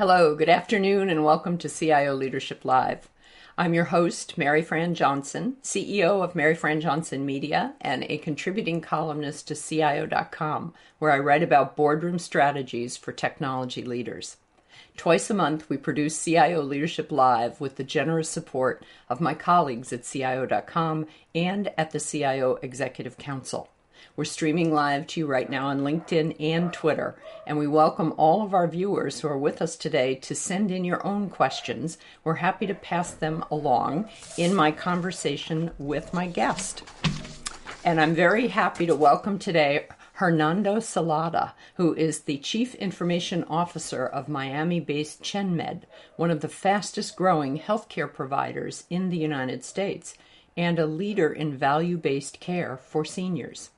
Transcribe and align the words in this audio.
Hello, 0.00 0.34
good 0.34 0.48
afternoon, 0.48 1.10
and 1.10 1.26
welcome 1.26 1.58
to 1.58 1.68
CIO 1.68 2.14
Leadership 2.14 2.64
Live. 2.64 3.10
I'm 3.58 3.74
your 3.74 3.84
host, 3.84 4.38
Mary 4.38 4.62
Fran 4.62 4.94
Johnson, 4.94 5.58
CEO 5.62 6.24
of 6.24 6.34
Mary 6.34 6.54
Fran 6.54 6.80
Johnson 6.80 7.26
Media 7.26 7.74
and 7.82 8.04
a 8.04 8.16
contributing 8.16 8.80
columnist 8.80 9.46
to 9.48 9.54
CIO.com, 9.54 10.72
where 11.00 11.10
I 11.10 11.18
write 11.18 11.42
about 11.42 11.76
boardroom 11.76 12.18
strategies 12.18 12.96
for 12.96 13.12
technology 13.12 13.84
leaders. 13.84 14.38
Twice 14.96 15.28
a 15.28 15.34
month, 15.34 15.68
we 15.68 15.76
produce 15.76 16.24
CIO 16.24 16.62
Leadership 16.62 17.12
Live 17.12 17.60
with 17.60 17.76
the 17.76 17.84
generous 17.84 18.30
support 18.30 18.82
of 19.10 19.20
my 19.20 19.34
colleagues 19.34 19.92
at 19.92 20.04
CIO.com 20.04 21.08
and 21.34 21.70
at 21.76 21.90
the 21.90 22.00
CIO 22.00 22.58
Executive 22.62 23.18
Council. 23.18 23.68
We're 24.16 24.24
streaming 24.24 24.74
live 24.74 25.06
to 25.06 25.20
you 25.20 25.26
right 25.26 25.48
now 25.48 25.68
on 25.68 25.82
LinkedIn 25.82 26.34
and 26.40 26.72
Twitter, 26.72 27.14
and 27.46 27.56
we 27.56 27.68
welcome 27.68 28.12
all 28.16 28.42
of 28.42 28.52
our 28.52 28.66
viewers 28.66 29.20
who 29.20 29.28
are 29.28 29.38
with 29.38 29.62
us 29.62 29.76
today 29.76 30.16
to 30.16 30.34
send 30.34 30.72
in 30.72 30.84
your 30.84 31.06
own 31.06 31.30
questions. 31.30 31.96
We're 32.24 32.34
happy 32.34 32.66
to 32.66 32.74
pass 32.74 33.12
them 33.12 33.44
along 33.52 34.08
in 34.36 34.52
my 34.52 34.72
conversation 34.72 35.70
with 35.78 36.12
my 36.12 36.26
guest. 36.26 36.82
And 37.84 38.00
I'm 38.00 38.14
very 38.14 38.48
happy 38.48 38.84
to 38.86 38.96
welcome 38.96 39.38
today 39.38 39.86
Hernando 40.14 40.80
Celada, 40.80 41.52
who 41.76 41.94
is 41.94 42.22
the 42.22 42.38
Chief 42.38 42.74
Information 42.74 43.44
Officer 43.44 44.04
of 44.04 44.28
Miami 44.28 44.80
based 44.80 45.22
ChenMed, 45.22 45.84
one 46.16 46.32
of 46.32 46.40
the 46.40 46.48
fastest 46.48 47.14
growing 47.14 47.60
healthcare 47.60 48.12
providers 48.12 48.84
in 48.90 49.10
the 49.10 49.18
United 49.18 49.64
States, 49.64 50.16
and 50.56 50.80
a 50.80 50.86
leader 50.86 51.32
in 51.32 51.56
value 51.56 51.96
based 51.96 52.40
care 52.40 52.76
for 52.76 53.04
seniors. 53.04 53.70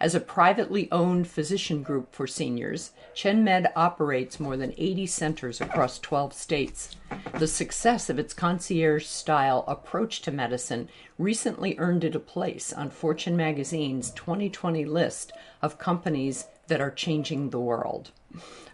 As 0.00 0.14
a 0.14 0.20
privately 0.20 0.88
owned 0.92 1.26
physician 1.26 1.82
group 1.82 2.14
for 2.14 2.28
seniors, 2.28 2.92
ChenMed 3.16 3.72
operates 3.74 4.38
more 4.38 4.56
than 4.56 4.72
80 4.78 5.06
centers 5.06 5.60
across 5.60 5.98
12 5.98 6.32
states. 6.32 6.94
The 7.36 7.48
success 7.48 8.08
of 8.08 8.16
its 8.16 8.32
concierge 8.32 9.06
style 9.06 9.64
approach 9.66 10.22
to 10.22 10.30
medicine 10.30 10.88
recently 11.18 11.76
earned 11.78 12.04
it 12.04 12.14
a 12.14 12.20
place 12.20 12.72
on 12.72 12.90
Fortune 12.90 13.36
magazine's 13.36 14.12
2020 14.12 14.84
list 14.84 15.32
of 15.62 15.78
companies 15.78 16.46
that 16.68 16.80
are 16.80 16.92
changing 16.92 17.50
the 17.50 17.58
world. 17.58 18.12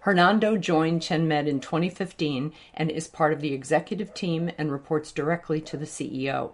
Hernando 0.00 0.58
joined 0.58 1.00
ChenMed 1.00 1.46
in 1.46 1.58
2015 1.58 2.52
and 2.74 2.90
is 2.90 3.08
part 3.08 3.32
of 3.32 3.40
the 3.40 3.54
executive 3.54 4.12
team 4.12 4.50
and 4.58 4.70
reports 4.70 5.10
directly 5.10 5.62
to 5.62 5.78
the 5.78 5.86
CEO. 5.86 6.52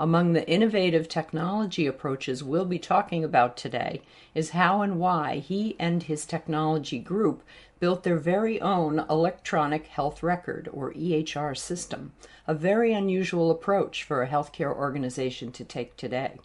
Among 0.00 0.32
the 0.32 0.48
innovative 0.48 1.08
technology 1.08 1.84
approaches 1.84 2.44
we'll 2.44 2.64
be 2.64 2.78
talking 2.78 3.24
about 3.24 3.56
today 3.56 4.00
is 4.32 4.50
how 4.50 4.80
and 4.80 5.00
why 5.00 5.38
he 5.38 5.74
and 5.76 6.04
his 6.04 6.24
technology 6.24 7.00
group 7.00 7.42
built 7.80 8.04
their 8.04 8.16
very 8.16 8.60
own 8.60 9.00
electronic 9.10 9.88
health 9.88 10.22
record, 10.22 10.68
or 10.72 10.92
EHR 10.92 11.56
system, 11.56 12.12
a 12.46 12.54
very 12.54 12.92
unusual 12.92 13.50
approach 13.50 14.04
for 14.04 14.22
a 14.22 14.28
healthcare 14.28 14.72
organization 14.72 15.50
to 15.50 15.64
take 15.64 15.96
today. 15.96 16.36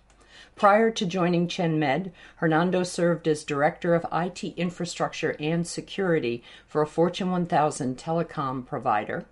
Prior 0.55 0.89
to 0.89 1.05
joining 1.05 1.47
ChenMed, 1.47 2.11
Hernando 2.38 2.81
served 2.81 3.27
as 3.27 3.43
Director 3.43 3.93
of 3.93 4.05
IT 4.11 4.43
Infrastructure 4.57 5.35
and 5.39 5.67
Security 5.67 6.41
for 6.67 6.81
a 6.81 6.88
Fortune 6.88 7.29
1000 7.29 7.97
telecom 7.97 8.65
provider 8.65 9.25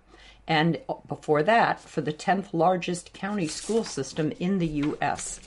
and 0.46 0.80
before 1.08 1.42
that, 1.44 1.80
for 1.80 2.00
the 2.00 2.12
10th 2.12 2.52
largest 2.52 3.12
county 3.12 3.46
school 3.46 3.84
system 3.84 4.32
in 4.40 4.58
the 4.58 4.66
U.S. 4.66 5.40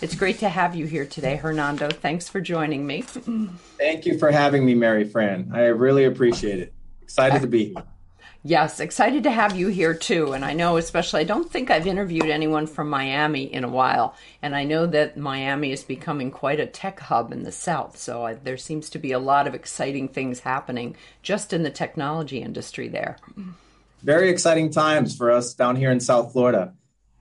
It's 0.00 0.14
great 0.14 0.38
to 0.38 0.48
have 0.48 0.76
you 0.76 0.86
here 0.86 1.06
today, 1.06 1.36
Hernando. 1.36 1.90
Thanks 1.90 2.28
for 2.28 2.40
joining 2.40 2.86
me. 2.86 3.02
Thank 3.02 4.06
you 4.06 4.16
for 4.16 4.30
having 4.30 4.64
me, 4.64 4.74
Mary 4.74 5.04
Fran. 5.04 5.50
I 5.52 5.66
really 5.66 6.04
appreciate 6.04 6.60
it. 6.60 6.72
Excited 7.02 7.42
to 7.42 7.48
be 7.48 7.74
here. 7.74 7.82
Yes, 8.44 8.78
excited 8.78 9.24
to 9.24 9.32
have 9.32 9.56
you 9.56 9.66
here 9.66 9.94
too. 9.94 10.32
And 10.32 10.44
I 10.44 10.52
know, 10.52 10.76
especially, 10.76 11.22
I 11.22 11.24
don't 11.24 11.50
think 11.50 11.70
I've 11.70 11.88
interviewed 11.88 12.30
anyone 12.30 12.68
from 12.68 12.88
Miami 12.88 13.52
in 13.52 13.64
a 13.64 13.68
while. 13.68 14.14
And 14.40 14.54
I 14.54 14.62
know 14.62 14.86
that 14.86 15.16
Miami 15.16 15.72
is 15.72 15.82
becoming 15.82 16.30
quite 16.30 16.60
a 16.60 16.66
tech 16.66 17.00
hub 17.00 17.32
in 17.32 17.42
the 17.42 17.50
South. 17.50 17.98
So 17.98 18.24
I, 18.24 18.34
there 18.34 18.56
seems 18.56 18.88
to 18.90 18.98
be 19.00 19.10
a 19.10 19.18
lot 19.18 19.48
of 19.48 19.54
exciting 19.54 20.06
things 20.06 20.40
happening 20.40 20.96
just 21.22 21.52
in 21.52 21.64
the 21.64 21.70
technology 21.70 22.40
industry 22.40 22.86
there 22.86 23.16
very 24.02 24.30
exciting 24.30 24.70
times 24.70 25.16
for 25.16 25.30
us 25.30 25.54
down 25.54 25.76
here 25.76 25.90
in 25.90 26.00
South 26.00 26.32
Florida. 26.32 26.74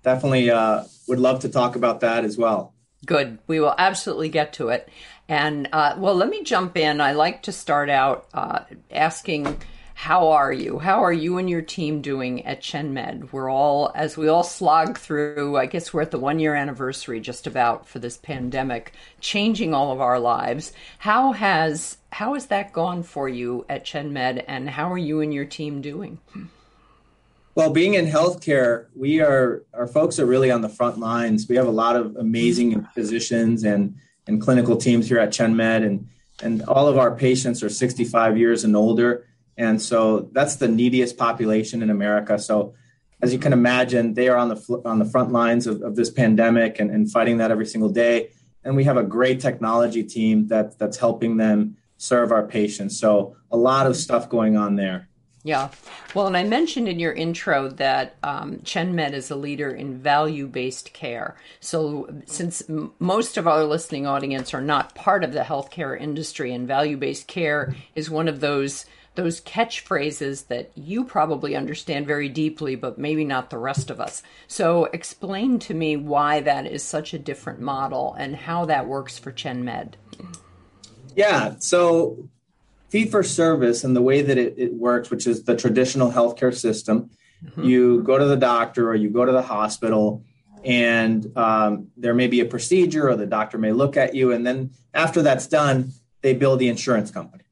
Definitely 0.04 0.52
uh, 0.52 0.84
would 1.08 1.20
love 1.20 1.42
to 1.42 1.50
talk 1.50 1.76
about 1.76 2.02
that 2.02 2.24
as 2.24 2.38
well. 2.38 2.74
Good. 3.06 3.40
We 3.48 3.60
will 3.60 3.76
absolutely 3.78 4.30
get 4.30 4.54
to 4.54 4.70
it. 4.70 4.90
And 5.30 5.70
uh, 5.72 5.96
well, 5.98 6.16
let 6.16 6.30
me 6.30 6.44
jump 6.44 6.78
in. 6.78 7.02
I 7.02 7.12
like 7.14 7.44
to 7.44 7.52
start 7.52 7.90
out 7.90 8.28
uh, 8.34 8.60
asking, 8.92 9.58
how 9.94 10.30
are 10.30 10.54
you? 10.54 10.78
How 10.78 11.04
are 11.04 11.12
you 11.12 11.40
and 11.40 11.50
your 11.50 11.64
team 11.64 12.02
doing 12.02 12.46
at 12.46 12.62
ChenMed? 12.62 13.32
We're 13.32 13.50
all, 13.50 13.92
as 13.96 14.16
we 14.16 14.28
all 14.28 14.44
slog 14.44 14.98
through, 15.00 15.58
I 15.58 15.66
guess 15.66 15.92
we're 15.92 16.04
at 16.04 16.12
the 16.12 16.20
one 16.20 16.38
year 16.38 16.54
anniversary 16.54 17.20
just 17.20 17.48
about 17.48 17.88
for 17.88 17.98
this 17.98 18.16
pandemic, 18.16 18.94
changing 19.22 19.74
all 19.74 19.92
of 19.92 20.00
our 20.00 20.20
lives. 20.20 20.72
How 21.00 21.32
has 21.32 21.98
how 22.12 22.36
has 22.36 22.46
that 22.46 22.74
gone 22.74 23.02
for 23.04 23.28
you 23.28 23.66
at 23.68 23.86
ChenMed, 23.86 24.46
and 24.48 24.70
how 24.70 24.92
are 24.94 24.98
you 25.00 25.20
and 25.20 25.34
your 25.34 25.46
team 25.46 25.82
doing? 25.82 26.20
Well, 27.58 27.72
being 27.72 27.96
in 27.96 28.06
healthcare, 28.06 28.86
we 28.96 29.20
are 29.20 29.64
our 29.74 29.88
folks 29.88 30.20
are 30.20 30.28
really 30.28 30.52
on 30.52 30.62
the 30.62 30.70
front 30.70 31.00
lines. 31.00 31.48
We 31.50 31.56
have 31.56 31.66
a 31.66 31.72
lot 31.72 31.96
of 31.96 32.16
amazing 32.16 32.84
physicians 32.94 33.64
and 33.64 33.96
and 34.28 34.40
clinical 34.40 34.78
teams 34.78 35.10
here 35.10 35.18
at 35.18 35.30
ChenMed, 35.30 35.84
and 35.84 36.08
and 36.44 36.62
all 36.66 36.88
of 36.88 37.00
our 37.00 37.16
patients 37.16 37.64
are 37.64 37.70
65 37.70 38.38
years 38.38 38.64
and 38.64 38.76
older, 38.76 39.26
and 39.58 39.82
so 39.82 40.30
that's 40.34 40.58
the 40.58 40.68
neediest 40.68 41.18
population 41.18 41.82
in 41.82 41.90
America. 41.90 42.38
So, 42.38 42.76
as 43.24 43.34
you 43.34 43.40
can 43.40 43.54
imagine, 43.54 44.14
they 44.14 44.28
are 44.28 44.38
on 44.38 44.50
the 44.50 44.82
on 44.86 45.00
the 45.00 45.06
front 45.06 45.32
lines 45.32 45.66
of, 45.66 45.82
of 45.82 45.96
this 45.96 46.12
pandemic 46.12 46.80
and, 46.80 46.92
and 46.92 47.12
fighting 47.12 47.38
that 47.38 47.50
every 47.50 47.66
single 47.66 47.90
day. 47.90 48.30
And 48.64 48.76
we 48.76 48.84
have 48.84 48.98
a 48.98 49.04
great 49.04 49.40
technology 49.40 50.04
team 50.04 50.48
that 50.50 50.78
that's 50.78 50.98
helping 50.98 51.38
them 51.38 51.78
serve 51.98 52.32
our 52.32 52.46
patients. 52.46 53.00
So, 53.00 53.36
a 53.50 53.58
lot 53.58 53.88
of 53.88 53.96
stuff 53.96 54.30
going 54.30 54.58
on 54.58 54.76
there. 54.76 55.10
Yeah. 55.48 55.70
Well, 56.14 56.28
and 56.28 56.36
I 56.36 56.44
mentioned 56.44 56.90
in 56.90 57.00
your 57.00 57.14
intro 57.14 57.70
that 57.70 58.18
um, 58.22 58.58
ChenMed 58.66 59.14
is 59.14 59.32
a 59.32 59.36
leader 59.38 59.70
in 59.70 59.98
value 59.98 60.46
based 60.46 60.92
care. 60.92 61.38
So, 61.62 62.10
since 62.26 62.70
m- 62.70 62.92
most 63.00 63.38
of 63.38 63.48
our 63.48 63.64
listening 63.64 64.06
audience 64.06 64.54
are 64.54 64.60
not 64.60 64.94
part 64.94 65.24
of 65.24 65.32
the 65.32 65.40
healthcare 65.40 65.98
industry, 65.98 66.52
and 66.52 66.68
value 66.68 66.98
based 66.98 67.28
care 67.28 67.74
is 67.96 68.10
one 68.10 68.28
of 68.28 68.42
those 68.42 68.88
those 69.16 69.40
catchphrases 69.40 70.48
that 70.48 70.70
you 70.76 71.06
probably 71.06 71.56
understand 71.56 72.06
very 72.06 72.28
deeply, 72.28 72.76
but 72.76 72.98
maybe 72.98 73.24
not 73.24 73.50
the 73.50 73.58
rest 73.58 73.90
of 73.90 74.02
us. 74.02 74.22
So, 74.50 74.90
explain 74.92 75.60
to 75.60 75.74
me 75.74 75.96
why 75.96 76.42
that 76.42 76.66
is 76.66 76.84
such 76.84 77.14
a 77.14 77.20
different 77.20 77.62
model 77.62 78.14
and 78.20 78.36
how 78.36 78.66
that 78.66 78.86
works 78.86 79.18
for 79.18 79.32
ChenMed. 79.32 79.94
Yeah. 81.16 81.56
So, 81.60 82.28
fee 82.90 83.06
for 83.06 83.24
service 83.24 83.84
and 83.84 83.96
the 83.96 84.02
way 84.02 84.22
that 84.22 84.38
it, 84.38 84.56
it 84.58 84.74
works, 84.74 85.10
which 85.10 85.28
is 85.28 85.44
the 85.44 85.56
traditional 85.56 86.12
healthcare 86.12 86.56
system, 86.56 87.10
mm-hmm. 87.44 87.64
you 87.64 88.04
go 88.04 88.18
to 88.18 88.26
the 88.26 88.38
doctor 88.38 88.90
or 88.90 88.96
you 88.96 89.10
go 89.10 89.26
to 89.26 89.32
the 89.32 89.42
hospital, 89.42 90.24
and 90.64 91.32
um, 91.38 91.88
there 91.98 92.14
may 92.14 92.28
be 92.28 92.40
a 92.40 92.46
procedure, 92.46 93.10
or 93.10 93.16
the 93.16 93.26
doctor 93.26 93.58
may 93.58 93.72
look 93.72 93.96
at 93.96 94.16
you, 94.16 94.32
and 94.32 94.46
then 94.46 94.72
after 94.94 95.22
that's 95.22 95.48
done, 95.48 95.92
they 96.22 96.34
bill 96.34 96.58
the 96.58 96.68
insurance 96.68 97.12
company. 97.12 97.44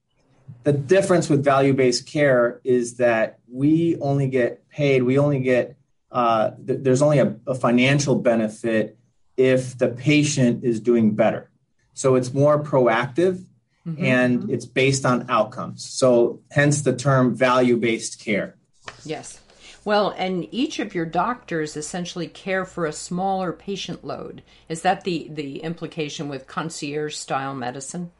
The 0.63 0.73
difference 0.73 1.29
with 1.29 1.43
value 1.43 1.73
based 1.73 2.07
care 2.07 2.59
is 2.63 2.97
that 2.97 3.39
we 3.47 3.97
only 3.97 4.27
get 4.27 4.67
paid, 4.69 5.03
we 5.03 5.19
only 5.19 5.39
get, 5.39 5.77
uh, 6.11 6.51
th- 6.65 6.79
there's 6.81 7.01
only 7.01 7.19
a, 7.19 7.35
a 7.45 7.55
financial 7.55 8.15
benefit 8.15 8.97
if 9.37 9.77
the 9.77 9.89
patient 9.89 10.63
is 10.63 10.79
doing 10.79 11.13
better. 11.15 11.51
So 11.93 12.15
it's 12.15 12.33
more 12.33 12.61
proactive 12.61 13.43
mm-hmm. 13.87 14.03
and 14.03 14.49
it's 14.49 14.65
based 14.65 15.05
on 15.05 15.25
outcomes. 15.29 15.85
So, 15.89 16.41
hence 16.51 16.81
the 16.81 16.95
term 16.95 17.35
value 17.35 17.77
based 17.77 18.19
care. 18.23 18.55
Yes. 19.03 19.39
Well, 19.85 20.15
and 20.17 20.47
each 20.51 20.79
of 20.79 20.95
your 20.95 21.05
doctors 21.05 21.77
essentially 21.77 22.27
care 22.27 22.65
for 22.65 22.87
a 22.87 22.91
smaller 22.91 23.53
patient 23.53 24.03
load. 24.03 24.41
Is 24.67 24.81
that 24.81 25.03
the, 25.03 25.27
the 25.29 25.59
implication 25.59 26.27
with 26.27 26.47
concierge 26.47 27.15
style 27.15 27.53
medicine? 27.53 28.11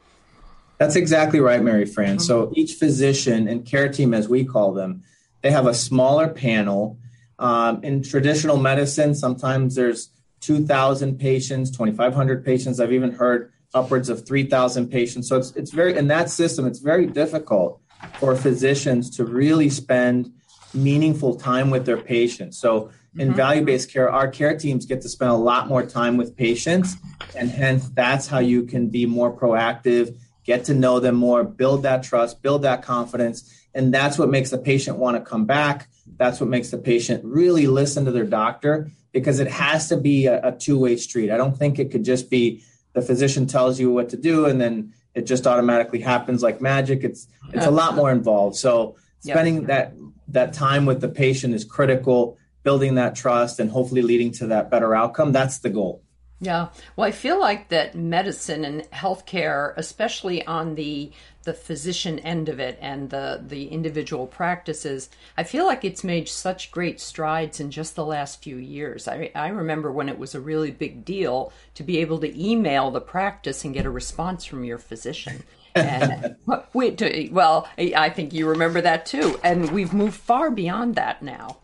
That's 0.78 0.94
exactly 0.94 1.40
right, 1.40 1.60
Mary 1.60 1.84
Fran. 1.84 2.16
Mm-hmm. 2.16 2.20
So 2.20 2.52
each 2.54 2.74
physician 2.74 3.48
and 3.48 3.66
care 3.66 3.88
team, 3.88 4.14
as 4.14 4.28
we 4.28 4.44
call 4.44 4.72
them, 4.72 5.02
they 5.42 5.50
have 5.50 5.66
a 5.66 5.74
smaller 5.74 6.28
panel. 6.28 6.98
Um, 7.38 7.82
in 7.82 8.02
traditional 8.02 8.56
medicine, 8.58 9.14
sometimes 9.14 9.74
there's 9.74 10.10
2,000 10.40 11.18
patients, 11.18 11.70
2,500 11.72 12.44
patients. 12.44 12.78
I've 12.78 12.92
even 12.92 13.12
heard 13.12 13.52
upwards 13.76 14.08
of 14.08 14.26
3,000 14.26 14.88
patients. 14.88 15.28
So 15.28 15.36
it's, 15.36 15.52
it's 15.52 15.70
very, 15.70 15.96
in 15.96 16.08
that 16.08 16.30
system, 16.30 16.66
it's 16.66 16.78
very 16.78 17.06
difficult 17.06 17.80
for 18.18 18.34
physicians 18.34 19.10
to 19.16 19.24
really 19.24 19.68
spend 19.68 20.32
meaningful 20.72 21.36
time 21.36 21.70
with 21.70 21.84
their 21.84 21.98
patients. 21.98 22.58
So 22.58 22.90
in 23.18 23.28
mm-hmm. 23.28 23.36
value 23.36 23.64
based 23.64 23.92
care, 23.92 24.10
our 24.10 24.28
care 24.28 24.56
teams 24.58 24.86
get 24.86 25.02
to 25.02 25.08
spend 25.08 25.30
a 25.30 25.36
lot 25.36 25.68
more 25.68 25.84
time 25.84 26.16
with 26.16 26.36
patients. 26.36 26.96
And 27.36 27.50
hence, 27.50 27.88
that's 27.90 28.26
how 28.26 28.38
you 28.38 28.64
can 28.64 28.88
be 28.88 29.04
more 29.06 29.30
proactive, 29.34 30.18
get 30.44 30.64
to 30.64 30.74
know 30.74 30.98
them 30.98 31.16
more, 31.16 31.44
build 31.44 31.82
that 31.82 32.02
trust, 32.02 32.42
build 32.42 32.62
that 32.62 32.82
confidence. 32.82 33.52
And 33.74 33.92
that's 33.92 34.18
what 34.18 34.30
makes 34.30 34.50
the 34.50 34.58
patient 34.58 34.96
want 34.96 35.16
to 35.16 35.22
come 35.22 35.44
back. 35.44 35.88
That's 36.16 36.40
what 36.40 36.48
makes 36.48 36.70
the 36.70 36.78
patient 36.78 37.24
really 37.24 37.66
listen 37.66 38.06
to 38.06 38.10
their 38.10 38.24
doctor 38.24 38.90
because 39.12 39.38
it 39.38 39.48
has 39.48 39.88
to 39.88 39.96
be 39.96 40.26
a, 40.26 40.48
a 40.48 40.52
two 40.52 40.78
way 40.78 40.96
street. 40.96 41.30
I 41.30 41.36
don't 41.36 41.56
think 41.56 41.78
it 41.78 41.90
could 41.90 42.04
just 42.04 42.30
be 42.30 42.62
the 42.96 43.02
physician 43.02 43.46
tells 43.46 43.78
you 43.78 43.92
what 43.92 44.08
to 44.08 44.16
do 44.16 44.46
and 44.46 44.58
then 44.58 44.94
it 45.14 45.26
just 45.26 45.46
automatically 45.46 46.00
happens 46.00 46.42
like 46.42 46.62
magic. 46.62 47.04
It's 47.04 47.28
it's 47.52 47.66
a 47.66 47.70
lot 47.70 47.94
more 47.94 48.10
involved. 48.10 48.56
So 48.56 48.96
spending 49.20 49.56
yep. 49.56 49.66
that 49.66 49.92
that 50.28 50.52
time 50.54 50.86
with 50.86 51.02
the 51.02 51.08
patient 51.08 51.54
is 51.54 51.62
critical, 51.62 52.38
building 52.62 52.94
that 52.94 53.14
trust 53.14 53.60
and 53.60 53.70
hopefully 53.70 54.00
leading 54.00 54.32
to 54.32 54.46
that 54.48 54.70
better 54.70 54.94
outcome. 54.94 55.32
That's 55.32 55.58
the 55.58 55.68
goal. 55.68 56.02
Yeah. 56.38 56.68
Well, 56.96 57.08
I 57.08 57.12
feel 57.12 57.40
like 57.40 57.68
that 57.68 57.94
medicine 57.94 58.64
and 58.64 58.82
healthcare, 58.90 59.72
especially 59.76 60.46
on 60.46 60.74
the 60.74 61.10
the 61.44 61.54
physician 61.54 62.18
end 62.18 62.48
of 62.48 62.58
it 62.58 62.76
and 62.80 63.08
the 63.08 63.42
the 63.46 63.68
individual 63.68 64.26
practices, 64.26 65.08
I 65.38 65.44
feel 65.44 65.64
like 65.64 65.84
it's 65.84 66.04
made 66.04 66.28
such 66.28 66.72
great 66.72 67.00
strides 67.00 67.58
in 67.58 67.70
just 67.70 67.96
the 67.96 68.04
last 68.04 68.42
few 68.42 68.56
years. 68.56 69.08
I 69.08 69.30
I 69.34 69.48
remember 69.48 69.90
when 69.90 70.10
it 70.10 70.18
was 70.18 70.34
a 70.34 70.40
really 70.40 70.70
big 70.70 71.06
deal 71.06 71.52
to 71.74 71.82
be 71.82 71.98
able 71.98 72.18
to 72.18 72.38
email 72.38 72.90
the 72.90 73.00
practice 73.00 73.64
and 73.64 73.72
get 73.72 73.86
a 73.86 73.90
response 73.90 74.44
from 74.44 74.62
your 74.64 74.78
physician. 74.78 75.42
and 75.74 76.36
wait, 76.74 77.32
well, 77.32 77.66
I 77.78 78.10
think 78.10 78.34
you 78.34 78.46
remember 78.46 78.82
that 78.82 79.06
too. 79.06 79.40
And 79.42 79.70
we've 79.70 79.94
moved 79.94 80.16
far 80.16 80.50
beyond 80.50 80.96
that 80.96 81.22
now. 81.22 81.58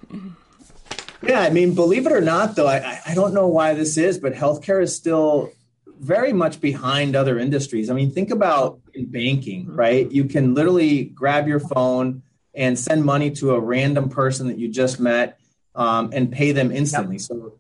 Yeah, 1.22 1.40
I 1.40 1.50
mean, 1.50 1.74
believe 1.74 2.06
it 2.06 2.12
or 2.12 2.20
not, 2.20 2.56
though, 2.56 2.66
I, 2.66 3.00
I 3.06 3.14
don't 3.14 3.32
know 3.32 3.46
why 3.46 3.74
this 3.74 3.96
is, 3.96 4.19
but 4.19 4.34
healthcare 4.34 4.82
is 4.82 4.94
still 4.94 5.52
very 6.00 6.32
much 6.32 6.60
behind 6.60 7.14
other 7.14 7.38
industries. 7.38 7.88
I 7.90 7.94
mean, 7.94 8.10
think 8.10 8.30
about 8.30 8.80
in 8.92 9.06
banking, 9.06 9.66
mm-hmm. 9.66 9.76
right? 9.76 10.10
You 10.10 10.24
can 10.24 10.54
literally 10.54 11.04
grab 11.04 11.46
your 11.46 11.60
phone 11.60 12.22
and 12.54 12.78
send 12.78 13.04
money 13.04 13.30
to 13.30 13.52
a 13.52 13.60
random 13.60 14.08
person 14.08 14.48
that 14.48 14.58
you 14.58 14.69
just 14.69 14.98
met 14.98 15.38
um, 15.74 16.10
and 16.12 16.30
pay 16.30 16.52
them 16.52 16.72
instantly. 16.72 17.16
Yep. 17.16 17.22
So 17.22 17.58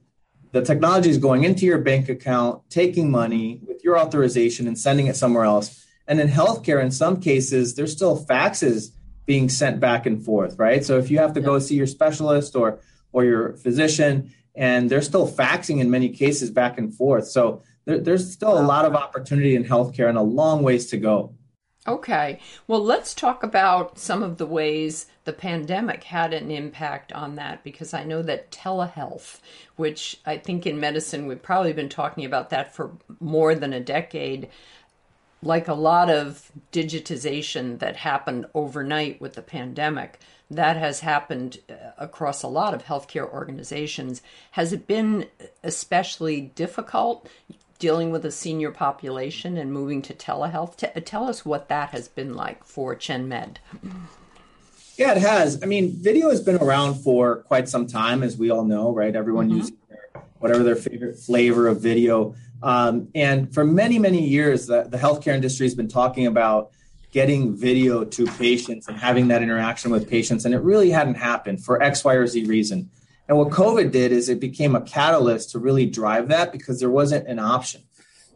the 0.50 0.62
technology 0.62 1.08
is 1.08 1.18
going 1.18 1.44
into 1.44 1.64
your 1.64 1.78
bank 1.78 2.08
account, 2.08 2.68
taking 2.68 3.10
money 3.10 3.60
with 3.66 3.82
your 3.84 3.98
authorization 3.98 4.66
and 4.66 4.76
sending 4.76 5.06
it 5.06 5.16
somewhere 5.16 5.44
else. 5.44 5.86
And 6.08 6.20
in 6.20 6.28
healthcare, 6.28 6.82
in 6.82 6.90
some 6.90 7.20
cases, 7.20 7.74
there's 7.74 7.92
still 7.92 8.22
faxes 8.22 8.90
being 9.24 9.48
sent 9.48 9.78
back 9.78 10.04
and 10.04 10.22
forth, 10.22 10.58
right? 10.58 10.84
So 10.84 10.98
if 10.98 11.10
you 11.10 11.18
have 11.18 11.32
to 11.34 11.40
yep. 11.40 11.46
go 11.46 11.58
see 11.60 11.76
your 11.76 11.86
specialist 11.86 12.56
or 12.56 12.80
or 13.12 13.24
your 13.24 13.54
physician, 13.54 14.32
and 14.54 14.90
they're 14.90 15.02
still 15.02 15.30
faxing 15.30 15.80
in 15.80 15.90
many 15.90 16.08
cases 16.08 16.50
back 16.50 16.78
and 16.78 16.94
forth. 16.94 17.28
So 17.28 17.62
there, 17.84 17.98
there's 17.98 18.32
still 18.32 18.58
a 18.58 18.62
lot 18.62 18.84
of 18.84 18.94
opportunity 18.94 19.56
in 19.56 19.64
healthcare 19.64 20.08
and 20.08 20.18
a 20.18 20.22
long 20.22 20.62
ways 20.62 20.86
to 20.86 20.96
go. 20.96 21.34
Okay. 21.86 22.38
Well, 22.68 22.82
let's 22.82 23.12
talk 23.12 23.42
about 23.42 23.98
some 23.98 24.22
of 24.22 24.38
the 24.38 24.46
ways 24.46 25.06
the 25.24 25.32
pandemic 25.32 26.04
had 26.04 26.32
an 26.32 26.48
impact 26.50 27.12
on 27.12 27.34
that 27.36 27.64
because 27.64 27.92
I 27.92 28.04
know 28.04 28.22
that 28.22 28.52
telehealth, 28.52 29.40
which 29.74 30.20
I 30.24 30.36
think 30.36 30.64
in 30.64 30.78
medicine 30.78 31.26
we've 31.26 31.42
probably 31.42 31.72
been 31.72 31.88
talking 31.88 32.24
about 32.24 32.50
that 32.50 32.72
for 32.72 32.92
more 33.18 33.56
than 33.56 33.72
a 33.72 33.80
decade, 33.80 34.48
like 35.42 35.66
a 35.66 35.74
lot 35.74 36.08
of 36.08 36.52
digitization 36.70 37.80
that 37.80 37.96
happened 37.96 38.46
overnight 38.54 39.20
with 39.20 39.34
the 39.34 39.42
pandemic, 39.42 40.20
that 40.56 40.76
has 40.76 41.00
happened 41.00 41.58
uh, 41.68 41.74
across 41.98 42.42
a 42.42 42.48
lot 42.48 42.74
of 42.74 42.84
healthcare 42.84 43.28
organizations. 43.30 44.22
Has 44.52 44.72
it 44.72 44.86
been 44.86 45.26
especially 45.62 46.40
difficult 46.54 47.28
dealing 47.78 48.10
with 48.10 48.24
a 48.24 48.30
senior 48.30 48.70
population 48.70 49.56
and 49.56 49.72
moving 49.72 50.02
to 50.02 50.14
telehealth? 50.14 50.76
T- 50.76 51.00
tell 51.00 51.28
us 51.28 51.44
what 51.44 51.68
that 51.68 51.90
has 51.90 52.08
been 52.08 52.34
like 52.34 52.64
for 52.64 52.94
ChenMed. 52.94 53.56
Yeah, 54.96 55.12
it 55.12 55.18
has. 55.18 55.62
I 55.62 55.66
mean, 55.66 55.96
video 55.96 56.30
has 56.30 56.40
been 56.42 56.56
around 56.56 56.94
for 56.96 57.36
quite 57.44 57.68
some 57.68 57.86
time, 57.86 58.22
as 58.22 58.36
we 58.36 58.50
all 58.50 58.64
know, 58.64 58.92
right? 58.92 59.16
Everyone 59.16 59.48
mm-hmm. 59.48 59.58
uses 59.58 59.72
their, 59.88 60.22
whatever 60.38 60.62
their 60.62 60.76
favorite 60.76 61.18
flavor 61.18 61.66
of 61.66 61.80
video. 61.80 62.34
Um, 62.62 63.08
and 63.14 63.52
for 63.52 63.64
many, 63.64 63.98
many 63.98 64.22
years, 64.28 64.66
the, 64.66 64.82
the 64.84 64.98
healthcare 64.98 65.34
industry 65.34 65.66
has 65.66 65.74
been 65.74 65.88
talking 65.88 66.26
about 66.26 66.70
getting 67.12 67.54
video 67.54 68.04
to 68.04 68.26
patients 68.26 68.88
and 68.88 68.96
having 68.96 69.28
that 69.28 69.42
interaction 69.42 69.90
with 69.90 70.08
patients. 70.08 70.44
And 70.44 70.54
it 70.54 70.60
really 70.62 70.90
hadn't 70.90 71.14
happened 71.14 71.62
for 71.62 71.80
X, 71.80 72.02
Y, 72.04 72.14
or 72.14 72.26
Z 72.26 72.44
reason. 72.44 72.90
And 73.28 73.38
what 73.38 73.50
COVID 73.50 73.92
did 73.92 74.12
is 74.12 74.28
it 74.28 74.40
became 74.40 74.74
a 74.74 74.80
catalyst 74.80 75.50
to 75.50 75.58
really 75.58 75.86
drive 75.86 76.28
that 76.28 76.52
because 76.52 76.80
there 76.80 76.90
wasn't 76.90 77.28
an 77.28 77.38
option. 77.38 77.82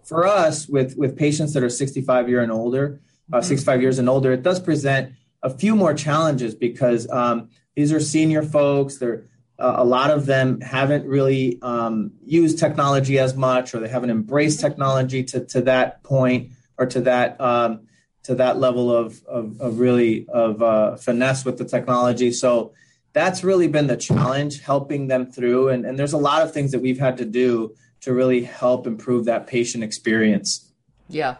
For 0.04 0.26
us, 0.26 0.68
with, 0.68 0.96
with 0.96 1.16
patients 1.16 1.54
that 1.54 1.64
are 1.64 1.70
65 1.70 2.28
year 2.28 2.42
and 2.42 2.52
older, 2.52 3.00
uh, 3.32 3.38
mm-hmm. 3.38 3.48
65 3.48 3.82
years 3.82 3.98
and 3.98 4.08
older, 4.08 4.32
it 4.32 4.42
does 4.42 4.60
present 4.60 5.14
a 5.42 5.50
few 5.50 5.74
more 5.74 5.94
challenges 5.94 6.54
because 6.54 7.10
um, 7.10 7.48
these 7.74 7.92
are 7.92 8.00
senior 8.00 8.42
folks. 8.42 8.98
They're 8.98 9.24
uh, 9.58 9.76
a 9.78 9.84
lot 9.84 10.10
of 10.10 10.26
them 10.26 10.60
haven't 10.60 11.06
really 11.06 11.58
um, 11.62 12.12
used 12.22 12.58
technology 12.58 13.18
as 13.18 13.34
much, 13.34 13.74
or 13.74 13.80
they 13.80 13.88
haven't 13.88 14.10
embraced 14.10 14.60
technology 14.60 15.24
to, 15.24 15.44
to 15.46 15.62
that 15.62 16.02
point 16.02 16.52
or 16.76 16.84
to 16.84 17.00
that 17.00 17.40
um, 17.40 17.85
to 18.26 18.34
that 18.34 18.58
level 18.58 18.94
of, 18.94 19.24
of, 19.26 19.60
of 19.60 19.78
really 19.78 20.26
of 20.28 20.60
uh, 20.60 20.96
finesse 20.96 21.44
with 21.44 21.58
the 21.58 21.64
technology. 21.64 22.32
So 22.32 22.72
that's 23.12 23.42
really 23.42 23.68
been 23.68 23.86
the 23.86 23.96
challenge, 23.96 24.60
helping 24.60 25.06
them 25.06 25.30
through. 25.30 25.68
And, 25.68 25.86
and 25.86 25.96
there's 25.98 26.12
a 26.12 26.18
lot 26.18 26.42
of 26.42 26.52
things 26.52 26.72
that 26.72 26.80
we've 26.80 26.98
had 26.98 27.16
to 27.18 27.24
do 27.24 27.74
to 28.00 28.12
really 28.12 28.42
help 28.42 28.86
improve 28.86 29.24
that 29.26 29.46
patient 29.46 29.84
experience. 29.84 30.72
Yeah. 31.08 31.36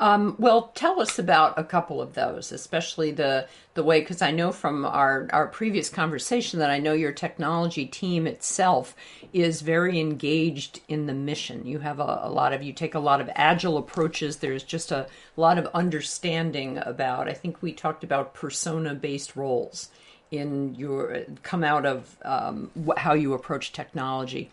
Um, 0.00 0.36
well, 0.38 0.70
tell 0.74 1.00
us 1.00 1.18
about 1.18 1.58
a 1.58 1.64
couple 1.64 2.00
of 2.00 2.14
those, 2.14 2.52
especially 2.52 3.10
the 3.10 3.48
the 3.74 3.82
way 3.82 4.00
because 4.00 4.22
I 4.22 4.30
know 4.30 4.52
from 4.52 4.84
our 4.84 5.28
our 5.32 5.46
previous 5.48 5.88
conversation 5.88 6.58
that 6.60 6.70
I 6.70 6.78
know 6.78 6.92
your 6.92 7.12
technology 7.12 7.86
team 7.86 8.26
itself 8.26 8.94
is 9.32 9.60
very 9.60 9.98
engaged 9.98 10.80
in 10.88 11.06
the 11.06 11.14
mission. 11.14 11.66
You 11.66 11.80
have 11.80 12.00
a, 12.00 12.20
a 12.22 12.30
lot 12.30 12.52
of 12.52 12.62
you 12.62 12.72
take 12.72 12.94
a 12.94 13.00
lot 13.00 13.20
of 13.20 13.30
agile 13.34 13.76
approaches. 13.76 14.36
There's 14.36 14.62
just 14.62 14.92
a 14.92 15.08
lot 15.36 15.58
of 15.58 15.66
understanding 15.74 16.78
about. 16.78 17.28
I 17.28 17.34
think 17.34 17.62
we 17.62 17.72
talked 17.72 18.04
about 18.04 18.34
persona 18.34 18.94
based 18.94 19.36
roles 19.36 19.90
in 20.30 20.74
your 20.74 21.24
come 21.42 21.64
out 21.64 21.86
of 21.86 22.16
um, 22.24 22.70
how 22.96 23.14
you 23.14 23.32
approach 23.32 23.72
technology. 23.72 24.50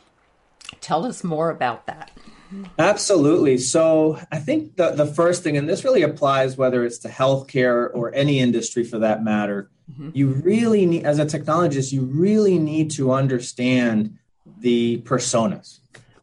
Tell 0.82 1.06
us 1.06 1.24
more 1.24 1.50
about 1.50 1.86
that. 1.86 2.12
Absolutely. 2.78 3.58
So 3.58 4.20
I 4.32 4.40
think 4.40 4.76
the, 4.76 4.92
the 4.92 5.06
first 5.06 5.44
thing, 5.44 5.58
and 5.58 5.68
this 5.68 5.84
really 5.84 6.04
applies 6.04 6.58
whether 6.58 6.86
it's 6.86 7.00
to 7.00 7.10
healthcare 7.10 7.90
or 7.94 8.14
any 8.14 8.40
industry 8.40 8.84
for 8.84 9.00
that 9.00 9.24
matter, 9.24 9.70
mm-hmm. 9.92 10.10
you 10.14 10.30
really 10.30 10.86
need, 10.86 11.06
as 11.06 11.20
a 11.20 11.26
technologist, 11.26 11.92
you 11.92 12.04
really 12.04 12.60
need 12.60 12.92
to 12.92 13.12
understand 13.12 14.18
the 14.60 15.02
personas, 15.02 15.80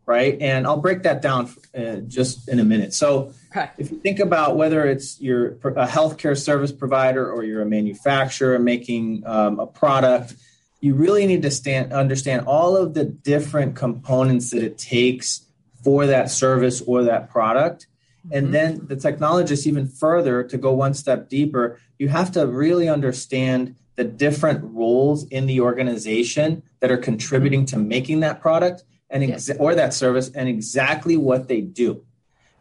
right? 0.07 0.41
And 0.41 0.67
I'll 0.67 0.81
break 0.81 1.03
that 1.03 1.23
down 1.23 1.51
uh, 1.77 1.97
just 2.07 2.49
in 2.49 2.59
a 2.59 2.65
minute. 2.65 2.95
So 2.95 3.33
okay. 3.51 3.71
if 3.79 3.91
you 3.91 3.99
think 3.99 4.19
about 4.19 4.57
whether 4.57 4.87
it's 4.87 5.21
you're 5.21 5.53
a 5.53 5.87
healthcare 5.87 6.39
service 6.39 6.73
provider 6.73 7.31
or 7.31 7.45
you're 7.45 7.63
a 7.63 7.67
manufacturer 7.67 8.59
making 8.59 9.25
um, 9.27 9.59
a 9.59 9.67
product, 9.67 10.35
you 10.81 10.95
really 10.95 11.27
need 11.27 11.43
to 11.43 11.51
stand, 11.51 11.93
understand 11.93 12.47
all 12.47 12.77
of 12.77 12.95
the 12.95 13.05
different 13.05 13.77
components 13.77 14.51
that 14.51 14.63
it 14.63 14.79
takes 14.79 15.43
for 15.83 16.07
that 16.07 16.31
service 16.31 16.81
or 16.83 17.05
that 17.05 17.31
product. 17.31 17.87
And 18.31 18.47
mm-hmm. 18.47 18.53
then 18.53 18.87
the 18.87 18.97
technologist, 18.97 19.67
even 19.67 19.89
further, 19.89 20.45
to 20.45 20.57
go 20.57 20.73
one 20.73 20.95
step 20.95 21.29
deeper, 21.29 21.79
you 21.99 22.09
have 22.09 22.33
to 22.33 22.47
really 22.47 22.89
understand 22.89 23.75
the 23.97 24.05
different 24.05 24.61
roles 24.63 25.25
in 25.29 25.47
the 25.47 25.61
organization 25.61 26.63
that 26.81 26.91
are 26.91 26.97
contributing 26.97 27.67
to 27.67 27.79
making 27.79 28.21
that 28.21 28.41
product 28.41 28.85
and 29.11 29.23
ex- 29.23 29.49
yes. 29.49 29.57
or 29.59 29.75
that 29.75 29.93
service 29.93 30.31
and 30.31 30.49
exactly 30.49 31.17
what 31.17 31.49
they 31.49 31.61
do. 31.61 32.05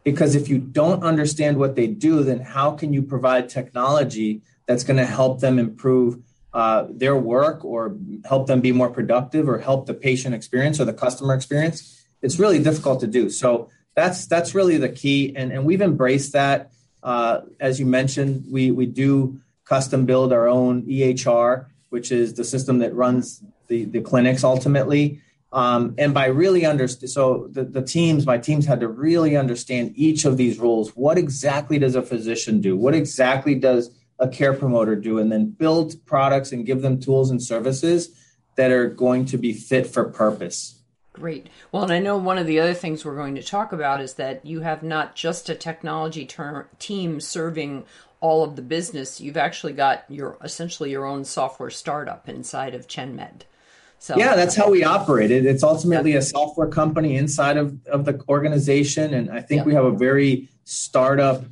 Because 0.04 0.34
if 0.34 0.48
you 0.48 0.58
don't 0.58 1.02
understand 1.04 1.56
what 1.56 1.76
they 1.76 1.86
do, 1.86 2.22
then 2.24 2.40
how 2.40 2.72
can 2.72 2.92
you 2.92 3.02
provide 3.02 3.48
technology 3.48 4.42
that's 4.66 4.84
going 4.84 4.96
to 4.96 5.06
help 5.06 5.40
them 5.40 5.58
improve 5.58 6.18
uh, 6.52 6.86
their 6.90 7.16
work 7.16 7.64
or 7.64 7.96
help 8.24 8.46
them 8.46 8.60
be 8.60 8.72
more 8.72 8.90
productive 8.90 9.48
or 9.48 9.58
help 9.58 9.86
the 9.86 9.94
patient 9.94 10.34
experience 10.34 10.80
or 10.80 10.84
the 10.84 10.92
customer 10.92 11.34
experience? 11.34 12.01
It's 12.22 12.38
really 12.38 12.62
difficult 12.62 13.00
to 13.00 13.06
do. 13.06 13.28
So 13.28 13.68
that's 13.94 14.26
that's 14.26 14.54
really 14.54 14.78
the 14.78 14.88
key, 14.88 15.34
and 15.36 15.52
and 15.52 15.64
we've 15.64 15.82
embraced 15.82 16.32
that. 16.32 16.72
Uh, 17.02 17.40
as 17.60 17.80
you 17.80 17.86
mentioned, 17.86 18.44
we 18.50 18.70
we 18.70 18.86
do 18.86 19.40
custom 19.64 20.06
build 20.06 20.32
our 20.32 20.48
own 20.48 20.82
EHR, 20.82 21.66
which 21.90 22.12
is 22.12 22.34
the 22.34 22.44
system 22.44 22.78
that 22.78 22.94
runs 22.94 23.42
the 23.68 23.84
the 23.84 24.00
clinics 24.00 24.44
ultimately. 24.44 25.20
Um, 25.52 25.94
and 25.98 26.14
by 26.14 26.26
really 26.26 26.64
understand, 26.64 27.10
so 27.10 27.48
the, 27.50 27.64
the 27.64 27.82
teams, 27.82 28.24
my 28.24 28.38
teams 28.38 28.64
had 28.64 28.80
to 28.80 28.88
really 28.88 29.36
understand 29.36 29.92
each 29.96 30.24
of 30.24 30.38
these 30.38 30.58
roles. 30.58 30.96
What 30.96 31.18
exactly 31.18 31.78
does 31.78 31.94
a 31.94 32.00
physician 32.00 32.62
do? 32.62 32.74
What 32.74 32.94
exactly 32.94 33.54
does 33.54 33.90
a 34.18 34.28
care 34.28 34.54
promoter 34.54 34.96
do? 34.96 35.18
And 35.18 35.30
then 35.30 35.50
build 35.50 36.06
products 36.06 36.52
and 36.52 36.64
give 36.64 36.80
them 36.80 37.00
tools 37.00 37.30
and 37.30 37.42
services 37.42 38.18
that 38.56 38.70
are 38.70 38.88
going 38.88 39.26
to 39.26 39.36
be 39.36 39.52
fit 39.52 39.86
for 39.86 40.04
purpose. 40.04 40.81
Great. 41.12 41.48
Well, 41.70 41.82
and 41.82 41.92
I 41.92 41.98
know 41.98 42.16
one 42.16 42.38
of 42.38 42.46
the 42.46 42.58
other 42.58 42.72
things 42.72 43.04
we're 43.04 43.16
going 43.16 43.34
to 43.34 43.42
talk 43.42 43.72
about 43.72 44.00
is 44.00 44.14
that 44.14 44.46
you 44.46 44.60
have 44.60 44.82
not 44.82 45.14
just 45.14 45.50
a 45.50 45.54
technology 45.54 46.28
team 46.78 47.20
serving 47.20 47.84
all 48.20 48.42
of 48.42 48.56
the 48.56 48.62
business. 48.62 49.20
You've 49.20 49.36
actually 49.36 49.74
got 49.74 50.04
your 50.08 50.38
essentially 50.42 50.90
your 50.90 51.04
own 51.04 51.24
software 51.24 51.70
startup 51.70 52.28
inside 52.28 52.74
of 52.74 52.86
ChenMed. 52.86 53.42
So 53.98 54.16
yeah, 54.16 54.34
that's 54.34 54.56
how 54.56 54.70
we 54.70 54.84
operate 54.84 55.30
it. 55.30 55.44
It's 55.44 55.62
ultimately 55.62 56.16
a 56.16 56.22
software 56.22 56.66
company 56.66 57.16
inside 57.16 57.56
of, 57.56 57.86
of 57.86 58.04
the 58.04 58.20
organization, 58.28 59.14
and 59.14 59.30
I 59.30 59.40
think 59.40 59.64
we 59.64 59.74
have 59.74 59.84
a 59.84 59.92
very 59.92 60.48
startup 60.64 61.44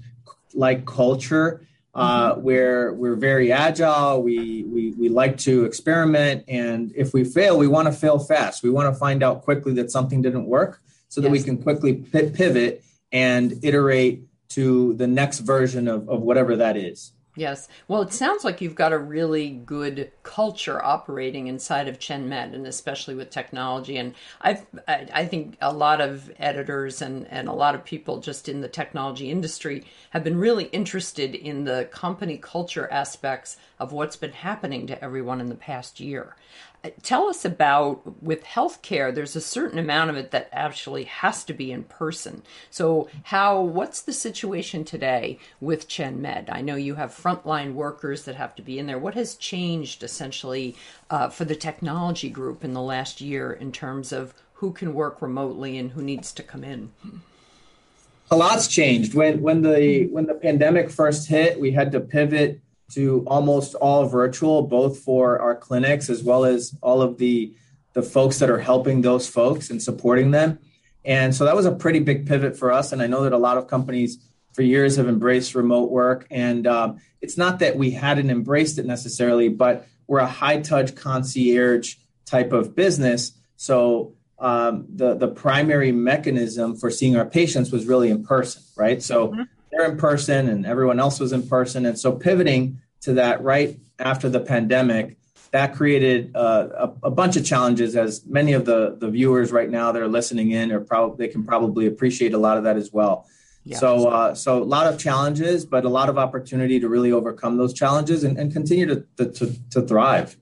like 0.54 0.84
culture 0.84 1.64
uh, 1.94 2.32
mm-hmm. 2.32 2.42
where 2.42 2.92
we're 2.92 3.16
very 3.16 3.52
agile. 3.52 4.22
We, 4.22 4.64
we 4.64 4.92
we 4.92 5.08
like 5.08 5.38
to 5.38 5.64
experiment, 5.64 6.44
and 6.48 6.92
if 6.94 7.12
we 7.12 7.24
fail, 7.24 7.58
we 7.58 7.66
want 7.66 7.86
to 7.86 7.92
fail 7.92 8.18
fast. 8.18 8.62
We 8.62 8.70
want 8.70 8.92
to 8.92 8.98
find 8.98 9.22
out 9.22 9.42
quickly 9.42 9.72
that 9.74 9.90
something 9.90 10.22
didn't 10.22 10.46
work, 10.46 10.82
so 11.08 11.20
that 11.20 11.32
yes. 11.32 11.38
we 11.38 11.42
can 11.44 11.62
quickly 11.62 11.94
pivot 11.94 12.84
and 13.12 13.58
iterate 13.64 14.22
to 14.50 14.94
the 14.94 15.06
next 15.06 15.40
version 15.40 15.88
of, 15.88 16.08
of 16.08 16.22
whatever 16.22 16.56
that 16.56 16.76
is. 16.76 17.12
Yes. 17.40 17.68
Well, 17.88 18.02
it 18.02 18.12
sounds 18.12 18.44
like 18.44 18.60
you've 18.60 18.74
got 18.74 18.92
a 18.92 18.98
really 18.98 19.48
good 19.48 20.12
culture 20.22 20.84
operating 20.84 21.46
inside 21.46 21.88
of 21.88 21.98
ChenMed, 21.98 22.54
and 22.54 22.66
especially 22.66 23.14
with 23.14 23.30
technology. 23.30 23.96
And 23.96 24.14
I've, 24.42 24.66
I, 24.86 25.08
I 25.10 25.24
think 25.24 25.56
a 25.62 25.72
lot 25.72 26.02
of 26.02 26.30
editors 26.38 27.00
and, 27.00 27.26
and 27.28 27.48
a 27.48 27.54
lot 27.54 27.74
of 27.74 27.82
people 27.82 28.20
just 28.20 28.46
in 28.50 28.60
the 28.60 28.68
technology 28.68 29.30
industry 29.30 29.86
have 30.10 30.22
been 30.22 30.36
really 30.36 30.64
interested 30.64 31.34
in 31.34 31.64
the 31.64 31.88
company 31.90 32.36
culture 32.36 32.86
aspects 32.92 33.56
of 33.78 33.90
what's 33.90 34.16
been 34.16 34.32
happening 34.32 34.86
to 34.88 35.02
everyone 35.02 35.40
in 35.40 35.48
the 35.48 35.54
past 35.54 35.98
year 35.98 36.36
tell 37.02 37.28
us 37.28 37.44
about 37.44 38.22
with 38.22 38.42
healthcare 38.44 39.14
there's 39.14 39.36
a 39.36 39.40
certain 39.40 39.78
amount 39.78 40.10
of 40.10 40.16
it 40.16 40.30
that 40.30 40.48
actually 40.52 41.04
has 41.04 41.44
to 41.44 41.52
be 41.52 41.70
in 41.70 41.84
person. 41.84 42.42
So 42.70 43.08
how 43.24 43.60
what's 43.60 44.00
the 44.02 44.12
situation 44.12 44.84
today 44.84 45.38
with 45.60 45.88
ChenMed? 45.88 46.48
I 46.50 46.62
know 46.62 46.76
you 46.76 46.94
have 46.94 47.10
frontline 47.10 47.74
workers 47.74 48.24
that 48.24 48.36
have 48.36 48.54
to 48.56 48.62
be 48.62 48.78
in 48.78 48.86
there. 48.86 48.98
What 48.98 49.14
has 49.14 49.34
changed 49.34 50.02
essentially 50.02 50.76
uh, 51.10 51.28
for 51.28 51.44
the 51.44 51.56
technology 51.56 52.30
group 52.30 52.64
in 52.64 52.72
the 52.72 52.82
last 52.82 53.20
year 53.20 53.52
in 53.52 53.72
terms 53.72 54.12
of 54.12 54.32
who 54.54 54.72
can 54.72 54.94
work 54.94 55.20
remotely 55.20 55.76
and 55.78 55.92
who 55.92 56.02
needs 56.02 56.32
to 56.32 56.42
come 56.42 56.64
in? 56.64 56.92
A 58.30 58.36
lot's 58.36 58.68
changed. 58.68 59.14
When 59.14 59.42
when 59.42 59.62
the 59.62 60.06
when 60.06 60.26
the 60.26 60.34
pandemic 60.34 60.88
first 60.90 61.28
hit 61.28 61.60
we 61.60 61.72
had 61.72 61.92
to 61.92 62.00
pivot 62.00 62.60
to 62.90 63.24
almost 63.26 63.74
all 63.74 64.06
virtual, 64.06 64.62
both 64.62 64.98
for 64.98 65.38
our 65.40 65.56
clinics 65.56 66.10
as 66.10 66.22
well 66.22 66.44
as 66.44 66.74
all 66.82 67.02
of 67.02 67.18
the 67.18 67.54
the 67.92 68.02
folks 68.02 68.38
that 68.38 68.48
are 68.48 68.60
helping 68.60 69.00
those 69.00 69.26
folks 69.26 69.68
and 69.70 69.82
supporting 69.82 70.30
them. 70.30 70.58
And 71.04 71.34
so 71.34 71.44
that 71.44 71.56
was 71.56 71.66
a 71.66 71.72
pretty 71.72 71.98
big 71.98 72.26
pivot 72.26 72.56
for 72.56 72.70
us. 72.70 72.92
And 72.92 73.02
I 73.02 73.08
know 73.08 73.24
that 73.24 73.32
a 73.32 73.38
lot 73.38 73.58
of 73.58 73.66
companies 73.66 74.18
for 74.52 74.62
years 74.62 74.96
have 74.96 75.08
embraced 75.08 75.56
remote 75.56 75.90
work. 75.90 76.26
And 76.30 76.68
um, 76.68 77.00
it's 77.20 77.36
not 77.36 77.58
that 77.58 77.76
we 77.76 77.90
hadn't 77.90 78.30
embraced 78.30 78.78
it 78.78 78.86
necessarily, 78.86 79.48
but 79.48 79.88
we're 80.06 80.20
a 80.20 80.26
high 80.26 80.60
touch 80.60 80.94
concierge 80.94 81.96
type 82.26 82.52
of 82.52 82.76
business. 82.76 83.32
So 83.56 84.14
um, 84.38 84.86
the 84.94 85.14
the 85.14 85.28
primary 85.28 85.92
mechanism 85.92 86.76
for 86.76 86.90
seeing 86.90 87.16
our 87.16 87.26
patients 87.26 87.72
was 87.72 87.86
really 87.86 88.10
in 88.10 88.24
person, 88.24 88.62
right? 88.76 89.02
So 89.02 89.28
mm-hmm 89.28 89.42
they're 89.70 89.90
in 89.90 89.96
person 89.96 90.48
and 90.48 90.66
everyone 90.66 90.98
else 91.00 91.20
was 91.20 91.32
in 91.32 91.46
person. 91.46 91.86
And 91.86 91.98
so 91.98 92.12
pivoting 92.12 92.80
to 93.02 93.14
that 93.14 93.42
right 93.42 93.78
after 93.98 94.28
the 94.28 94.40
pandemic, 94.40 95.16
that 95.52 95.74
created 95.74 96.34
uh, 96.36 96.68
a, 97.02 97.06
a, 97.08 97.10
bunch 97.10 97.36
of 97.36 97.44
challenges 97.44 97.96
as 97.96 98.24
many 98.24 98.52
of 98.52 98.64
the, 98.64 98.96
the 99.00 99.10
viewers 99.10 99.50
right 99.50 99.68
now 99.68 99.90
that 99.90 100.00
are 100.00 100.08
listening 100.08 100.52
in 100.52 100.70
are 100.70 100.80
probably 100.80 101.26
they 101.26 101.32
can 101.32 101.44
probably 101.44 101.86
appreciate 101.86 102.34
a 102.34 102.38
lot 102.38 102.56
of 102.56 102.64
that 102.64 102.76
as 102.76 102.92
well. 102.92 103.26
Yeah. 103.64 103.78
So, 103.78 104.08
uh, 104.08 104.34
so 104.34 104.62
a 104.62 104.64
lot 104.64 104.86
of 104.86 104.98
challenges, 104.98 105.66
but 105.66 105.84
a 105.84 105.88
lot 105.88 106.08
of 106.08 106.16
opportunity 106.18 106.80
to 106.80 106.88
really 106.88 107.12
overcome 107.12 107.56
those 107.56 107.74
challenges 107.74 108.24
and, 108.24 108.38
and 108.38 108.52
continue 108.52 108.86
to, 108.86 109.26
to, 109.26 109.70
to 109.70 109.82
thrive. 109.82 110.36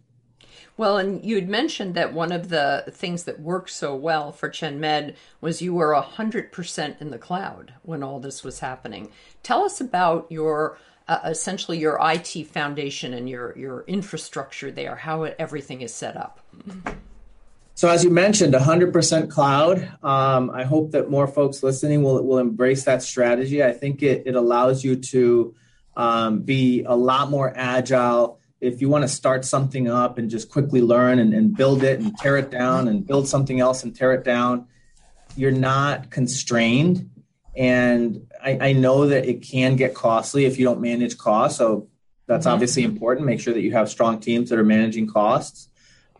Well, 0.78 0.96
and 0.96 1.24
you 1.24 1.34
had 1.34 1.48
mentioned 1.48 1.96
that 1.96 2.14
one 2.14 2.30
of 2.30 2.50
the 2.50 2.84
things 2.88 3.24
that 3.24 3.40
worked 3.40 3.70
so 3.70 3.96
well 3.96 4.30
for 4.30 4.48
ChenMed 4.48 5.16
was 5.40 5.60
you 5.60 5.74
were 5.74 5.92
100% 5.92 7.00
in 7.00 7.10
the 7.10 7.18
cloud 7.18 7.74
when 7.82 8.04
all 8.04 8.20
this 8.20 8.44
was 8.44 8.60
happening. 8.60 9.10
Tell 9.42 9.64
us 9.64 9.80
about 9.80 10.28
your 10.30 10.78
uh, 11.08 11.20
essentially 11.24 11.78
your 11.78 11.98
IT 12.00 12.46
foundation 12.48 13.12
and 13.12 13.28
your, 13.28 13.56
your 13.58 13.82
infrastructure 13.86 14.70
there, 14.70 14.94
how 14.94 15.24
it, 15.24 15.34
everything 15.38 15.80
is 15.80 15.92
set 15.92 16.16
up. 16.16 16.40
So, 17.74 17.88
as 17.88 18.04
you 18.04 18.10
mentioned, 18.10 18.54
100% 18.54 19.30
cloud. 19.30 19.78
Um, 20.02 20.50
I 20.50 20.64
hope 20.64 20.92
that 20.92 21.10
more 21.10 21.26
folks 21.26 21.62
listening 21.62 22.02
will, 22.02 22.22
will 22.22 22.38
embrace 22.38 22.84
that 22.84 23.02
strategy. 23.02 23.64
I 23.64 23.72
think 23.72 24.02
it, 24.02 24.24
it 24.26 24.36
allows 24.36 24.84
you 24.84 24.96
to 24.96 25.54
um, 25.96 26.40
be 26.40 26.84
a 26.84 26.94
lot 26.94 27.30
more 27.30 27.52
agile 27.56 28.38
if 28.60 28.80
you 28.80 28.88
want 28.88 29.02
to 29.02 29.08
start 29.08 29.44
something 29.44 29.88
up 29.88 30.18
and 30.18 30.28
just 30.28 30.50
quickly 30.50 30.80
learn 30.80 31.18
and, 31.18 31.32
and 31.32 31.56
build 31.56 31.82
it 31.84 32.00
and 32.00 32.16
tear 32.18 32.36
it 32.36 32.50
down 32.50 32.88
and 32.88 33.06
build 33.06 33.28
something 33.28 33.60
else 33.60 33.84
and 33.84 33.94
tear 33.94 34.12
it 34.12 34.24
down, 34.24 34.66
you're 35.36 35.52
not 35.52 36.10
constrained. 36.10 37.10
And 37.56 38.26
I, 38.42 38.58
I 38.60 38.72
know 38.72 39.08
that 39.08 39.26
it 39.26 39.42
can 39.42 39.76
get 39.76 39.94
costly 39.94 40.44
if 40.44 40.58
you 40.58 40.64
don't 40.64 40.80
manage 40.80 41.18
costs. 41.18 41.58
So 41.58 41.88
that's 42.26 42.46
mm-hmm. 42.46 42.54
obviously 42.54 42.82
important. 42.82 43.26
Make 43.26 43.40
sure 43.40 43.54
that 43.54 43.60
you 43.60 43.72
have 43.72 43.88
strong 43.88 44.18
teams 44.18 44.50
that 44.50 44.58
are 44.58 44.64
managing 44.64 45.06
costs 45.06 45.68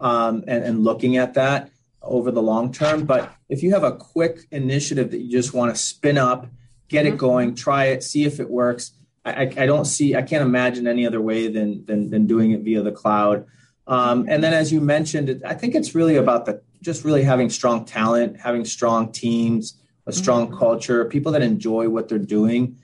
um, 0.00 0.45
and, 0.47 0.64
and 0.64 0.85
looking 0.85 1.16
at 1.16 1.35
that 1.35 1.71
over 2.02 2.30
the 2.30 2.42
long 2.42 2.73
term. 2.73 3.04
But 3.04 3.33
if 3.49 3.62
you 3.64 3.73
have 3.73 3.83
a 3.83 3.92
quick 3.92 4.47
initiative 4.52 5.11
that 5.11 5.18
you 5.18 5.30
just 5.30 5.52
want 5.52 5.75
to 5.75 5.80
spin 5.80 6.18
up, 6.18 6.47
get 6.88 7.04
mm-hmm. 7.04 7.14
it 7.14 7.18
going, 7.18 7.54
try 7.57 7.87
it, 7.87 8.04
see 8.04 8.25
if 8.25 8.38
it 8.38 8.49
works 8.49 8.92
I, 9.30 9.62
I 9.62 9.66
don't 9.66 9.85
see, 9.85 10.14
I 10.14 10.23
can't 10.23 10.42
imagine 10.42 10.87
any 10.87 11.06
other 11.06 11.20
way 11.20 11.49
than 11.49 11.85
than, 11.87 12.11
than 12.11 12.26
doing 12.26 12.52
it 12.52 12.61
via 12.61 12.82
the 12.82 12.92
cloud. 12.92 13.47
Um, 13.87 14.26
and 14.28 14.44
then, 14.44 14.52
as 14.52 14.70
you 14.70 14.80
mentioned, 14.80 15.42
I 15.47 15.54
think 15.54 15.75
it's 15.75 15.94
really 15.94 16.16
about 16.16 16.44
the 16.44 16.61
just 16.82 17.04
really 17.04 17.25
having 17.25 17.50
strong 17.50 17.85
talent, 17.85 18.38
having 18.38 18.64
strong 18.64 19.12
teams, 19.12 19.80
a 20.06 20.12
strong 20.12 20.49
mm-hmm. 20.49 20.58
culture, 20.58 21.04
people 21.06 21.32
that 21.32 21.42
enjoy 21.42 21.88
what 21.88 22.08
they're 22.08 22.18
doing, 22.18 22.76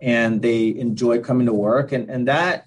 and 0.00 0.40
they 0.40 0.68
enjoy 0.68 1.20
coming 1.20 1.46
to 1.46 1.52
work. 1.52 1.92
And 1.92 2.08
and 2.08 2.28
that 2.28 2.66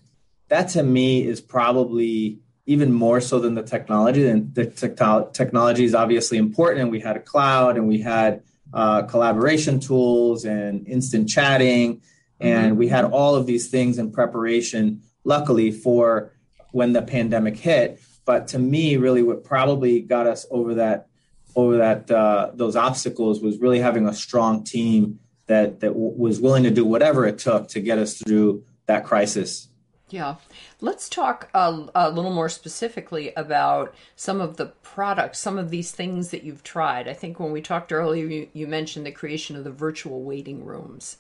that 0.50 0.70
to 0.70 0.84
me 0.84 1.26
is 1.26 1.42
probably 1.42 2.40
even 2.66 2.92
more 2.92 3.22
so 3.22 3.40
than 3.40 3.56
the 3.56 3.64
technology. 3.64 4.28
And 4.28 4.54
the 4.54 4.66
te- 4.66 5.32
technology 5.34 5.86
is 5.86 5.96
obviously 5.96 6.38
important, 6.38 6.82
and 6.82 6.92
we 6.92 7.00
had 7.00 7.16
a 7.16 7.22
cloud, 7.22 7.78
and 7.78 7.88
we 7.88 8.02
had 8.02 8.44
uh, 8.74 9.04
collaboration 9.04 9.80
tools 9.80 10.44
and 10.46 10.86
instant 10.88 11.30
chatting 11.30 12.02
and 12.40 12.72
mm-hmm. 12.72 12.80
we 12.80 12.88
had 12.88 13.06
all 13.06 13.36
of 13.36 13.46
these 13.46 13.70
things 13.70 13.98
in 13.98 14.12
preparation, 14.12 15.02
luckily, 15.24 15.72
for 15.72 16.34
when 16.72 16.94
the 16.94 17.02
pandemic 17.02 17.58
hit. 17.58 18.00
But 18.26 18.48
to 18.50 18.60
me, 18.60 18.98
really, 18.98 19.24
what 19.24 19.44
probably 19.44 20.02
got 20.02 20.28
us 20.28 20.46
over 20.50 20.76
that 20.76 21.08
over 21.56 21.78
that 21.78 22.12
uh, 22.12 22.52
those 22.54 22.76
obstacles 22.76 23.42
was 23.42 23.60
really 23.60 23.80
having 23.80 24.08
a 24.08 24.14
strong 24.14 24.64
team 24.64 25.20
that 25.48 25.80
that 25.80 25.90
w- 25.90 26.14
was 26.18 26.42
willing 26.42 26.64
to 26.64 26.72
do 26.72 26.86
whatever 26.86 27.26
it 27.26 27.38
took 27.38 27.70
to 27.70 27.80
get 27.80 27.98
us 27.98 28.18
through 28.18 28.64
that 28.88 29.06
crisis. 29.06 29.70
Yeah. 30.10 30.36
Let's 30.82 31.10
talk 31.10 31.50
a, 31.54 31.88
a, 31.96 32.12
little 32.12 32.32
more 32.32 32.50
specifically 32.50 33.34
about 33.36 33.96
some 34.16 34.40
of 34.40 34.58
the 34.58 34.68
products, 34.68 35.40
some 35.40 35.58
of 35.58 35.72
these 35.72 35.92
things 35.92 36.30
that 36.30 36.44
you've 36.44 36.64
tried. 36.64 37.08
I 37.08 37.14
think 37.14 37.40
when 37.40 37.52
we 37.52 37.62
talked 37.62 37.92
earlier, 37.92 38.26
you, 38.28 38.48
you 38.54 38.68
mentioned 38.68 39.06
the 39.06 39.12
creation 39.12 39.56
of 39.56 39.64
the 39.64 39.72
virtual 39.72 40.22
waiting 40.22 40.64
rooms. 40.64 41.18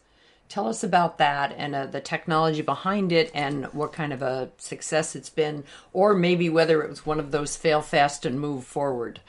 Tell 0.47 0.67
us 0.67 0.83
about 0.83 1.17
that 1.17 1.53
and 1.57 1.75
uh, 1.75 1.85
the 1.87 1.99
technology 1.99 2.61
behind 2.61 3.11
it 3.11 3.31
and 3.33 3.65
what 3.73 3.91
kind 3.91 4.13
of 4.13 4.21
a 4.21 4.49
success 4.57 5.15
it's 5.15 5.29
been, 5.29 5.63
or 5.91 6.13
maybe 6.13 6.49
whether 6.49 6.83
it 6.83 6.89
was 6.89 7.05
one 7.05 7.19
of 7.19 7.31
those 7.31 7.57
fail 7.57 7.81
fast 7.81 8.25
and 8.25 8.39
move 8.39 8.63
forward. 8.63 9.21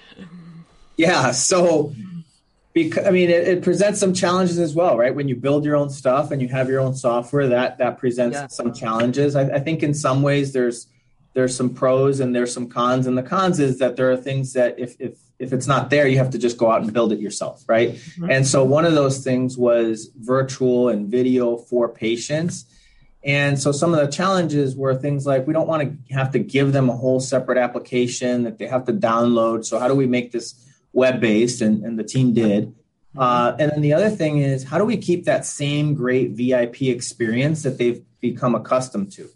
Yeah. 0.96 1.32
So, 1.32 1.94
because, 2.72 3.06
I 3.06 3.10
mean, 3.10 3.30
it, 3.30 3.48
it, 3.48 3.62
presents 3.62 3.98
some 3.98 4.12
challenges 4.12 4.58
as 4.58 4.74
well, 4.74 4.98
right? 4.98 5.14
When 5.14 5.28
you 5.28 5.36
build 5.36 5.64
your 5.64 5.76
own 5.76 5.88
stuff 5.88 6.30
and 6.30 6.42
you 6.42 6.48
have 6.48 6.68
your 6.68 6.80
own 6.80 6.94
software, 6.94 7.48
that 7.48 7.78
that 7.78 7.98
presents 7.98 8.36
yeah. 8.36 8.46
some 8.48 8.74
challenges. 8.74 9.34
I, 9.34 9.42
I 9.42 9.60
think 9.60 9.82
in 9.82 9.94
some 9.94 10.22
ways 10.22 10.52
there's 10.52 10.86
there's 11.36 11.54
some 11.54 11.68
pros 11.68 12.18
and 12.18 12.34
there's 12.34 12.50
some 12.50 12.66
cons, 12.66 13.06
and 13.06 13.16
the 13.16 13.22
cons 13.22 13.60
is 13.60 13.78
that 13.78 13.96
there 13.96 14.10
are 14.10 14.16
things 14.16 14.54
that 14.54 14.78
if 14.78 14.96
if 14.98 15.18
if 15.38 15.52
it's 15.52 15.66
not 15.66 15.90
there, 15.90 16.08
you 16.08 16.16
have 16.16 16.30
to 16.30 16.38
just 16.38 16.56
go 16.56 16.70
out 16.70 16.80
and 16.80 16.94
build 16.94 17.12
it 17.12 17.20
yourself, 17.20 17.62
right? 17.68 17.90
Mm-hmm. 17.90 18.30
And 18.30 18.46
so 18.46 18.64
one 18.64 18.86
of 18.86 18.94
those 18.94 19.22
things 19.22 19.58
was 19.58 20.10
virtual 20.16 20.88
and 20.88 21.08
video 21.08 21.58
for 21.58 21.90
patients. 21.90 22.64
And 23.22 23.60
so 23.60 23.70
some 23.70 23.92
of 23.92 24.00
the 24.00 24.10
challenges 24.10 24.74
were 24.74 24.94
things 24.94 25.26
like 25.26 25.46
we 25.46 25.52
don't 25.52 25.68
want 25.68 25.82
to 26.08 26.14
have 26.14 26.30
to 26.30 26.38
give 26.38 26.72
them 26.72 26.88
a 26.88 26.96
whole 26.96 27.20
separate 27.20 27.58
application 27.58 28.44
that 28.44 28.56
they 28.56 28.66
have 28.66 28.86
to 28.86 28.94
download. 28.94 29.66
So 29.66 29.78
how 29.78 29.88
do 29.88 29.94
we 29.94 30.06
make 30.06 30.32
this 30.32 30.54
web 30.94 31.20
based? 31.20 31.60
And, 31.60 31.84
and 31.84 31.98
the 31.98 32.04
team 32.04 32.32
did. 32.32 32.68
Mm-hmm. 32.68 33.18
Uh, 33.18 33.56
and 33.58 33.72
then 33.72 33.82
the 33.82 33.92
other 33.92 34.08
thing 34.08 34.38
is 34.38 34.64
how 34.64 34.78
do 34.78 34.86
we 34.86 34.96
keep 34.96 35.26
that 35.26 35.44
same 35.44 35.92
great 35.92 36.30
VIP 36.30 36.82
experience 36.82 37.62
that 37.64 37.76
they've 37.76 38.02
become 38.20 38.54
accustomed 38.54 39.12
to, 39.12 39.28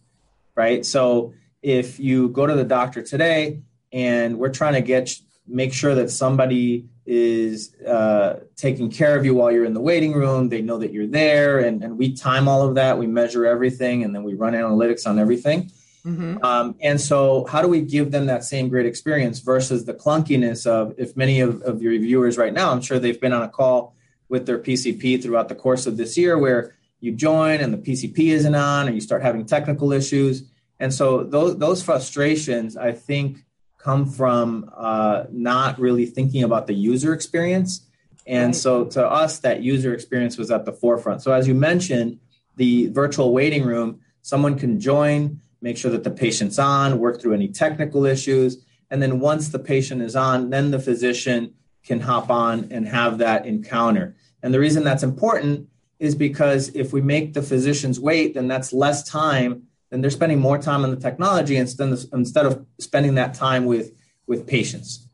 right? 0.56 0.86
So 0.86 1.34
if 1.62 2.00
you 2.00 2.28
go 2.28 2.46
to 2.46 2.54
the 2.54 2.64
doctor 2.64 3.02
today 3.02 3.60
and 3.92 4.38
we're 4.38 4.50
trying 4.50 4.74
to 4.74 4.80
get 4.80 5.10
make 5.46 5.72
sure 5.72 5.94
that 5.96 6.10
somebody 6.10 6.88
is 7.06 7.74
uh, 7.82 8.40
taking 8.56 8.90
care 8.90 9.18
of 9.18 9.24
you 9.24 9.34
while 9.34 9.50
you're 9.50 9.64
in 9.64 9.74
the 9.74 9.80
waiting 9.80 10.12
room. 10.12 10.48
They 10.48 10.62
know 10.62 10.78
that 10.78 10.92
you're 10.92 11.08
there, 11.08 11.58
and, 11.58 11.82
and 11.82 11.98
we 11.98 12.14
time 12.14 12.46
all 12.46 12.62
of 12.62 12.76
that. 12.76 12.98
We 12.98 13.06
measure 13.06 13.44
everything, 13.44 14.04
and 14.04 14.14
then 14.14 14.22
we 14.22 14.34
run 14.34 14.52
analytics 14.52 15.06
on 15.06 15.18
everything. 15.18 15.72
Mm-hmm. 16.04 16.42
Um, 16.44 16.76
and 16.80 17.00
so, 17.00 17.46
how 17.46 17.60
do 17.62 17.68
we 17.68 17.82
give 17.82 18.10
them 18.10 18.26
that 18.26 18.44
same 18.44 18.68
great 18.68 18.86
experience 18.86 19.40
versus 19.40 19.84
the 19.84 19.92
clunkiness 19.92 20.66
of 20.66 20.94
if 20.98 21.16
many 21.16 21.40
of, 21.40 21.60
of 21.62 21.82
your 21.82 21.92
viewers 21.98 22.38
right 22.38 22.52
now, 22.52 22.70
I'm 22.70 22.80
sure 22.80 22.98
they've 22.98 23.20
been 23.20 23.32
on 23.32 23.42
a 23.42 23.48
call 23.48 23.96
with 24.28 24.46
their 24.46 24.58
PCP 24.58 25.20
throughout 25.22 25.48
the 25.48 25.56
course 25.56 25.86
of 25.86 25.96
this 25.96 26.16
year 26.16 26.38
where 26.38 26.74
you 27.00 27.12
join 27.12 27.60
and 27.60 27.74
the 27.74 27.78
PCP 27.78 28.28
isn't 28.28 28.54
on, 28.54 28.86
and 28.86 28.94
you 28.94 29.00
start 29.00 29.22
having 29.22 29.44
technical 29.44 29.92
issues. 29.92 30.44
And 30.80 30.92
so, 30.92 31.22
those, 31.22 31.58
those 31.58 31.82
frustrations, 31.82 32.76
I 32.76 32.92
think, 32.92 33.44
come 33.78 34.06
from 34.06 34.70
uh, 34.76 35.24
not 35.30 35.78
really 35.78 36.06
thinking 36.06 36.42
about 36.42 36.66
the 36.66 36.74
user 36.74 37.12
experience. 37.12 37.86
And 38.26 38.48
right. 38.48 38.54
so 38.54 38.84
to 38.84 39.06
us, 39.06 39.38
that 39.40 39.62
user 39.62 39.94
experience 39.94 40.36
was 40.36 40.50
at 40.50 40.64
the 40.64 40.72
forefront. 40.72 41.22
So 41.22 41.32
as 41.32 41.48
you 41.48 41.54
mentioned, 41.54 42.18
the 42.56 42.88
virtual 42.88 43.32
waiting 43.32 43.64
room, 43.64 44.00
someone 44.22 44.58
can 44.58 44.78
join, 44.78 45.40
make 45.62 45.78
sure 45.78 45.90
that 45.90 46.04
the 46.04 46.10
patient's 46.10 46.58
on, 46.58 46.98
work 46.98 47.20
through 47.20 47.34
any 47.34 47.48
technical 47.48 48.04
issues. 48.04 48.62
And 48.90 49.02
then 49.02 49.20
once 49.20 49.48
the 49.48 49.58
patient 49.58 50.02
is 50.02 50.14
on, 50.14 50.50
then 50.50 50.70
the 50.70 50.78
physician 50.78 51.54
can 51.82 52.00
hop 52.00 52.30
on 52.30 52.68
and 52.70 52.86
have 52.86 53.18
that 53.18 53.46
encounter. 53.46 54.14
And 54.42 54.52
the 54.52 54.60
reason 54.60 54.84
that's 54.84 55.02
important 55.02 55.68
is 55.98 56.14
because 56.14 56.68
if 56.74 56.92
we 56.92 57.00
make 57.00 57.32
the 57.32 57.42
physicians 57.42 57.98
wait, 57.98 58.34
then 58.34 58.48
that's 58.48 58.72
less 58.72 59.02
time 59.02 59.64
then 59.90 60.00
they're 60.00 60.10
spending 60.10 60.38
more 60.38 60.58
time 60.58 60.84
on 60.84 60.90
the 60.90 60.96
technology 60.96 61.56
instead 61.56 61.90
of, 61.90 62.04
instead 62.12 62.46
of 62.46 62.64
spending 62.78 63.16
that 63.16 63.34
time 63.34 63.64
with 63.64 63.92
with 64.26 64.46
patients. 64.46 65.08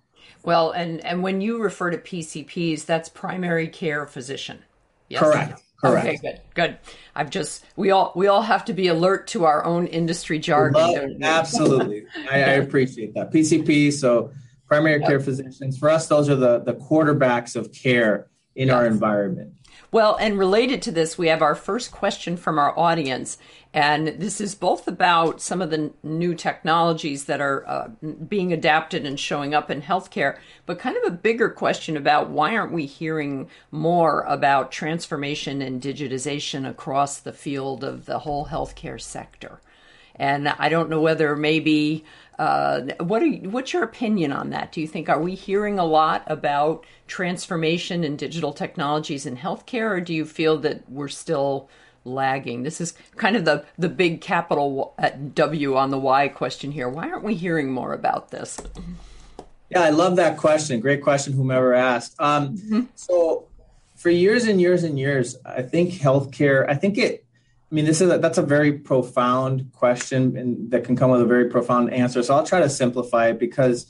Well, 0.45 0.71
and 0.71 1.05
and 1.05 1.23
when 1.23 1.41
you 1.41 1.61
refer 1.61 1.91
to 1.91 1.99
PCPs, 1.99 2.85
that's 2.85 3.09
primary 3.09 3.69
care 3.69 4.07
physician. 4.07 4.61
Yes? 5.09 5.23
Correct. 5.23 5.63
Correct. 5.81 6.07
Okay, 6.07 6.17
good, 6.23 6.41
good. 6.55 6.79
I've 7.15 7.31
just 7.31 7.65
we 7.77 7.91
all 7.91 8.13
we 8.17 8.29
all 8.29 8.43
have 8.43 8.65
to 8.67 8.73
be 8.73 8.89
alert 8.89 9.27
to 9.29 9.45
our 9.45 9.65
own 9.65 9.87
industry 9.87 10.39
jargon. 10.39 11.23
absolutely, 11.23 12.07
I, 12.31 12.37
I, 12.37 12.53
appreciate 12.55 13.13
that. 13.15 13.31
PCP, 13.31 13.93
so 13.93 14.31
primary 14.67 15.01
yep. 15.01 15.09
care 15.09 15.21
physicians. 15.21 15.77
For 15.77 15.91
us, 15.91 16.07
those 16.07 16.31
are 16.31 16.37
the 16.37 16.61
the 16.61 16.75
quarterbacks 16.75 17.57
of 17.57 17.73
care 17.73 18.29
in 18.55 18.69
yes. 18.69 18.75
our 18.75 18.87
environment. 18.87 19.53
Well, 19.97 20.19
and 20.21 20.39
related 20.39 20.83
to 20.83 20.91
this, 20.91 21.17
we 21.17 21.29
have 21.29 21.41
our 21.41 21.55
first 21.55 21.91
question 21.91 22.37
from 22.37 22.59
our 22.59 22.79
audience. 22.79 23.39
And 23.73 24.09
this 24.09 24.43
is 24.43 24.55
both 24.55 24.87
about 24.87 25.41
some 25.41 25.63
of 25.63 25.71
the 25.71 25.91
new 26.03 26.35
technologies 26.35 27.25
that 27.25 27.41
are 27.41 27.67
uh, 27.67 27.89
being 28.29 28.53
adapted 28.53 29.07
and 29.07 29.19
showing 29.19 29.55
up 29.55 29.71
in 29.71 29.81
healthcare, 29.81 30.37
but 30.67 30.79
kind 30.79 30.99
of 30.99 31.05
a 31.05 31.17
bigger 31.17 31.49
question 31.49 31.97
about 31.97 32.29
why 32.29 32.55
aren't 32.55 32.75
we 32.75 32.85
hearing 32.85 33.49
more 33.71 34.21
about 34.25 34.71
transformation 34.71 35.63
and 35.63 35.81
digitization 35.81 36.69
across 36.69 37.19
the 37.19 37.33
field 37.33 37.83
of 37.83 38.05
the 38.05 38.19
whole 38.19 38.45
healthcare 38.45 39.01
sector? 39.01 39.63
And 40.17 40.47
I 40.47 40.69
don't 40.69 40.91
know 40.91 41.01
whether 41.01 41.37
maybe 41.37 42.05
uh, 42.39 42.83
what 43.01 43.23
are 43.23 43.27
you, 43.27 43.51
what's 43.51 43.73
your 43.73 43.83
opinion 43.83 44.33
on 44.33 44.51
that? 44.51 44.73
Do 44.73 44.81
you 44.81 44.87
think 44.87 45.09
are 45.09 45.21
we 45.21 45.35
hearing 45.35 45.79
a 45.79 45.85
lot 45.85 46.23
about 46.27 46.85
transformation 47.07 48.05
and 48.05 48.19
digital 48.19 48.53
technologies 48.53 49.27
in 49.27 49.37
healthcare, 49.37 49.91
or 49.91 50.01
do 50.01 50.13
you 50.15 50.25
feel 50.25 50.59
that 50.59 50.89
we're 50.91 51.09
still 51.09 51.69
lagging? 52.05 52.63
This 52.63 52.81
is 52.81 52.95
kind 53.17 53.37
of 53.37 53.45
the 53.45 53.65
the 53.79 53.89
big 53.89 54.21
capital 54.21 54.95
W 55.35 55.77
on 55.77 55.91
the 55.91 55.99
Y 55.99 56.29
question 56.29 56.73
here. 56.73 56.89
Why 56.89 57.11
aren't 57.11 57.25
we 57.25 57.35
hearing 57.35 57.71
more 57.71 57.93
about 57.93 58.31
this? 58.31 58.61
Yeah, 59.71 59.83
I 59.83 59.91
love 59.91 60.17
that 60.17 60.37
question. 60.37 60.81
Great 60.81 61.03
question, 61.03 61.33
whomever 61.33 61.75
asked. 61.75 62.15
Um, 62.21 62.57
mm-hmm. 62.57 62.81
So, 62.95 63.49
for 63.97 64.11
years 64.11 64.47
and 64.47 64.61
years 64.61 64.85
and 64.85 64.99
years, 64.99 65.37
I 65.45 65.63
think 65.63 65.93
healthcare. 65.93 66.69
I 66.69 66.75
think 66.75 66.99
it 66.99 67.26
I 67.71 67.75
mean, 67.75 67.85
this 67.85 68.01
is 68.01 68.13
a, 68.13 68.19
that's 68.19 68.39
a 68.39 68.43
very 68.43 68.73
profound 68.73 69.73
question, 69.73 70.37
and 70.37 70.71
that 70.71 70.85
can 70.85 70.95
come 70.95 71.11
with 71.11 71.21
a 71.21 71.27
very 71.27 71.51
profound 71.51 71.93
answer. 71.93 72.23
So 72.23 72.35
I'll 72.35 72.47
try 72.47 72.61
to 72.61 72.69
simplify 72.69 73.29
it 73.29 73.41
because, 73.41 73.87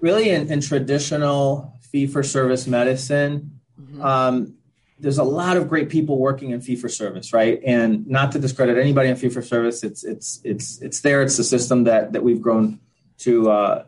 really, 0.00 0.30
in, 0.30 0.50
in 0.50 0.60
traditional 0.60 1.78
fee 1.80 2.08
for 2.08 2.24
service 2.24 2.66
medicine, 2.66 3.60
mm-hmm. 3.80 4.02
um, 4.02 4.54
there's 4.98 5.18
a 5.18 5.24
lot 5.24 5.56
of 5.56 5.68
great 5.68 5.90
people 5.90 6.18
working 6.18 6.50
in 6.50 6.60
fee 6.60 6.74
for 6.74 6.88
service, 6.88 7.32
right? 7.32 7.60
And 7.64 8.04
not 8.08 8.32
to 8.32 8.40
discredit 8.40 8.76
anybody 8.78 9.10
in 9.10 9.16
fee 9.16 9.28
for 9.28 9.42
service, 9.42 9.84
it's 9.84 10.02
it's 10.02 10.40
it's 10.42 10.82
it's 10.82 11.00
there. 11.02 11.22
It's 11.22 11.36
the 11.36 11.44
system 11.44 11.84
that 11.84 12.12
that 12.12 12.24
we've 12.24 12.42
grown 12.42 12.80
to. 13.18 13.50
Uh, 13.50 13.84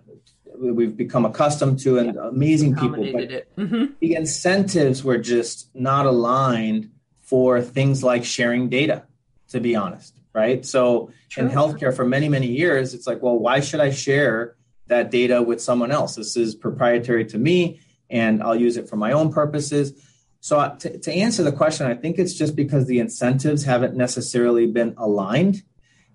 we've 0.57 0.97
become 0.97 1.25
accustomed 1.27 1.81
to 1.81 1.99
and 1.99 2.15
yeah. 2.15 2.29
amazing 2.29 2.77
people 2.77 3.05
but 3.13 3.29
mm-hmm. 3.57 3.87
the 3.99 4.15
incentives 4.15 5.03
were 5.03 5.19
just 5.19 5.69
not 5.75 6.07
aligned 6.07 6.89
for 7.25 7.61
things 7.61 8.05
like 8.05 8.25
sharing 8.25 8.69
data, 8.69 9.05
to 9.49 9.61
be 9.61 9.75
honest, 9.75 10.19
right? 10.33 10.65
So 10.65 11.11
in 11.37 11.49
healthcare 11.49 11.95
for 11.95 12.05
many, 12.05 12.29
many 12.29 12.47
years, 12.47 12.95
it's 12.95 13.07
like, 13.07 13.23
well, 13.23 13.39
why 13.39 13.61
should 13.61 13.81
I 13.81 13.91
share 13.91 14.57
that 14.87 15.11
data 15.11 15.43
with 15.43 15.61
someone 15.61 15.91
else? 15.91 16.17
This 16.17 16.37
is 16.37 16.55
proprietary 16.55 17.25
to 17.27 17.39
me 17.39 17.81
and 18.11 18.43
I'll 18.43 18.55
use 18.55 18.77
it 18.77 18.89
for 18.89 18.97
my 18.97 19.13
own 19.13 19.33
purposes. 19.33 19.93
So 20.41 20.61
uh, 20.61 20.77
to, 20.77 20.99
to 20.99 21.13
answer 21.13 21.43
the 21.43 21.53
question, 21.53 21.87
I 21.87 21.95
think 21.95 22.19
it's 22.19 22.35
just 22.35 22.55
because 22.55 22.87
the 22.87 22.99
incentives 22.99 23.65
haven't 23.65 23.97
necessarily 23.97 24.67
been 24.67 24.95
aligned. 24.99 25.63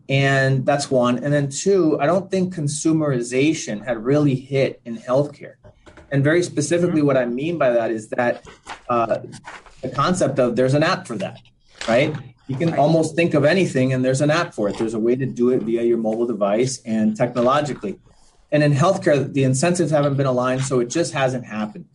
And 0.08 0.66
that's 0.66 0.90
one. 0.90 1.24
And 1.24 1.34
then 1.34 1.50
two, 1.50 2.00
I 2.00 2.06
don't 2.06 2.30
think 2.30 2.56
consumerization 2.56 3.84
had 3.84 4.04
really 4.04 4.36
hit 4.36 4.82
in 4.86 4.98
healthcare. 4.98 5.56
And 6.12 6.24
very 6.24 6.44
specifically, 6.44 7.00
mm-hmm. 7.00 7.08
what 7.08 7.18
I 7.18 7.26
mean 7.26 7.58
by 7.58 7.72
that 7.72 7.92
is 7.92 8.10
that 8.10 8.46
uh, 8.90 9.20
the 9.82 9.90
concept 9.90 10.40
of 10.40 10.56
there's 10.56 10.74
an 10.74 10.84
app 10.84 11.08
for 11.08 11.16
that, 11.18 11.40
right? 11.88 12.16
You 12.48 12.56
can 12.56 12.74
almost 12.74 13.16
think 13.16 13.36
of 13.36 13.46
anything 13.46 13.94
and 13.94 14.04
there's 14.04 14.22
an 14.22 14.32
app 14.32 14.54
for 14.54 14.70
it. 14.70 14.78
There's 14.78 14.96
a 14.96 15.00
way 15.00 15.16
to 15.16 15.26
do 15.26 15.52
it 15.52 15.62
via 15.62 15.84
your 15.84 15.98
mobile 15.98 16.26
device 16.26 16.82
and 16.84 17.16
technologically. 17.16 18.00
And 18.52 18.64
in 18.64 18.74
healthcare, 18.74 19.32
the 19.32 19.44
incentives 19.44 19.92
haven't 19.92 20.18
been 20.18 20.26
aligned, 20.26 20.64
so 20.64 20.80
it 20.80 20.90
just 20.90 21.14
hasn't 21.14 21.46
happened. 21.46 21.86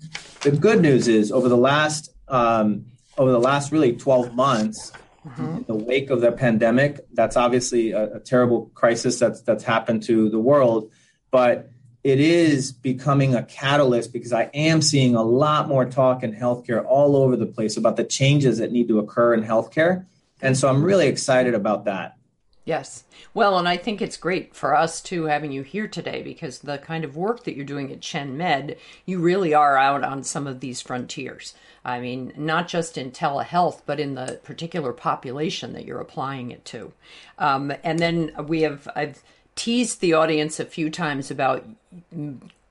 The 0.43 0.53
good 0.53 0.81
news 0.81 1.09
is 1.09 1.33
over 1.33 1.49
the 1.49 1.57
last 1.57 2.11
um, 2.29 2.87
over 3.19 3.31
the 3.31 3.41
last 3.41 3.73
really 3.73 3.95
12 3.97 4.35
months, 4.35 4.93
mm-hmm. 5.27 5.57
in 5.59 5.65
the 5.65 5.75
wake 5.75 6.11
of 6.11 6.21
the 6.21 6.33
pandemic, 6.33 7.01
that's 7.13 7.37
obviously 7.37 7.93
a, 7.93 8.17
a 8.17 8.21
terrible 8.21 8.71
crisis 8.75 9.19
that's 9.19 9.43
that's 9.43 9.65
happened 9.65 10.03
to 10.05 10.29
the 10.29 10.39
world. 10.39 10.91
But 11.31 11.71
it 12.05 12.21
is 12.21 12.71
becoming 12.71 13.35
a 13.35 13.43
catalyst 13.43 14.13
because 14.13 14.33
I 14.33 14.51
am 14.53 14.83
seeing 14.83 15.17
a 15.17 15.23
lot 15.23 15.69
more 15.69 15.87
talk 15.87 16.23
in 16.23 16.35
healthcare 16.35 16.85
all 16.85 17.17
over 17.17 17.35
the 17.35 17.47
place 17.47 17.79
about 17.79 17.97
the 17.97 18.05
changes 18.05 18.59
that 18.59 18.71
need 18.71 18.89
to 18.89 18.99
occur 18.99 19.33
in 19.33 19.43
healthcare. 19.43 20.05
And 20.43 20.57
so 20.57 20.69
I'm 20.69 20.85
really 20.85 21.07
excited 21.07 21.55
about 21.55 21.87
that. 21.87 22.19
Yes. 22.67 23.05
Well, 23.33 23.59
and 23.59 23.69
I 23.69 23.77
think 23.77 24.01
it's 24.01 24.17
great 24.17 24.55
for 24.55 24.75
us 24.75 25.01
too 25.01 25.25
having 25.25 25.53
you 25.53 25.63
here 25.63 25.89
today 25.89 26.23
because 26.23 26.61
the 26.61 26.79
kind 26.79 27.05
of 27.05 27.17
work 27.17 27.45
that 27.45 27.57
you're 27.57 27.65
doing 27.65 27.91
at 27.91 28.01
ChenMed, 28.01 28.77
you 29.07 29.19
really 29.19 29.55
are 29.55 29.77
out 29.77 30.05
on 30.05 30.23
some 30.23 30.47
of 30.47 30.61
these 30.61 30.81
frontiers. 30.81 31.55
I 31.85 32.01
mean, 32.01 32.33
not 32.37 32.69
just 32.69 32.97
in 32.97 33.11
telehealth, 33.11 33.83
but 33.85 34.01
in 34.01 34.15
the 34.15 34.41
particular 34.43 34.93
population 34.93 35.75
that 35.75 35.85
you're 35.85 36.01
applying 36.01 36.51
it 36.53 36.65
to. 36.67 36.93
Um, 37.39 37.73
and 37.83 37.99
then 37.99 38.33
we 38.47 38.63
have, 38.63 38.89
I've 38.97 39.23
teased 39.57 40.01
the 40.01 40.13
audience 40.13 40.59
a 40.59 40.65
few 40.65 40.91
times 40.91 41.31
about 41.31 41.65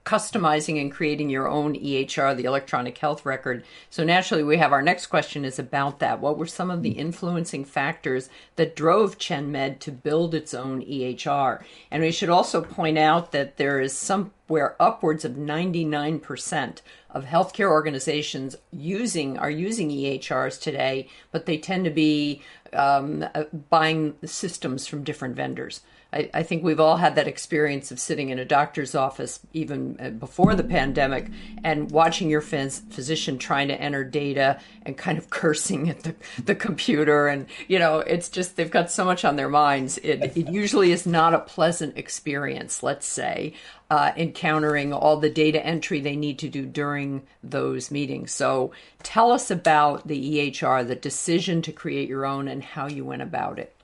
customizing 0.05 0.81
and 0.81 0.91
creating 0.91 1.29
your 1.29 1.47
own 1.47 1.75
EHR, 1.75 2.35
the 2.35 2.43
electronic 2.43 2.97
health 2.97 3.25
record. 3.25 3.63
So 3.89 4.03
naturally, 4.03 4.43
we 4.43 4.57
have 4.57 4.73
our 4.73 4.81
next 4.81 5.07
question 5.07 5.45
is 5.45 5.57
about 5.57 5.99
that. 5.99 6.19
What 6.19 6.37
were 6.37 6.45
some 6.45 6.69
of 6.69 6.83
the 6.83 6.91
influencing 6.91 7.63
factors 7.63 8.29
that 8.57 8.75
drove 8.75 9.17
ChenMed 9.17 9.79
to 9.79 9.91
build 9.91 10.35
its 10.35 10.53
own 10.53 10.81
EHR? 10.81 11.63
And 11.89 12.03
we 12.03 12.11
should 12.11 12.29
also 12.29 12.61
point 12.61 12.97
out 12.97 13.31
that 13.31 13.55
there 13.55 13.79
is 13.79 13.93
somewhere 13.93 14.75
upwards 14.77 15.23
of 15.23 15.33
99% 15.33 16.81
of 17.09 17.25
healthcare 17.25 17.69
organizations 17.69 18.57
using 18.71 19.37
are 19.37 19.51
using 19.51 19.89
EHRs 19.89 20.59
today, 20.59 21.07
but 21.31 21.45
they 21.45 21.57
tend 21.57 21.85
to 21.85 21.91
be 21.91 22.41
um, 22.73 23.25
uh, 23.33 23.43
buying 23.69 24.15
systems 24.25 24.85
from 24.85 25.03
different 25.03 25.35
vendors. 25.35 25.81
I, 26.13 26.29
I, 26.33 26.43
think 26.43 26.63
we've 26.63 26.79
all 26.79 26.97
had 26.97 27.15
that 27.15 27.27
experience 27.27 27.91
of 27.91 27.99
sitting 27.99 28.29
in 28.29 28.39
a 28.39 28.45
doctor's 28.45 28.93
office 28.93 29.39
even 29.53 29.97
uh, 29.99 30.09
before 30.11 30.55
the 30.55 30.63
pandemic 30.63 31.29
and 31.63 31.89
watching 31.91 32.29
your 32.29 32.41
phys- 32.41 32.81
physician 32.91 33.37
trying 33.37 33.67
to 33.69 33.81
enter 33.81 34.03
data 34.03 34.59
and 34.83 34.97
kind 34.97 35.17
of 35.17 35.29
cursing 35.31 35.89
at 35.89 36.03
the, 36.03 36.15
the 36.43 36.55
computer. 36.55 37.27
And, 37.27 37.47
you 37.67 37.79
know, 37.79 37.99
it's 37.99 38.29
just 38.29 38.55
they've 38.55 38.69
got 38.69 38.91
so 38.91 39.03
much 39.03 39.25
on 39.25 39.35
their 39.35 39.49
minds. 39.49 39.97
It, 39.97 40.37
it 40.37 40.49
usually 40.49 40.91
is 40.91 41.05
not 41.05 41.33
a 41.33 41.39
pleasant 41.39 41.97
experience, 41.97 42.83
let's 42.83 43.07
say, 43.07 43.53
uh, 43.89 44.11
encountering 44.17 44.93
all 44.93 45.17
the 45.17 45.29
data 45.29 45.63
entry 45.65 45.99
they 45.99 46.15
need 46.15 46.39
to 46.39 46.49
do 46.49 46.65
during 46.65 47.23
those 47.43 47.91
meetings. 47.91 48.31
So 48.31 48.71
tell 49.03 49.31
us 49.31 49.51
about 49.51 50.07
the 50.07 50.51
EHR, 50.51 50.87
the 50.87 50.95
decision 50.95 51.61
to 51.63 51.71
create 51.71 52.09
your 52.09 52.25
own, 52.25 52.47
and 52.47 52.63
how 52.63 52.87
you 52.87 53.05
went 53.05 53.21
about 53.21 53.59
it. 53.59 53.75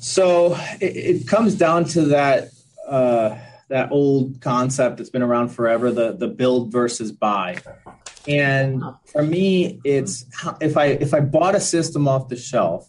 So 0.00 0.54
it, 0.80 0.96
it 0.96 1.28
comes 1.28 1.54
down 1.54 1.84
to 1.86 2.02
that 2.06 2.50
uh, 2.86 3.36
that 3.68 3.92
old 3.92 4.40
concept 4.40 4.96
that's 4.96 5.10
been 5.10 5.22
around 5.22 5.50
forever 5.50 5.90
the 5.90 6.12
the 6.12 6.28
build 6.28 6.72
versus 6.72 7.12
buy. 7.12 7.58
And 8.26 8.82
for 9.06 9.22
me 9.22 9.80
it's 9.84 10.26
if 10.60 10.76
i 10.76 10.86
if 10.86 11.14
i 11.14 11.20
bought 11.20 11.54
a 11.54 11.60
system 11.60 12.06
off 12.06 12.28
the 12.28 12.36
shelf 12.36 12.86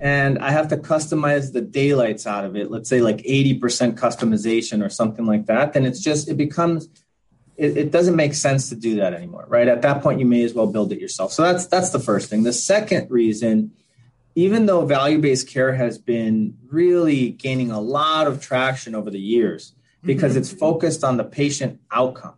and 0.00 0.38
i 0.40 0.50
have 0.50 0.68
to 0.68 0.76
customize 0.76 1.52
the 1.52 1.60
daylights 1.60 2.26
out 2.26 2.44
of 2.44 2.56
it 2.56 2.70
let's 2.70 2.88
say 2.88 3.00
like 3.00 3.18
80% 3.18 3.60
customization 3.94 4.84
or 4.84 4.88
something 4.88 5.26
like 5.26 5.46
that 5.46 5.72
then 5.74 5.84
it's 5.84 6.00
just 6.00 6.28
it 6.28 6.36
becomes 6.36 6.88
it, 7.56 7.76
it 7.76 7.90
doesn't 7.92 8.16
make 8.16 8.34
sense 8.34 8.68
to 8.70 8.74
do 8.74 8.96
that 8.96 9.12
anymore 9.14 9.44
right? 9.48 9.68
At 9.68 9.82
that 9.82 10.02
point 10.02 10.20
you 10.20 10.26
may 10.26 10.42
as 10.44 10.54
well 10.54 10.66
build 10.66 10.92
it 10.92 11.00
yourself. 11.00 11.32
So 11.32 11.42
that's 11.42 11.66
that's 11.66 11.90
the 11.90 11.98
first 11.98 12.30
thing. 12.30 12.42
The 12.42 12.52
second 12.52 13.10
reason 13.10 13.72
even 14.38 14.66
though 14.66 14.86
value 14.86 15.18
based 15.18 15.48
care 15.48 15.72
has 15.72 15.98
been 15.98 16.56
really 16.70 17.30
gaining 17.30 17.72
a 17.72 17.80
lot 17.80 18.28
of 18.28 18.40
traction 18.40 18.94
over 18.94 19.10
the 19.10 19.18
years 19.18 19.74
because 20.04 20.32
mm-hmm. 20.32 20.42
it's 20.42 20.52
focused 20.52 21.02
on 21.02 21.16
the 21.16 21.24
patient 21.24 21.80
outcome. 21.90 22.36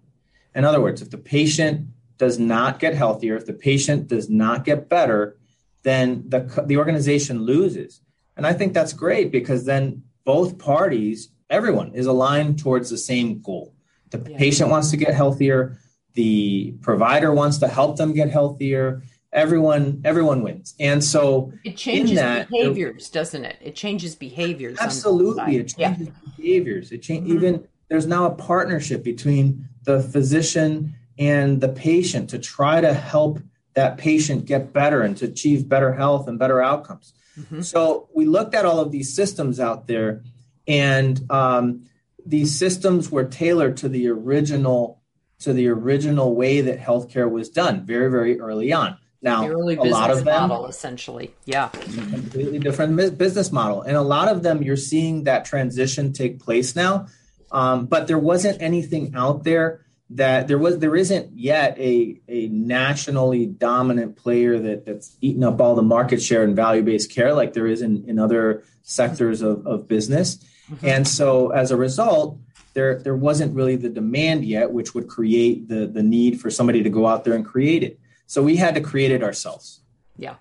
In 0.54 0.64
other 0.64 0.80
words, 0.80 1.02
if 1.02 1.10
the 1.10 1.18
patient 1.18 1.88
does 2.16 2.38
not 2.38 2.78
get 2.78 2.94
healthier, 2.94 3.36
if 3.36 3.44
the 3.44 3.52
patient 3.52 4.08
does 4.08 4.30
not 4.30 4.64
get 4.64 4.88
better, 4.88 5.36
then 5.82 6.24
the, 6.26 6.64
the 6.66 6.78
organization 6.78 7.42
loses. 7.42 8.00
And 8.34 8.46
I 8.46 8.54
think 8.54 8.72
that's 8.72 8.94
great 8.94 9.30
because 9.30 9.66
then 9.66 10.02
both 10.24 10.56
parties, 10.56 11.28
everyone 11.50 11.92
is 11.92 12.06
aligned 12.06 12.60
towards 12.60 12.88
the 12.88 12.96
same 12.96 13.42
goal. 13.42 13.74
The 14.08 14.26
yeah. 14.26 14.38
patient 14.38 14.70
wants 14.70 14.90
to 14.92 14.96
get 14.96 15.12
healthier, 15.12 15.76
the 16.14 16.72
provider 16.80 17.30
wants 17.30 17.58
to 17.58 17.68
help 17.68 17.98
them 17.98 18.14
get 18.14 18.30
healthier, 18.30 19.02
everyone 19.32 20.00
everyone 20.04 20.42
wins 20.42 20.74
and 20.80 21.04
so 21.04 21.52
it 21.64 21.76
changes 21.76 22.16
that, 22.16 22.48
behaviors 22.50 23.08
doesn't 23.10 23.44
it 23.44 23.56
it 23.60 23.76
changes 23.76 24.16
behaviors 24.16 24.76
absolutely 24.80 25.56
it 25.56 25.68
changes 25.68 26.08
yeah. 26.08 26.32
behaviors 26.36 26.90
it 26.90 27.00
change, 27.00 27.28
mm-hmm. 27.28 27.36
even 27.36 27.68
there's 27.88 28.06
now 28.06 28.26
a 28.26 28.34
partnership 28.34 29.04
between 29.04 29.68
the 29.84 30.00
physician 30.00 30.94
and 31.18 31.60
the 31.60 31.68
patient 31.68 32.30
to 32.30 32.38
try 32.38 32.80
to 32.80 32.92
help 32.92 33.38
that 33.74 33.98
patient 33.98 34.46
get 34.46 34.72
better 34.72 35.02
and 35.02 35.16
to 35.16 35.26
achieve 35.26 35.68
better 35.68 35.92
health 35.92 36.26
and 36.26 36.36
better 36.36 36.60
outcomes 36.60 37.12
mm-hmm. 37.38 37.60
so 37.60 38.08
we 38.12 38.26
looked 38.26 38.54
at 38.56 38.64
all 38.64 38.80
of 38.80 38.90
these 38.90 39.14
systems 39.14 39.60
out 39.60 39.86
there 39.86 40.24
and 40.66 41.30
um, 41.30 41.84
these 42.26 42.56
systems 42.56 43.10
were 43.10 43.24
tailored 43.24 43.76
to 43.76 43.88
the 43.88 44.08
original 44.08 45.00
to 45.38 45.52
the 45.52 45.68
original 45.68 46.34
way 46.34 46.60
that 46.60 46.80
healthcare 46.80 47.30
was 47.30 47.48
done 47.48 47.86
very 47.86 48.10
very 48.10 48.40
early 48.40 48.72
on 48.72 48.96
now, 49.22 49.46
a 49.46 49.52
lot 49.84 50.10
of 50.10 50.24
them, 50.24 50.48
model, 50.48 50.66
essentially, 50.66 51.34
yeah, 51.44 51.68
completely 51.68 52.58
different 52.58 52.96
business 53.18 53.52
model, 53.52 53.82
and 53.82 53.96
a 53.96 54.02
lot 54.02 54.28
of 54.28 54.42
them 54.42 54.62
you're 54.62 54.76
seeing 54.76 55.24
that 55.24 55.44
transition 55.44 56.12
take 56.12 56.40
place 56.40 56.74
now. 56.74 57.06
Um, 57.52 57.86
but 57.86 58.06
there 58.06 58.18
wasn't 58.18 58.62
anything 58.62 59.12
out 59.14 59.44
there 59.44 59.84
that 60.10 60.48
there 60.48 60.58
was 60.58 60.78
there 60.78 60.96
isn't 60.96 61.38
yet 61.38 61.78
a 61.78 62.20
a 62.28 62.48
nationally 62.48 63.46
dominant 63.46 64.16
player 64.16 64.58
that 64.58 64.84
that's 64.84 65.16
eaten 65.20 65.44
up 65.44 65.60
all 65.60 65.74
the 65.74 65.82
market 65.82 66.20
share 66.20 66.42
in 66.42 66.54
value 66.54 66.82
based 66.82 67.12
care 67.12 67.32
like 67.32 67.52
there 67.52 67.66
is 67.66 67.80
in, 67.80 68.04
in 68.08 68.18
other 68.18 68.64
sectors 68.82 69.40
of, 69.40 69.66
of 69.66 69.86
business. 69.86 70.36
Mm-hmm. 70.70 70.86
And 70.86 71.08
so 71.08 71.50
as 71.50 71.70
a 71.70 71.76
result, 71.76 72.38
there 72.74 72.98
there 72.98 73.14
wasn't 73.14 73.54
really 73.54 73.76
the 73.76 73.88
demand 73.88 74.44
yet, 74.44 74.72
which 74.72 74.94
would 74.94 75.06
create 75.06 75.68
the 75.68 75.86
the 75.86 76.02
need 76.02 76.40
for 76.40 76.50
somebody 76.50 76.82
to 76.82 76.90
go 76.90 77.06
out 77.06 77.24
there 77.24 77.34
and 77.34 77.44
create 77.44 77.84
it. 77.84 77.99
So 78.30 78.44
we 78.44 78.58
had 78.58 78.76
to 78.76 78.80
create 78.80 79.10
it 79.10 79.24
ourselves. 79.24 79.80
Yeah. 80.16 80.36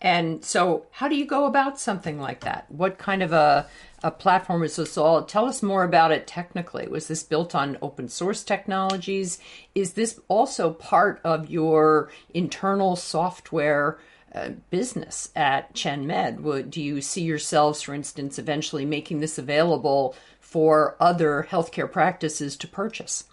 And 0.00 0.42
so, 0.42 0.86
how 0.90 1.06
do 1.06 1.14
you 1.14 1.26
go 1.26 1.44
about 1.44 1.78
something 1.78 2.18
like 2.18 2.40
that? 2.40 2.70
What 2.70 2.96
kind 2.96 3.22
of 3.22 3.34
a, 3.34 3.66
a 4.02 4.10
platform 4.10 4.62
is 4.62 4.76
this 4.76 4.96
all? 4.96 5.24
Tell 5.24 5.44
us 5.44 5.62
more 5.62 5.84
about 5.84 6.10
it 6.10 6.26
technically. 6.26 6.88
Was 6.88 7.06
this 7.06 7.22
built 7.22 7.54
on 7.54 7.76
open 7.82 8.08
source 8.08 8.42
technologies? 8.44 9.40
Is 9.74 9.92
this 9.92 10.20
also 10.28 10.72
part 10.72 11.20
of 11.22 11.50
your 11.50 12.10
internal 12.32 12.96
software 12.96 13.98
uh, 14.34 14.52
business 14.70 15.28
at 15.36 15.74
ChenMed? 15.74 16.40
Would, 16.40 16.70
do 16.70 16.80
you 16.80 17.02
see 17.02 17.24
yourselves, 17.24 17.82
for 17.82 17.92
instance, 17.92 18.38
eventually 18.38 18.86
making 18.86 19.20
this 19.20 19.36
available 19.36 20.16
for 20.40 20.96
other 20.98 21.46
healthcare 21.50 21.92
practices 21.92 22.56
to 22.56 22.66
purchase? 22.66 23.24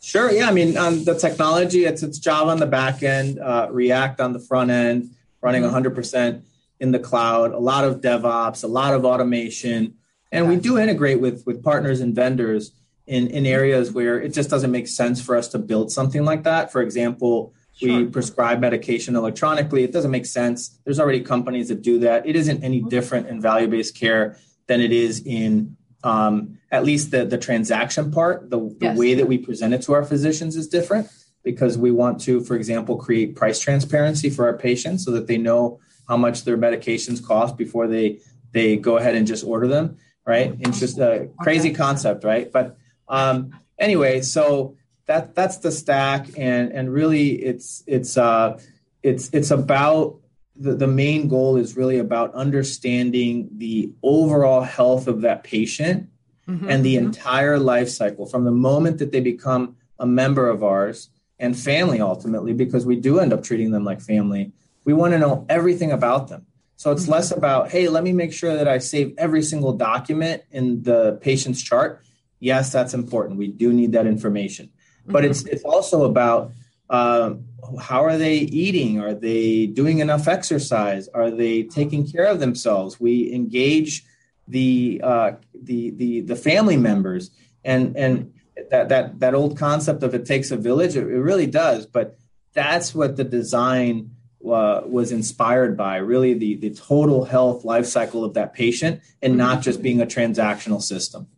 Sure. 0.00 0.30
Yeah. 0.32 0.48
I 0.48 0.52
mean, 0.52 0.76
um, 0.76 1.04
the 1.04 1.14
technology, 1.14 1.84
it's 1.84 2.02
it's 2.02 2.18
Java 2.18 2.50
on 2.50 2.58
the 2.58 2.66
back 2.66 3.02
end, 3.02 3.38
uh, 3.38 3.68
React 3.70 4.20
on 4.20 4.32
the 4.32 4.40
front 4.40 4.70
end, 4.70 5.10
running 5.42 5.62
100% 5.62 5.92
mm-hmm. 5.92 6.38
in 6.80 6.90
the 6.90 6.98
cloud, 6.98 7.52
a 7.52 7.58
lot 7.58 7.84
of 7.84 8.00
DevOps, 8.00 8.64
a 8.64 8.66
lot 8.66 8.94
of 8.94 9.04
automation. 9.04 9.94
And 10.32 10.48
we 10.48 10.56
do 10.56 10.78
integrate 10.78 11.20
with, 11.20 11.44
with 11.44 11.62
partners 11.62 12.00
and 12.00 12.14
vendors 12.14 12.72
in, 13.06 13.26
in 13.28 13.44
areas 13.44 13.90
where 13.90 14.20
it 14.20 14.32
just 14.32 14.48
doesn't 14.48 14.70
make 14.70 14.86
sense 14.86 15.20
for 15.20 15.36
us 15.36 15.48
to 15.48 15.58
build 15.58 15.90
something 15.90 16.24
like 16.24 16.44
that. 16.44 16.70
For 16.70 16.80
example, 16.80 17.52
sure. 17.74 17.98
we 17.98 18.04
prescribe 18.06 18.60
medication 18.60 19.16
electronically. 19.16 19.82
It 19.82 19.92
doesn't 19.92 20.10
make 20.10 20.26
sense. 20.26 20.78
There's 20.84 21.00
already 21.00 21.20
companies 21.20 21.68
that 21.68 21.82
do 21.82 21.98
that. 22.00 22.26
It 22.26 22.36
isn't 22.36 22.62
any 22.62 22.80
different 22.80 23.26
in 23.26 23.40
value 23.40 23.66
based 23.66 23.96
care 23.96 24.38
than 24.68 24.80
it 24.80 24.92
is 24.92 25.22
in 25.26 25.76
um, 26.02 26.58
at 26.70 26.84
least 26.84 27.10
the 27.10 27.24
the 27.24 27.38
transaction 27.38 28.10
part, 28.10 28.50
the, 28.50 28.58
the 28.58 28.86
yes. 28.86 28.98
way 28.98 29.14
that 29.14 29.26
we 29.26 29.38
present 29.38 29.74
it 29.74 29.82
to 29.82 29.92
our 29.92 30.04
physicians 30.04 30.56
is 30.56 30.68
different 30.68 31.08
because 31.42 31.78
we 31.78 31.90
want 31.90 32.20
to, 32.22 32.42
for 32.42 32.54
example, 32.54 32.96
create 32.96 33.34
price 33.34 33.60
transparency 33.60 34.30
for 34.30 34.46
our 34.46 34.56
patients 34.56 35.04
so 35.04 35.10
that 35.12 35.26
they 35.26 35.38
know 35.38 35.80
how 36.08 36.16
much 36.16 36.44
their 36.44 36.58
medications 36.58 37.24
cost 37.24 37.56
before 37.56 37.86
they 37.86 38.20
they 38.52 38.76
go 38.76 38.96
ahead 38.96 39.14
and 39.14 39.26
just 39.26 39.44
order 39.44 39.66
them. 39.66 39.96
Right? 40.26 40.54
It's 40.60 40.78
just 40.78 40.98
a 40.98 41.28
crazy 41.40 41.72
concept, 41.72 42.24
right? 42.24 42.52
But 42.52 42.76
um, 43.08 43.58
anyway, 43.78 44.20
so 44.20 44.76
that 45.06 45.34
that's 45.34 45.58
the 45.58 45.72
stack, 45.72 46.28
and 46.38 46.72
and 46.72 46.92
really, 46.92 47.30
it's 47.30 47.82
it's 47.86 48.16
uh, 48.16 48.60
it's 49.02 49.30
it's 49.32 49.50
about 49.50 50.20
the, 50.60 50.74
the 50.74 50.86
main 50.86 51.26
goal 51.26 51.56
is 51.56 51.76
really 51.76 51.98
about 51.98 52.34
understanding 52.34 53.48
the 53.56 53.90
overall 54.02 54.60
health 54.60 55.08
of 55.08 55.22
that 55.22 55.42
patient 55.42 56.08
mm-hmm, 56.46 56.68
and 56.68 56.84
the 56.84 56.96
mm-hmm. 56.96 57.06
entire 57.06 57.58
life 57.58 57.88
cycle 57.88 58.26
from 58.26 58.44
the 58.44 58.50
moment 58.50 58.98
that 58.98 59.10
they 59.10 59.20
become 59.20 59.76
a 59.98 60.06
member 60.06 60.48
of 60.48 60.62
ours 60.62 61.08
and 61.38 61.58
family 61.58 62.00
ultimately 62.00 62.52
because 62.52 62.84
we 62.84 62.96
do 62.96 63.18
end 63.18 63.32
up 63.32 63.42
treating 63.42 63.70
them 63.70 63.84
like 63.84 64.00
family 64.00 64.52
we 64.84 64.92
want 64.92 65.12
to 65.12 65.18
know 65.18 65.46
everything 65.48 65.92
about 65.92 66.28
them 66.28 66.46
so 66.76 66.92
it's 66.92 67.04
mm-hmm. 67.04 67.12
less 67.12 67.30
about 67.30 67.70
hey 67.70 67.88
let 67.88 68.04
me 68.04 68.12
make 68.12 68.32
sure 68.32 68.54
that 68.54 68.68
i 68.68 68.76
save 68.76 69.14
every 69.16 69.42
single 69.42 69.72
document 69.72 70.42
in 70.50 70.82
the 70.82 71.18
patient's 71.22 71.62
chart 71.62 72.04
yes 72.38 72.70
that's 72.70 72.92
important 72.92 73.38
we 73.38 73.48
do 73.48 73.72
need 73.72 73.92
that 73.92 74.06
information 74.06 74.68
but 75.06 75.22
mm-hmm. 75.22 75.30
it's 75.30 75.44
it's 75.46 75.64
also 75.64 76.04
about 76.04 76.52
um, 76.90 77.44
how 77.80 78.04
are 78.04 78.18
they 78.18 78.38
eating? 78.38 79.00
Are 79.00 79.14
they 79.14 79.66
doing 79.66 80.00
enough 80.00 80.26
exercise? 80.26 81.08
Are 81.08 81.30
they 81.30 81.62
taking 81.62 82.06
care 82.10 82.26
of 82.26 82.40
themselves? 82.40 83.00
We 83.00 83.32
engage 83.32 84.04
the 84.48 85.00
uh, 85.02 85.32
the 85.54 85.90
the 85.90 86.20
the 86.22 86.36
family 86.36 86.76
members, 86.76 87.30
and 87.64 87.96
and 87.96 88.34
that 88.70 88.88
that 88.88 89.20
that 89.20 89.34
old 89.34 89.56
concept 89.56 90.02
of 90.02 90.14
it 90.14 90.26
takes 90.26 90.50
a 90.50 90.56
village. 90.56 90.96
It, 90.96 91.04
it 91.04 91.20
really 91.20 91.46
does, 91.46 91.86
but 91.86 92.18
that's 92.52 92.92
what 92.92 93.16
the 93.16 93.24
design 93.24 94.10
uh, 94.44 94.80
was 94.84 95.12
inspired 95.12 95.76
by. 95.76 95.98
Really, 95.98 96.34
the 96.34 96.56
the 96.56 96.70
total 96.70 97.24
health 97.24 97.64
life 97.64 97.86
cycle 97.86 98.24
of 98.24 98.34
that 98.34 98.52
patient, 98.52 99.00
and 99.22 99.36
not 99.36 99.62
just 99.62 99.80
being 99.80 100.00
a 100.00 100.06
transactional 100.06 100.82
system. 100.82 101.28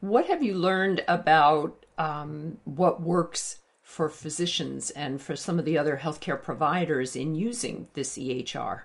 What 0.00 0.26
have 0.26 0.42
you 0.42 0.54
learned 0.54 1.02
about 1.08 1.86
um, 1.96 2.58
what 2.64 3.00
works 3.00 3.61
for 3.92 4.08
physicians 4.08 4.88
and 4.92 5.20
for 5.20 5.36
some 5.36 5.58
of 5.58 5.66
the 5.66 5.76
other 5.76 6.00
healthcare 6.02 6.42
providers 6.42 7.14
in 7.14 7.34
using 7.34 7.86
this 7.92 8.16
EHR. 8.16 8.80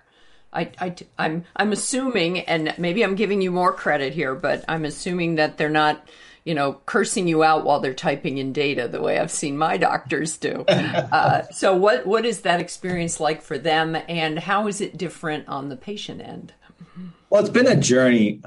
I, 0.52 0.70
I, 0.78 0.94
I'm, 1.18 1.46
I'm 1.56 1.72
assuming, 1.72 2.40
and 2.40 2.74
maybe 2.76 3.02
I'm 3.02 3.14
giving 3.14 3.40
you 3.40 3.50
more 3.50 3.72
credit 3.72 4.12
here, 4.12 4.34
but 4.34 4.66
I'm 4.68 4.84
assuming 4.84 5.36
that 5.36 5.56
they're 5.56 5.70
not, 5.70 6.06
you 6.44 6.54
know, 6.54 6.74
cursing 6.84 7.26
you 7.26 7.42
out 7.42 7.64
while 7.64 7.80
they're 7.80 7.94
typing 7.94 8.36
in 8.36 8.52
data 8.52 8.86
the 8.86 9.00
way 9.00 9.18
I've 9.18 9.30
seen 9.30 9.56
my 9.56 9.78
doctors 9.78 10.36
do. 10.36 10.66
uh, 10.68 11.44
so, 11.52 11.74
what, 11.74 12.06
what 12.06 12.26
is 12.26 12.42
that 12.42 12.60
experience 12.60 13.18
like 13.18 13.40
for 13.40 13.56
them, 13.56 13.96
and 14.10 14.38
how 14.38 14.66
is 14.66 14.82
it 14.82 14.98
different 14.98 15.48
on 15.48 15.70
the 15.70 15.76
patient 15.76 16.20
end? 16.20 16.52
Well, 17.30 17.40
it's 17.40 17.50
been 17.50 17.66
a 17.66 17.76
journey. 17.76 18.42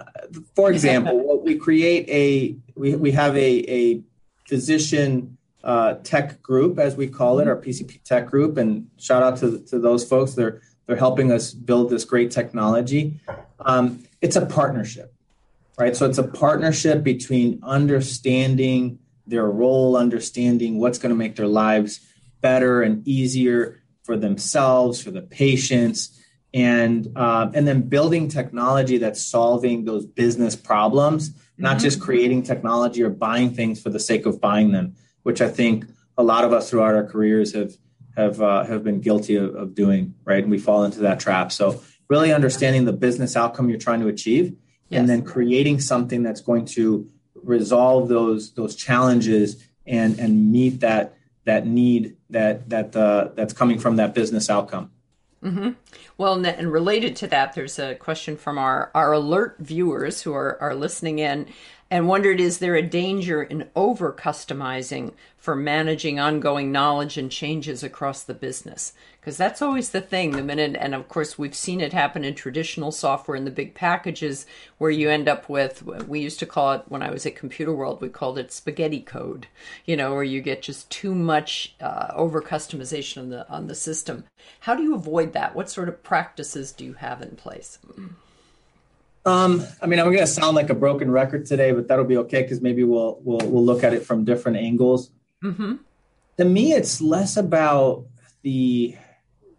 For 0.56 0.72
example, 0.72 1.42
we 1.44 1.56
create 1.56 2.08
a 2.08 2.56
we, 2.76 2.96
we 2.96 3.12
have 3.14 3.36
a, 3.36 3.66
a 3.68 4.02
physician 4.48 5.38
uh, 5.64 5.96
tech 6.04 6.42
group, 6.42 6.80
as 6.80 6.96
we 6.96 7.08
call 7.08 7.40
it, 7.40 7.48
our 7.48 7.56
PCP 7.56 8.04
tech 8.04 8.28
group, 8.28 8.58
and 8.58 8.88
shout 8.98 9.24
out 9.24 9.38
to, 9.38 9.60
to 9.66 9.80
those 9.80 10.08
folks. 10.08 10.34
They're 10.34 10.62
they're 10.88 10.98
helping 10.98 11.32
us 11.32 11.54
build 11.54 11.90
this 11.90 12.04
great 12.04 12.32
technology. 12.32 13.20
Um, 13.60 14.04
it's 14.20 14.36
a 14.36 14.46
partnership, 14.46 15.14
right? 15.78 15.96
So 15.96 16.06
it's 16.06 16.18
a 16.18 16.24
partnership 16.24 17.04
between 17.04 17.60
understanding 17.64 19.00
their 19.28 19.46
role, 19.46 19.96
understanding 19.96 20.80
what's 20.80 20.98
going 20.98 21.12
to 21.12 21.16
make 21.16 21.36
their 21.36 21.48
lives 21.48 22.02
better 22.42 22.82
and 22.82 23.08
easier 23.08 23.80
for 24.04 24.18
themselves, 24.18 25.02
for 25.02 25.12
the 25.12 25.22
patients, 25.22 26.20
and 26.54 27.08
uh, 27.16 27.50
and 27.54 27.68
then 27.68 27.84
building 27.84 28.28
technology 28.28 28.98
that's 28.98 29.24
solving 29.24 29.86
those 29.86 30.06
business 30.06 30.56
problems, 30.56 31.30
mm-hmm. 31.30 31.64
not 31.64 31.80
just 31.80 32.02
creating 32.02 32.44
technology 32.44 33.04
or 33.04 33.10
buying 33.10 33.54
things 33.54 33.82
for 33.82 33.90
the 33.90 34.00
sake 34.00 34.26
of 34.26 34.42
buying 34.42 34.72
them, 34.72 34.96
which 35.24 35.42
I 35.42 35.50
think 35.50 35.86
a 36.18 36.24
lot 36.24 36.44
of 36.44 36.54
us 36.54 36.70
throughout 36.70 36.96
our 36.96 37.06
careers 37.06 37.54
have 37.54 37.74
have 38.16 38.42
uh, 38.42 38.64
have 38.64 38.84
been 38.84 39.00
guilty 39.00 39.36
of, 39.36 39.56
of, 39.56 39.74
doing. 39.74 40.16
Right, 40.26 40.44
and 40.44 40.52
we 40.52 40.58
fall 40.58 40.84
into 40.84 41.00
that 41.00 41.20
trap. 41.20 41.52
So 41.52 41.82
really 42.08 42.34
understanding 42.34 42.86
the 42.86 42.94
business 42.94 43.36
outcome 43.36 43.70
you're 43.70 43.80
trying 43.80 44.02
to 44.02 44.08
achieve, 44.08 44.56
yes. 44.90 45.00
and 45.00 45.10
then 45.10 45.24
creating 45.24 45.80
something 45.80 46.24
that's 46.24 46.42
going 46.42 46.66
to 46.66 47.10
resolve 47.36 48.10
those 48.10 48.54
those 48.54 48.76
challenges 48.76 49.64
and 49.88 50.20
and 50.20 50.52
meet 50.52 50.82
that 50.82 51.16
that 51.46 51.66
need 51.66 52.18
that 52.30 52.70
that 52.70 52.96
uh, 52.96 53.30
that's 53.36 53.54
coming 53.54 53.80
from 53.80 53.96
that 53.96 54.14
business 54.14 54.50
outcome. 54.50 54.92
Mm-hmm. 55.44 55.72
Well, 56.18 56.46
and 56.46 56.72
related 56.72 57.16
to 57.18 57.28
that, 57.28 57.54
there's 57.54 57.80
a 57.80 57.96
question 57.96 58.38
from 58.38 58.60
our, 58.60 58.92
our 58.94 59.14
alert 59.14 59.56
viewers 59.60 60.22
who 60.22 60.34
are, 60.34 60.62
are 60.62 60.76
listening 60.76 61.18
in 61.18 61.48
and 61.92 62.08
wondered 62.08 62.40
is 62.40 62.60
there 62.60 62.78
a 62.78 62.82
danger 62.82 63.44
in 63.44 63.68
over 63.76 64.14
customizing 64.14 65.12
for 65.38 65.58
managing 65.58 66.22
ongoing 66.22 66.72
knowledge 66.72 67.18
and 67.18 67.30
changes 67.30 67.84
across 67.84 68.24
the 68.24 68.34
business? 68.34 68.94
Because 69.20 69.36
that's 69.36 69.62
always 69.62 69.90
the 69.90 70.00
thing. 70.00 70.32
The 70.32 70.42
minute, 70.42 70.78
and 70.80 70.96
of 70.96 71.10
course, 71.10 71.38
we've 71.38 71.54
seen 71.54 71.82
it 71.82 71.92
happen 71.92 72.24
in 72.24 72.34
traditional 72.34 72.94
software 72.94 73.36
in 73.36 73.44
the 73.44 73.52
big 73.52 73.76
packages 73.76 74.46
where 74.78 74.90
you 74.90 75.10
end 75.10 75.28
up 75.28 75.50
with, 75.50 75.84
we 75.84 76.22
used 76.22 76.40
to 76.40 76.46
call 76.46 76.72
it, 76.72 76.84
when 76.88 77.04
I 77.04 77.12
was 77.12 77.26
at 77.26 77.36
Computerworld, 77.36 78.00
we 78.00 78.08
called 78.08 78.40
it 78.40 78.54
spaghetti 78.54 79.02
code, 79.02 79.48
you 79.86 79.98
know, 79.98 80.14
where 80.14 80.24
you 80.24 80.40
get 80.40 80.62
just 80.62 80.90
too 80.90 81.14
much 81.14 81.76
uh, 81.82 82.14
over 82.16 82.42
customization 82.42 83.18
on 83.18 83.30
the, 83.30 83.50
on 83.50 83.68
the 83.68 83.76
system. 83.76 84.24
How 84.62 84.76
do 84.76 84.84
you 84.84 84.96
avoid 84.96 85.34
that? 85.34 85.54
What 85.54 85.70
sort 85.70 85.90
of 85.90 86.04
practices 86.04 86.72
do 86.72 86.86
you 86.86 86.94
have 86.94 87.22
in 87.22 87.36
place? 87.36 87.80
Um, 89.26 89.66
I 89.82 89.86
mean, 89.86 90.00
I'm 90.00 90.08
going 90.08 90.18
to 90.20 90.28
sound 90.28 90.56
like 90.56 90.70
a 90.70 90.76
broken 90.76 91.12
record 91.12 91.46
today, 91.46 91.72
but 91.72 91.88
that'll 91.88 92.06
be 92.06 92.18
okay 92.18 92.42
because 92.42 92.62
maybe 92.62 92.84
we'll 92.84 93.20
we'll 93.24 93.48
we'll 93.48 93.64
look 93.64 93.84
at 93.84 93.94
it 93.94 94.04
from 94.04 94.26
different 94.26 94.58
angles. 94.58 95.12
Mm-hmm. 95.44 95.76
To 96.38 96.46
me, 96.46 96.74
it's 96.74 97.02
less 97.02 97.38
about 97.38 98.06
the 98.42 98.96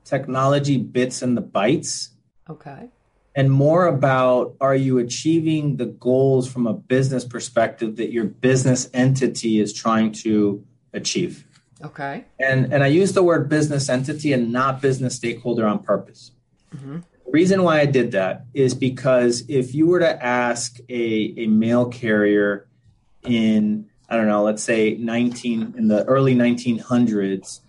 technology 0.04 0.78
bits 0.78 1.22
and 1.22 1.36
the 1.36 1.42
bytes. 1.42 2.08
Okay. 2.50 2.88
And 3.34 3.50
more 3.50 3.86
about 3.86 4.56
are 4.60 4.74
you 4.74 4.98
achieving 4.98 5.76
the 5.76 5.86
goals 5.86 6.52
from 6.52 6.66
a 6.66 6.74
business 6.74 7.24
perspective 7.24 7.96
that 7.96 8.10
your 8.10 8.24
business 8.24 8.90
entity 8.92 9.60
is 9.60 9.72
trying 9.72 10.12
to 10.12 10.64
achieve? 10.92 11.46
Okay. 11.84 12.24
And 12.40 12.72
and 12.72 12.82
I 12.82 12.88
use 12.88 13.12
the 13.12 13.22
word 13.22 13.48
business 13.48 13.88
entity 13.88 14.32
and 14.32 14.52
not 14.52 14.82
business 14.82 15.14
stakeholder 15.14 15.66
on 15.66 15.78
purpose. 15.84 16.32
Mm-hmm 16.74 16.98
reason 17.32 17.62
why 17.62 17.80
I 17.80 17.86
did 17.86 18.12
that 18.12 18.44
is 18.52 18.74
because 18.74 19.44
if 19.48 19.74
you 19.74 19.86
were 19.86 20.00
to 20.00 20.24
ask 20.24 20.78
a, 20.88 21.34
a 21.36 21.46
mail 21.46 21.86
carrier 21.86 22.68
in, 23.22 23.86
I 24.08 24.16
don't 24.16 24.28
know, 24.28 24.42
let's 24.42 24.62
say 24.62 24.96
19 24.96 25.74
in 25.76 25.88
the 25.88 26.04
early 26.04 26.34
1900s, 26.34 27.60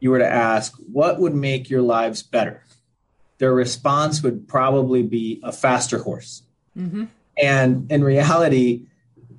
you 0.00 0.10
were 0.10 0.18
to 0.18 0.28
ask, 0.28 0.74
what 0.92 1.20
would 1.20 1.34
make 1.34 1.70
your 1.70 1.82
lives 1.82 2.22
better? 2.22 2.64
Their 3.38 3.54
response 3.54 4.22
would 4.22 4.48
probably 4.48 5.02
be 5.02 5.40
a 5.44 5.52
faster 5.52 5.98
horse. 5.98 6.42
Mm-hmm. 6.76 7.04
And 7.38 7.90
in 7.90 8.02
reality, 8.04 8.86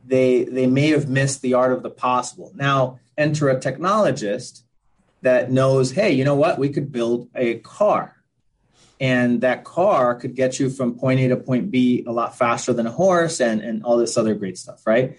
they 0.05 0.43
they 0.43 0.67
may 0.67 0.89
have 0.89 1.07
missed 1.07 1.41
the 1.41 1.53
art 1.53 1.71
of 1.71 1.83
the 1.83 1.89
possible. 1.89 2.51
Now, 2.55 2.99
enter 3.17 3.49
a 3.49 3.59
technologist 3.59 4.63
that 5.21 5.51
knows, 5.51 5.91
hey, 5.91 6.11
you 6.11 6.25
know 6.25 6.35
what? 6.35 6.59
We 6.59 6.69
could 6.69 6.91
build 6.91 7.29
a 7.35 7.59
car 7.59 8.22
and 9.03 9.41
that 9.41 9.65
car 9.65 10.15
could 10.15 10.33
get 10.33 10.61
you 10.61 10.69
from 10.69 10.97
point 10.97 11.19
A 11.19 11.27
to 11.27 11.35
point 11.35 11.69
B 11.69 12.05
a 12.07 12.13
lot 12.13 12.37
faster 12.37 12.71
than 12.71 12.87
a 12.87 12.91
horse 12.91 13.41
and, 13.41 13.59
and 13.59 13.83
all 13.83 13.97
this 13.97 14.15
other 14.15 14.33
great 14.33 14.57
stuff, 14.57 14.87
right? 14.87 15.17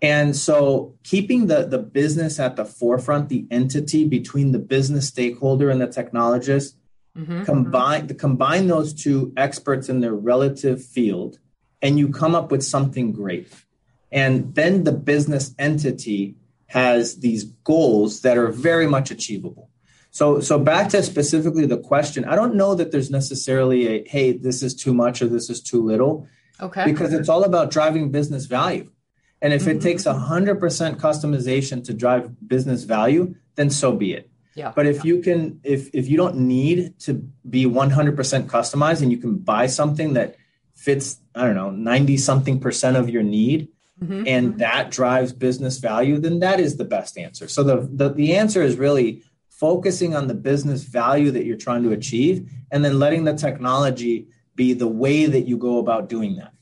And 0.00 0.36
so 0.36 0.94
keeping 1.02 1.48
the, 1.48 1.66
the 1.66 1.80
business 1.80 2.38
at 2.38 2.54
the 2.54 2.64
forefront, 2.64 3.28
the 3.28 3.44
entity 3.50 4.06
between 4.06 4.52
the 4.52 4.60
business 4.60 5.08
stakeholder 5.08 5.70
and 5.70 5.80
the 5.80 5.88
technologist, 5.88 6.74
mm-hmm. 7.18 7.42
combine 7.42 8.06
the 8.06 8.14
combine 8.14 8.68
those 8.68 8.94
two 8.94 9.32
experts 9.36 9.88
in 9.88 9.98
their 9.98 10.14
relative 10.14 10.84
field, 10.84 11.40
and 11.82 11.98
you 11.98 12.10
come 12.10 12.36
up 12.36 12.52
with 12.52 12.62
something 12.62 13.10
great. 13.10 13.52
And 14.12 14.54
then 14.54 14.84
the 14.84 14.92
business 14.92 15.52
entity 15.58 16.36
has 16.66 17.16
these 17.16 17.42
goals 17.42 18.20
that 18.20 18.38
are 18.38 18.52
very 18.52 18.86
much 18.86 19.10
achievable. 19.10 19.68
So, 20.16 20.40
so 20.40 20.58
back 20.58 20.88
to 20.92 21.02
specifically 21.02 21.66
the 21.66 21.76
question, 21.76 22.24
I 22.24 22.36
don't 22.36 22.54
know 22.54 22.74
that 22.74 22.90
there's 22.90 23.10
necessarily 23.10 23.86
a, 23.86 24.08
hey, 24.08 24.32
this 24.32 24.62
is 24.62 24.74
too 24.74 24.94
much 24.94 25.20
or 25.20 25.26
this 25.26 25.50
is 25.50 25.60
too 25.60 25.84
little. 25.84 26.26
Okay. 26.58 26.86
Because 26.86 27.12
it's 27.12 27.28
all 27.28 27.44
about 27.44 27.70
driving 27.70 28.10
business 28.10 28.46
value. 28.46 28.90
And 29.42 29.52
if 29.52 29.64
mm-hmm. 29.64 29.72
it 29.72 29.82
takes 29.82 30.04
100% 30.04 30.58
customization 30.96 31.84
to 31.84 31.92
drive 31.92 32.48
business 32.48 32.84
value, 32.84 33.34
then 33.56 33.68
so 33.68 33.92
be 33.92 34.14
it. 34.14 34.30
Yeah. 34.54 34.72
But 34.74 34.86
if 34.86 35.04
you 35.04 35.20
can, 35.20 35.60
if 35.62 35.90
if 35.92 36.08
you 36.08 36.16
don't 36.16 36.36
need 36.36 36.98
to 37.00 37.12
be 37.50 37.66
100% 37.66 38.46
customized 38.46 39.02
and 39.02 39.12
you 39.12 39.18
can 39.18 39.36
buy 39.36 39.66
something 39.66 40.14
that 40.14 40.36
fits, 40.72 41.20
I 41.34 41.44
don't 41.44 41.56
know, 41.56 41.70
90 41.70 42.16
something 42.16 42.58
percent 42.58 42.96
of 42.96 43.10
your 43.10 43.22
need, 43.22 43.68
mm-hmm. 44.02 44.22
and 44.26 44.58
that 44.60 44.90
drives 44.90 45.34
business 45.34 45.76
value, 45.76 46.18
then 46.18 46.40
that 46.40 46.58
is 46.58 46.78
the 46.78 46.86
best 46.86 47.18
answer. 47.18 47.48
So 47.48 47.62
the, 47.62 47.86
the 47.92 48.08
the 48.14 48.34
answer 48.34 48.62
is 48.62 48.78
really 48.78 49.22
focusing 49.58 50.14
on 50.14 50.26
the 50.26 50.34
business 50.34 50.84
value 50.84 51.30
that 51.30 51.46
you're 51.46 51.56
trying 51.56 51.82
to 51.82 51.92
achieve, 51.92 52.50
and 52.70 52.84
then 52.84 52.98
letting 52.98 53.24
the 53.24 53.34
technology 53.34 54.28
be 54.54 54.74
the 54.74 54.86
way 54.86 55.26
that 55.26 55.48
you 55.48 55.56
go 55.56 55.78
about 55.78 56.08
doing 56.08 56.36
that. 56.36 56.52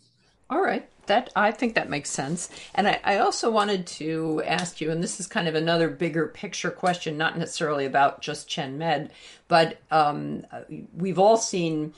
All 0.49 0.63
right. 0.63 0.89
That 1.07 1.31
I 1.37 1.51
think 1.51 1.75
that 1.75 1.91
makes 1.91 2.09
sense. 2.09 2.49
And 2.75 2.89
I, 2.89 3.01
I 3.05 3.19
also 3.19 3.51
wanted 3.51 3.87
to 3.99 4.43
ask 4.47 4.81
you, 4.81 4.91
and 4.91 5.03
this 5.03 5.21
is 5.21 5.27
kind 5.27 5.49
of 5.49 5.55
another 5.55 5.91
bigger 5.91 6.29
picture 6.29 6.71
question, 6.71 7.19
not 7.19 7.37
necessarily 7.37 7.85
about 7.85 8.23
just 8.23 8.49
ChenMed, 8.49 9.11
but 9.47 9.79
um, 9.91 10.47
we've 10.97 11.19
all 11.19 11.37
seen 11.37 11.93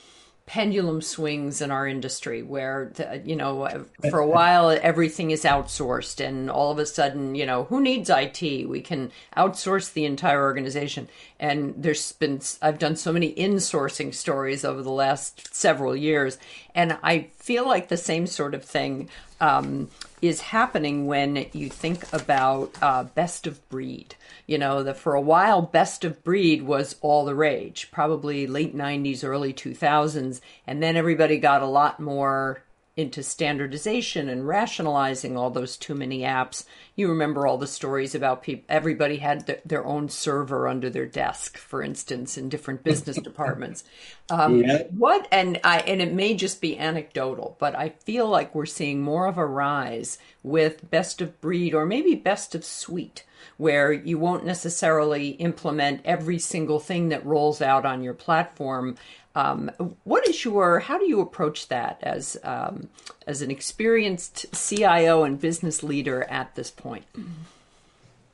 pendulum 0.46 1.02
swings 1.02 1.60
in 1.60 1.70
our 1.70 1.86
industry 1.86 2.42
where 2.42 2.92
the, 2.94 3.20
you 3.24 3.34
know 3.34 3.84
for 4.10 4.20
a 4.20 4.26
while 4.26 4.70
everything 4.70 5.32
is 5.32 5.42
outsourced 5.42 6.24
and 6.24 6.48
all 6.48 6.70
of 6.70 6.78
a 6.78 6.86
sudden 6.86 7.34
you 7.34 7.44
know 7.44 7.64
who 7.64 7.80
needs 7.80 8.08
IT 8.08 8.68
we 8.68 8.80
can 8.80 9.10
outsource 9.36 9.92
the 9.92 10.04
entire 10.04 10.42
organization. 10.42 11.08
And 11.38 11.74
there's 11.76 12.12
been 12.12 12.40
I've 12.62 12.78
done 12.78 12.96
so 12.96 13.12
many 13.12 13.34
insourcing 13.34 14.14
stories 14.14 14.64
over 14.64 14.82
the 14.82 14.90
last 14.90 15.54
several 15.54 15.94
years 15.94 16.38
and 16.76 16.98
I 17.02 17.30
feel 17.38 17.66
like 17.66 17.88
the 17.88 17.96
same 17.96 18.26
sort 18.26 18.54
of 18.54 18.62
thing 18.62 19.08
um, 19.40 19.88
is 20.20 20.42
happening 20.42 21.06
when 21.06 21.46
you 21.52 21.70
think 21.70 22.04
about 22.12 22.70
uh, 22.82 23.04
best 23.04 23.46
of 23.46 23.66
breed. 23.70 24.14
You 24.46 24.58
know, 24.58 24.82
that 24.82 24.98
for 24.98 25.14
a 25.14 25.20
while, 25.20 25.62
best 25.62 26.04
of 26.04 26.22
breed 26.22 26.62
was 26.62 26.94
all 27.00 27.24
the 27.24 27.34
rage, 27.34 27.90
probably 27.90 28.46
late 28.46 28.76
90s, 28.76 29.24
early 29.24 29.54
2000s. 29.54 30.40
And 30.66 30.82
then 30.82 30.96
everybody 30.96 31.38
got 31.38 31.62
a 31.62 31.66
lot 31.66 31.98
more 31.98 32.62
into 32.96 33.22
standardization 33.22 34.30
and 34.30 34.48
rationalizing 34.48 35.36
all 35.36 35.50
those 35.50 35.76
too 35.76 35.94
many 35.94 36.20
apps. 36.20 36.64
You 36.94 37.08
remember 37.08 37.46
all 37.46 37.58
the 37.58 37.66
stories 37.66 38.14
about 38.14 38.42
people, 38.42 38.64
everybody 38.70 39.18
had 39.18 39.46
th- 39.46 39.60
their 39.66 39.84
own 39.84 40.08
server 40.08 40.66
under 40.66 40.88
their 40.88 41.04
desk, 41.04 41.58
for 41.58 41.82
instance, 41.82 42.38
in 42.38 42.48
different 42.48 42.82
business 42.82 43.16
departments. 43.22 43.84
Um, 44.30 44.62
yeah. 44.62 44.84
What, 44.90 45.28
and 45.30 45.60
I, 45.62 45.80
and 45.80 46.00
it 46.00 46.14
may 46.14 46.34
just 46.34 46.62
be 46.62 46.78
anecdotal, 46.78 47.56
but 47.60 47.74
I 47.74 47.90
feel 47.90 48.28
like 48.28 48.54
we're 48.54 48.64
seeing 48.64 49.02
more 49.02 49.26
of 49.26 49.36
a 49.36 49.44
rise 49.44 50.18
with 50.42 50.90
best 50.90 51.20
of 51.20 51.38
breed 51.42 51.74
or 51.74 51.84
maybe 51.84 52.14
best 52.14 52.54
of 52.54 52.64
suite 52.64 53.24
where 53.58 53.92
you 53.92 54.18
won't 54.18 54.44
necessarily 54.44 55.30
implement 55.30 56.00
every 56.04 56.38
single 56.38 56.80
thing 56.80 57.10
that 57.10 57.24
rolls 57.24 57.62
out 57.62 57.86
on 57.86 58.02
your 58.02 58.14
platform 58.14 58.96
um, 59.36 59.70
what 60.04 60.26
is 60.26 60.42
your? 60.44 60.80
How 60.80 60.98
do 60.98 61.06
you 61.06 61.20
approach 61.20 61.68
that 61.68 61.98
as 62.02 62.38
um, 62.42 62.88
as 63.26 63.42
an 63.42 63.50
experienced 63.50 64.46
CIO 64.54 65.24
and 65.24 65.38
business 65.38 65.82
leader 65.82 66.24
at 66.24 66.54
this 66.54 66.70
point? 66.70 67.04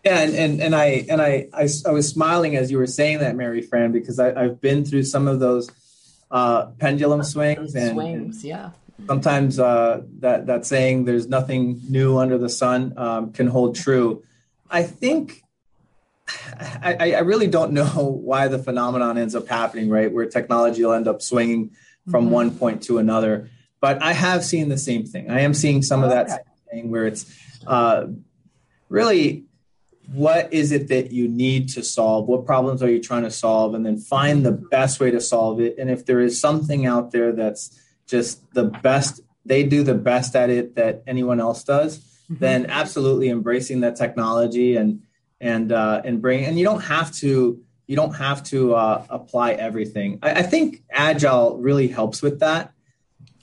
Yeah, 0.05 0.21
and, 0.21 0.35
and, 0.35 0.63
and 0.63 0.77
I 0.77 1.05
and 1.09 1.21
I, 1.21 1.49
I, 1.53 1.69
I 1.87 1.91
was 1.91 2.09
smiling 2.09 2.55
as 2.55 2.71
you 2.71 2.79
were 2.79 2.87
saying 2.87 3.19
that, 3.19 3.35
Mary 3.35 3.63
Fran, 3.63 3.91
because 3.91 4.21
I, 4.21 4.43
have 4.43 4.61
been 4.61 4.85
through 4.85 5.03
some 5.03 5.27
of 5.27 5.41
those 5.41 5.69
uh, 6.31 6.67
pendulum 6.79 7.25
swings 7.25 7.75
and 7.75 7.95
swings, 7.95 8.45
yeah. 8.45 8.71
Sometimes 9.09 9.59
uh, 9.59 10.03
that 10.21 10.47
that 10.47 10.67
saying 10.67 11.05
"there's 11.05 11.27
nothing 11.27 11.81
new 11.89 12.17
under 12.19 12.39
the 12.39 12.49
sun" 12.49 12.95
um, 12.97 13.33
can 13.33 13.49
hold 13.49 13.75
true. 13.75 14.23
I 14.71 14.85
think 14.85 15.43
I, 16.83 17.15
I, 17.15 17.21
really 17.21 17.47
don't 17.47 17.73
know 17.73 17.85
why 18.25 18.49
the 18.49 18.59
phenomenon 18.59 19.19
ends 19.19 19.35
up 19.35 19.49
happening, 19.49 19.89
right? 19.89 20.13
Where 20.13 20.27
technology 20.27 20.85
will 20.85 20.93
end 20.93 21.09
up 21.09 21.23
swinging 21.23 21.71
from 22.11 22.25
mm-hmm. 22.25 22.35
one 22.35 22.51
point 22.53 22.83
to 22.85 22.99
another. 22.99 23.51
But 23.81 24.03
I 24.03 24.13
have 24.13 24.45
seen 24.45 24.69
the 24.69 24.79
same 24.79 25.07
thing. 25.07 25.31
I 25.31 25.41
am 25.41 25.55
seeing 25.55 25.83
some 25.83 26.05
of 26.05 26.11
that 26.11 26.45
thing 26.71 26.91
where 26.91 27.07
it's 27.07 27.27
uh, 27.67 28.07
really 28.89 29.45
what 30.13 30.53
is 30.53 30.73
it 30.73 30.89
that 30.89 31.11
you 31.11 31.29
need 31.29 31.71
to 31.71 31.83
solve? 31.83 32.27
What 32.27 32.45
problems 32.45 32.83
are 32.83 32.91
you 32.91 33.01
trying 33.01 33.23
to 33.23 33.31
solve? 33.31 33.75
And 33.75 33.85
then 33.87 33.99
find 33.99 34.45
the 34.45 34.53
best 34.53 35.01
way 35.01 35.11
to 35.11 35.21
solve 35.21 35.61
it. 35.61 35.77
And 35.79 35.91
if 35.91 36.05
there 36.05 36.21
is 36.21 36.41
something 36.41 36.87
out 36.87 37.13
there 37.13 37.33
that's 37.33 37.81
just 38.07 38.53
the 38.53 38.65
best, 38.65 39.21
they 39.47 39.63
do 39.63 39.83
the 39.83 39.95
best 39.95 40.37
at 40.37 40.51
it 40.51 40.75
that 40.75 41.03
anyone 41.07 41.41
else 41.41 41.65
does, 41.65 41.99
mm-hmm. 41.99 42.37
then 42.39 42.67
absolutely 42.67 43.31
embracing 43.31 43.81
that 43.81 43.97
technology 43.97 44.77
and 44.77 45.03
and 45.43 45.73
uh, 45.73 46.01
and 46.05 46.23
bring. 46.23 46.47
And 46.47 46.59
you 46.59 46.65
don't 46.65 46.81
have 46.81 47.13
to 47.17 47.61
you 47.87 47.97
don't 47.97 48.15
have 48.15 48.43
to 48.45 48.75
uh, 48.75 49.05
apply 49.11 49.53
everything. 49.53 50.21
I, 50.23 50.37
I, 50.37 50.43
think 50.43 50.83
agile 50.91 51.59
really 51.59 51.89
helps 51.89 52.23
with 52.23 52.39
that 52.41 52.73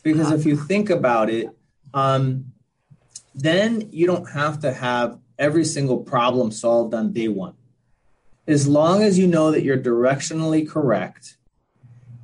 because 0.02 0.32
if 0.32 0.46
you 0.46 0.56
think 0.56 0.90
about 0.90 1.30
it, 1.30 1.50
um, 1.94 2.46
then 3.36 3.90
you 3.92 4.08
don't 4.08 4.28
have 4.32 4.62
to 4.62 4.74
have 4.74 5.20
every 5.38 5.66
single 5.66 5.98
problem 5.98 6.52
solved 6.52 6.94
on 6.96 7.12
day 7.12 7.28
one. 7.28 7.54
As 8.48 8.68
long 8.68 9.04
as 9.04 9.20
you 9.20 9.28
know 9.28 9.52
that 9.52 9.62
you're 9.62 9.78
directionally 9.78 10.68
correct, 10.68 11.38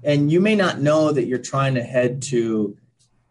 and 0.03 0.31
you 0.31 0.39
may 0.39 0.55
not 0.55 0.79
know 0.79 1.11
that 1.11 1.25
you're 1.25 1.37
trying 1.37 1.75
to 1.75 1.83
head 1.83 2.21
to 2.23 2.77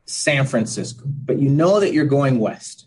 San 0.04 0.46
Francisco, 0.46 1.04
but 1.06 1.38
you 1.38 1.48
know 1.48 1.80
that 1.80 1.92
you're 1.92 2.04
going 2.04 2.38
west. 2.38 2.86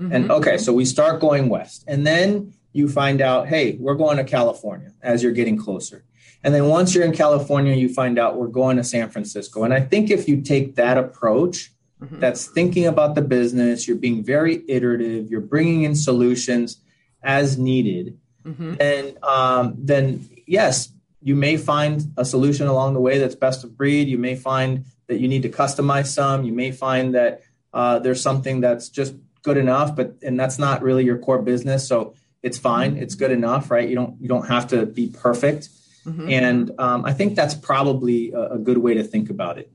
Mm-hmm. 0.00 0.12
And 0.12 0.30
okay, 0.30 0.56
so 0.58 0.72
we 0.72 0.84
start 0.84 1.20
going 1.20 1.48
west. 1.48 1.84
And 1.86 2.06
then 2.06 2.53
you 2.74 2.88
find 2.88 3.22
out, 3.22 3.48
hey, 3.48 3.78
we're 3.80 3.94
going 3.94 4.18
to 4.18 4.24
California 4.24 4.92
as 5.00 5.22
you're 5.22 5.32
getting 5.32 5.56
closer. 5.56 6.04
And 6.42 6.54
then 6.54 6.68
once 6.68 6.94
you're 6.94 7.04
in 7.04 7.12
California, 7.12 7.74
you 7.74 7.88
find 7.88 8.18
out 8.18 8.36
we're 8.36 8.48
going 8.48 8.76
to 8.76 8.84
San 8.84 9.08
Francisco. 9.08 9.64
And 9.64 9.72
I 9.72 9.80
think 9.80 10.10
if 10.10 10.28
you 10.28 10.42
take 10.42 10.74
that 10.74 10.98
approach, 10.98 11.72
mm-hmm. 12.02 12.20
that's 12.20 12.46
thinking 12.48 12.86
about 12.86 13.14
the 13.14 13.22
business, 13.22 13.88
you're 13.88 13.96
being 13.96 14.22
very 14.22 14.62
iterative, 14.68 15.30
you're 15.30 15.40
bringing 15.40 15.84
in 15.84 15.94
solutions 15.94 16.82
as 17.22 17.56
needed, 17.56 18.18
mm-hmm. 18.44 18.74
and 18.78 19.24
um, 19.24 19.74
then 19.78 20.28
yes, 20.46 20.92
you 21.22 21.34
may 21.34 21.56
find 21.56 22.12
a 22.18 22.24
solution 22.24 22.66
along 22.66 22.92
the 22.92 23.00
way 23.00 23.18
that's 23.18 23.34
best 23.34 23.64
of 23.64 23.78
breed. 23.78 24.08
You 24.08 24.18
may 24.18 24.36
find 24.36 24.84
that 25.06 25.20
you 25.20 25.28
need 25.28 25.42
to 25.42 25.48
customize 25.48 26.08
some. 26.08 26.44
You 26.44 26.52
may 26.52 26.70
find 26.70 27.14
that 27.14 27.40
uh, 27.72 28.00
there's 28.00 28.20
something 28.20 28.60
that's 28.60 28.90
just 28.90 29.14
good 29.42 29.56
enough, 29.56 29.96
but 29.96 30.16
and 30.22 30.38
that's 30.38 30.58
not 30.58 30.82
really 30.82 31.04
your 31.04 31.16
core 31.16 31.40
business. 31.40 31.88
So 31.88 32.14
it's 32.44 32.58
fine. 32.58 32.96
It's 32.96 33.14
good 33.14 33.30
enough, 33.30 33.70
right? 33.70 33.88
You 33.88 33.94
don't 33.94 34.20
you 34.20 34.28
don't 34.28 34.46
have 34.46 34.68
to 34.68 34.86
be 34.86 35.08
perfect. 35.08 35.70
Mm-hmm. 36.06 36.28
And 36.28 36.70
um, 36.78 37.04
I 37.04 37.12
think 37.14 37.34
that's 37.34 37.54
probably 37.54 38.30
a, 38.32 38.52
a 38.52 38.58
good 38.58 38.78
way 38.78 38.94
to 38.94 39.02
think 39.02 39.30
about 39.30 39.58
it. 39.58 39.72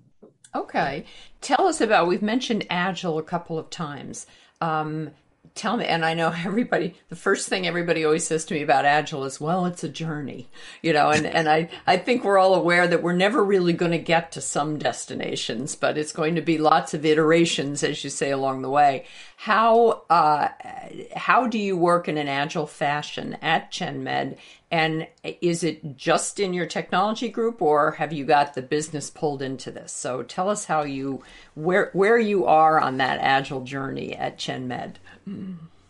Okay. 0.53 1.05
Tell 1.41 1.67
us 1.67 1.81
about, 1.81 2.07
we've 2.07 2.21
mentioned 2.21 2.65
Agile 2.69 3.17
a 3.17 3.23
couple 3.23 3.57
of 3.57 3.69
times. 3.69 4.27
Um, 4.61 5.11
tell 5.55 5.77
me 5.77 5.85
and 5.85 6.05
i 6.05 6.13
know 6.13 6.33
everybody 6.45 6.95
the 7.09 7.15
first 7.15 7.49
thing 7.49 7.65
everybody 7.65 8.05
always 8.05 8.25
says 8.25 8.45
to 8.45 8.53
me 8.53 8.61
about 8.61 8.85
agile 8.85 9.25
is 9.25 9.41
well 9.41 9.65
it's 9.65 9.83
a 9.83 9.89
journey 9.89 10.47
you 10.81 10.93
know 10.93 11.09
and, 11.09 11.25
and 11.25 11.49
i 11.49 11.67
i 11.87 11.97
think 11.97 12.23
we're 12.23 12.37
all 12.37 12.53
aware 12.53 12.87
that 12.87 13.01
we're 13.01 13.13
never 13.13 13.43
really 13.43 13.73
going 13.73 13.91
to 13.91 13.97
get 13.97 14.31
to 14.31 14.41
some 14.41 14.77
destinations 14.77 15.75
but 15.75 15.97
it's 15.97 16.11
going 16.11 16.35
to 16.35 16.41
be 16.41 16.57
lots 16.57 16.93
of 16.93 17.05
iterations 17.05 17.83
as 17.83 18.03
you 18.03 18.09
say 18.09 18.31
along 18.31 18.61
the 18.61 18.69
way 18.69 19.05
how 19.43 20.03
uh, 20.09 20.49
how 21.15 21.47
do 21.47 21.57
you 21.57 21.77
work 21.77 22.09
in 22.09 22.17
an 22.17 22.27
agile 22.27 22.67
fashion 22.67 23.37
at 23.41 23.71
chenmed 23.71 24.35
and 24.69 25.07
is 25.23 25.63
it 25.63 25.95
just 25.95 26.41
in 26.41 26.53
your 26.53 26.65
technology 26.65 27.29
group 27.29 27.61
or 27.61 27.91
have 27.91 28.11
you 28.11 28.25
got 28.25 28.53
the 28.53 28.61
business 28.61 29.09
pulled 29.09 29.41
into 29.41 29.71
this? 29.71 29.93
So 29.93 30.23
tell 30.23 30.49
us 30.49 30.65
how 30.65 30.83
you 30.83 31.23
where 31.55 31.89
where 31.93 32.19
you 32.19 32.47
are 32.47 32.81
on 32.81 32.97
that 32.97 33.21
agile 33.21 33.63
journey 33.63 34.13
at 34.13 34.37
chenmed 34.37 34.95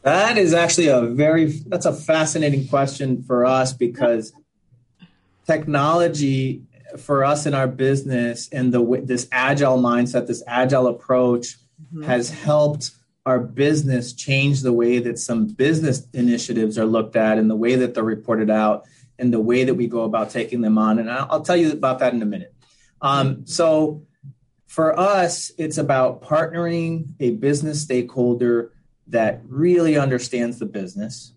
that 0.03 0.38
is 0.38 0.53
actually 0.53 0.89
a 0.89 1.01
very 1.01 1.45
that's 1.45 1.88
a 1.88 1.93
fascinating 1.93 2.67
question 2.67 3.23
for 3.23 3.47
us 3.47 3.73
because 3.73 4.31
technology 5.47 6.62
for 6.99 7.25
us 7.25 7.47
in 7.47 7.55
our 7.55 7.67
business 7.67 8.47
and 8.51 8.71
the 8.71 9.01
this 9.03 9.27
agile 9.31 9.79
mindset, 9.79 10.27
this 10.27 10.43
agile 10.45 10.85
approach 10.85 11.57
mm-hmm. 11.91 12.03
has 12.03 12.29
helped 12.29 12.91
our 13.25 13.39
business 13.39 14.13
change 14.13 14.62
the 14.62 14.73
way 14.73 14.99
that 14.99 15.19
some 15.19 15.47
business 15.47 16.08
initiatives 16.13 16.77
are 16.77 16.86
looked 16.86 17.15
at 17.15 17.38
and 17.38 17.49
the 17.49 17.55
way 17.55 17.75
that 17.75 17.93
they're 17.93 18.03
reported 18.03 18.49
out 18.49 18.86
and 19.19 19.34
the 19.34 19.39
way 19.39 19.65
that 19.65 19.75
we 19.75 19.88
go 19.88 20.03
about 20.03 20.32
taking 20.32 20.62
them 20.62 20.77
on. 20.77 20.99
And 20.99 21.12
I'll, 21.12 21.41
tell 21.41 21.58
you 21.58 21.71
about 21.71 21.99
that 21.99 22.13
in 22.13 22.21
a 22.21 22.25
minute. 22.25 22.53
Um, 23.01 23.45
so 23.45 24.05
for 24.67 24.97
us, 24.97 25.51
it's 25.58 25.77
about 25.77 26.21
partnering 26.21 27.10
a 27.19 27.32
business 27.32 27.82
stakeholder 27.82 28.71
that 29.08 29.41
really 29.45 29.97
understands 29.97 30.60
the 30.60 30.65
business, 30.65 31.34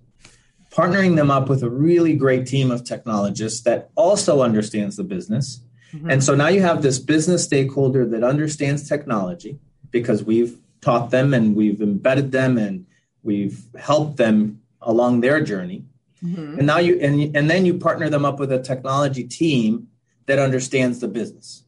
partnering 0.71 1.17
them 1.17 1.31
up 1.31 1.49
with 1.49 1.63
a 1.63 1.71
really 1.71 2.15
great 2.15 2.47
team 2.47 2.71
of 2.71 2.85
technologists 2.85 3.63
that 3.63 3.91
also 3.97 4.43
understands 4.43 4.97
the 4.97 5.05
business. 5.05 5.61
Mm-hmm. 5.93 6.11
And 6.11 6.25
so 6.25 6.35
now 6.35 6.49
you 6.49 6.63
have 6.63 6.83
this 6.83 6.99
business 6.99 7.45
stakeholder 7.45 8.07
that 8.07 8.23
understands 8.23 8.89
technology 8.89 9.59
because 9.91 10.23
we've 10.23 10.59
taught 10.83 11.11
them 11.11 11.33
and 11.33 11.57
we've 11.57 11.81
embedded 11.81 12.33
them 12.33 12.59
and 12.59 12.87
we've 13.23 13.65
helped 13.79 14.19
them 14.19 14.61
along 14.83 15.21
their 15.21 15.41
journey. 15.43 15.85
Mm-hmm. 16.23 16.59
And 16.59 16.67
now 16.67 16.79
you 16.79 16.99
and, 17.01 17.35
and 17.35 17.49
then 17.49 17.65
you 17.65 17.79
partner 17.79 18.11
them 18.11 18.25
up 18.25 18.39
with 18.39 18.53
a 18.53 18.63
technology 18.63 19.25
team 19.25 19.89
that 20.27 20.39
understands 20.39 21.01
the 21.01 21.09
business. 21.09 21.65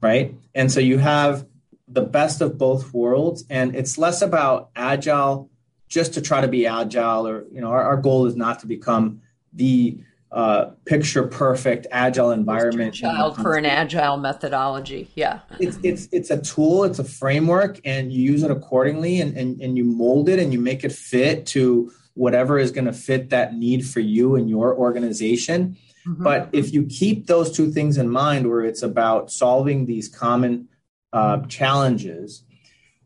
Right? 0.00 0.34
And 0.54 0.72
so 0.72 0.80
you 0.80 0.98
have 0.98 1.46
the 1.86 2.02
best 2.02 2.40
of 2.40 2.56
both 2.56 2.92
worlds 2.94 3.44
and 3.50 3.76
it's 3.76 3.98
less 3.98 4.22
about 4.22 4.70
agile 4.74 5.50
just 5.88 6.14
to 6.14 6.22
try 6.22 6.40
to 6.40 6.48
be 6.48 6.66
agile 6.66 7.26
or 7.26 7.44
you 7.52 7.60
know 7.60 7.68
our, 7.68 7.82
our 7.82 7.96
goal 7.96 8.24
is 8.26 8.34
not 8.34 8.60
to 8.60 8.66
become 8.66 9.20
the 9.52 9.98
uh, 10.32 10.70
picture 10.86 11.26
perfect 11.26 11.86
agile 11.90 12.30
environment. 12.30 12.94
child 12.94 13.36
for 13.36 13.54
an 13.54 13.66
agile 13.66 14.16
methodology 14.16 15.10
yeah. 15.14 15.40
It's 15.60 15.78
it's 15.82 16.08
it's 16.10 16.30
a 16.30 16.40
tool 16.40 16.84
it's 16.84 16.98
a 16.98 17.04
framework 17.04 17.80
and 17.84 18.10
you 18.10 18.22
use 18.22 18.42
it 18.42 18.50
accordingly 18.50 19.20
and 19.20 19.36
and, 19.36 19.60
and 19.60 19.76
you 19.76 19.84
mold 19.84 20.30
it 20.30 20.38
and 20.38 20.52
you 20.52 20.58
make 20.58 20.84
it 20.84 20.92
fit 20.92 21.44
to 21.48 21.92
whatever 22.14 22.58
is 22.58 22.70
going 22.70 22.86
to 22.86 22.92
fit 22.92 23.30
that 23.30 23.54
need 23.54 23.86
for 23.86 24.00
you 24.00 24.36
and 24.36 24.48
your 24.48 24.74
organization. 24.74 25.76
Mm-hmm. 26.06 26.24
but 26.24 26.48
if 26.52 26.72
you 26.72 26.84
keep 26.86 27.28
those 27.28 27.52
two 27.52 27.70
things 27.70 27.96
in 27.96 28.08
mind 28.08 28.50
where 28.50 28.62
it's 28.62 28.82
about 28.82 29.30
solving 29.30 29.86
these 29.86 30.08
common 30.08 30.66
uh, 31.12 31.38
challenges 31.46 32.42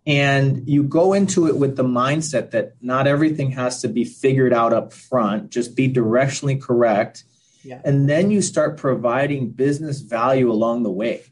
and 0.07 0.69
you 0.69 0.85
go 0.85 1.13
into 1.13 1.49
it 1.49 1.57
with 1.57 1.77
the 1.77 1.83
mindset 1.83 2.53
that 2.53 2.75
not 2.81 3.09
everything 3.09 3.51
has 3.51 3.83
to 3.83 3.89
be 3.89 4.05
figured 4.05 4.53
out 4.53 4.73
up 4.73 4.93
front. 4.93 5.51
Just 5.51 5.75
be 5.75 5.93
directionally 5.93 6.61
correct. 6.61 7.25
Yeah. 7.65 7.81
and 7.85 8.09
then 8.09 8.31
you 8.31 8.43
start 8.43 8.77
providing 8.77 9.51
business 9.51 10.01
value 10.01 10.53
along 10.53 10.85
the 10.85 10.91
way. 10.91 11.25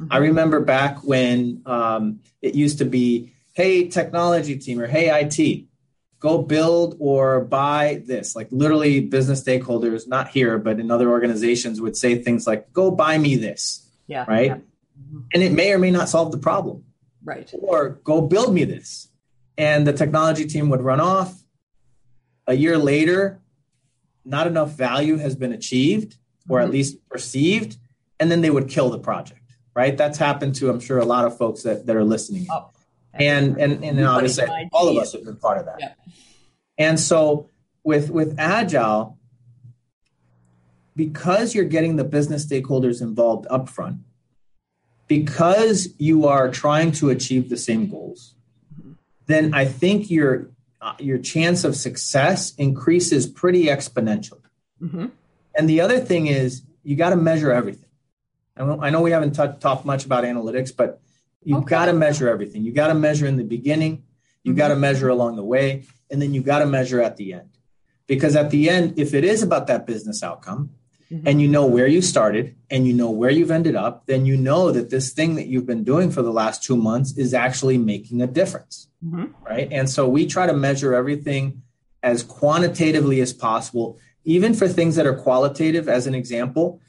Mm-hmm. 0.00 0.12
i 0.12 0.18
remember 0.18 0.60
back 0.60 1.02
when 1.02 1.62
um, 1.66 2.20
it 2.40 2.54
used 2.54 2.78
to 2.78 2.84
be 2.84 3.32
hey 3.54 3.88
technology 3.88 4.56
team 4.56 4.80
or 4.80 4.86
hey 4.86 5.10
it 5.10 5.66
go 6.20 6.42
build 6.42 6.96
or 7.00 7.40
buy 7.40 8.02
this. 8.06 8.36
Like 8.36 8.48
literally 8.52 9.00
business 9.00 9.42
stakeholders 9.42 10.06
not 10.06 10.28
here 10.28 10.58
but 10.58 10.78
in 10.78 10.92
other 10.92 11.10
organizations 11.10 11.80
would 11.80 11.96
say 11.96 12.22
things 12.22 12.46
like 12.46 12.72
go 12.72 12.92
buy 12.92 13.18
me 13.18 13.34
this 13.34 13.84
yeah. 14.06 14.24
right? 14.28 14.46
Yeah. 14.46 14.58
and 15.34 15.42
it 15.42 15.50
may 15.50 15.72
or 15.72 15.78
may 15.78 15.90
not 15.90 16.08
solve 16.08 16.30
the 16.30 16.38
problem 16.38 16.84
Right. 17.24 17.52
Or 17.60 18.00
go 18.04 18.20
build 18.20 18.54
me 18.54 18.64
this. 18.64 19.08
And 19.58 19.86
the 19.86 19.92
technology 19.92 20.46
team 20.46 20.68
would 20.70 20.82
run 20.82 21.00
off. 21.00 21.34
A 22.46 22.54
year 22.54 22.78
later, 22.78 23.40
not 24.24 24.46
enough 24.46 24.70
value 24.70 25.18
has 25.18 25.36
been 25.36 25.52
achieved 25.52 26.16
or 26.48 26.58
mm-hmm. 26.58 26.66
at 26.66 26.70
least 26.72 27.08
perceived. 27.08 27.76
And 28.18 28.30
then 28.30 28.40
they 28.40 28.50
would 28.50 28.68
kill 28.68 28.90
the 28.90 28.98
project. 28.98 29.40
Right. 29.74 29.96
That's 29.96 30.18
happened 30.18 30.56
to, 30.56 30.68
I'm 30.70 30.80
sure, 30.80 30.98
a 30.98 31.04
lot 31.04 31.24
of 31.24 31.36
folks 31.36 31.62
that, 31.62 31.86
that 31.86 31.94
are 31.96 32.04
listening. 32.04 32.46
Oh, 32.50 32.70
and, 33.12 33.56
and, 33.58 33.84
and 33.84 34.04
obviously 34.04 34.46
all 34.72 34.88
of 34.88 34.96
us 34.96 35.12
have 35.12 35.24
been 35.24 35.36
part 35.36 35.58
of 35.58 35.66
that. 35.66 35.76
Yeah. 35.80 35.92
And 36.78 36.98
so 36.98 37.48
with 37.84 38.10
with 38.10 38.34
agile, 38.38 39.18
because 40.96 41.54
you're 41.54 41.64
getting 41.64 41.96
the 41.96 42.04
business 42.04 42.46
stakeholders 42.46 43.00
involved 43.00 43.46
upfront, 43.48 44.00
because 45.10 45.88
you 45.98 46.28
are 46.28 46.48
trying 46.48 46.92
to 46.92 47.10
achieve 47.10 47.48
the 47.48 47.56
same 47.56 47.88
goals, 47.88 48.36
then 49.26 49.52
I 49.52 49.64
think 49.64 50.08
your 50.08 50.52
uh, 50.80 50.94
your 51.00 51.18
chance 51.18 51.64
of 51.64 51.74
success 51.74 52.54
increases 52.54 53.26
pretty 53.26 53.64
exponentially. 53.64 54.46
Mm-hmm. 54.80 55.06
And 55.56 55.68
the 55.68 55.80
other 55.80 55.98
thing 55.98 56.28
is 56.28 56.62
you 56.84 56.94
got 56.94 57.10
to 57.10 57.16
measure 57.16 57.50
everything. 57.50 57.88
I 58.56 58.90
know 58.90 59.00
we 59.00 59.10
haven't 59.10 59.32
t- 59.32 59.58
talked 59.58 59.84
much 59.84 60.04
about 60.04 60.22
analytics, 60.22 60.70
but 60.74 61.00
you've 61.42 61.64
okay. 61.64 61.70
got 61.70 61.86
to 61.86 61.92
measure 61.92 62.28
everything. 62.28 62.62
You 62.62 62.72
got 62.72 62.88
to 62.88 62.94
measure 62.94 63.26
in 63.26 63.36
the 63.36 63.42
beginning, 63.42 64.04
you 64.44 64.52
mm-hmm. 64.52 64.58
got 64.58 64.68
to 64.68 64.76
measure 64.76 65.08
along 65.08 65.34
the 65.34 65.44
way, 65.44 65.86
and 66.08 66.22
then 66.22 66.32
you 66.34 66.40
got 66.40 66.60
to 66.60 66.66
measure 66.66 67.02
at 67.02 67.16
the 67.16 67.32
end. 67.32 67.50
Because 68.06 68.36
at 68.36 68.50
the 68.50 68.70
end, 68.70 68.96
if 68.96 69.12
it 69.12 69.24
is 69.24 69.42
about 69.42 69.66
that 69.66 69.86
business 69.88 70.22
outcome, 70.22 70.70
mm-hmm. 71.10 71.26
and 71.26 71.40
you 71.40 71.48
know 71.48 71.66
where 71.66 71.86
you 71.86 72.02
started 72.02 72.54
and 72.70 72.86
you 72.86 72.92
know 72.92 73.10
where 73.10 73.30
you've 73.30 73.50
ended 73.50 73.76
up, 73.76 74.06
then 74.06 74.26
you 74.26 74.36
know 74.36 74.70
that 74.70 74.90
this 74.90 75.12
thing 75.12 75.34
that 75.34 75.46
you've 75.46 75.66
been 75.66 75.84
doing 75.84 76.10
for 76.10 76.22
the 76.22 76.32
last 76.32 76.62
two 76.62 76.76
months 76.76 77.16
is 77.16 77.34
actually 77.34 77.78
making 77.78 78.22
a 78.22 78.26
difference. 78.26 78.88
Mm-hmm. 79.04 79.26
Right. 79.44 79.68
And 79.70 79.88
so 79.88 80.08
we 80.08 80.26
try 80.26 80.46
to 80.46 80.52
measure 80.52 80.94
everything 80.94 81.62
as 82.02 82.22
quantitatively 82.22 83.20
as 83.20 83.32
possible, 83.32 83.98
even 84.24 84.54
for 84.54 84.68
things 84.68 84.96
that 84.96 85.06
are 85.06 85.14
qualitative, 85.14 85.88
as 85.88 86.06
an 86.06 86.14
example, 86.14 86.80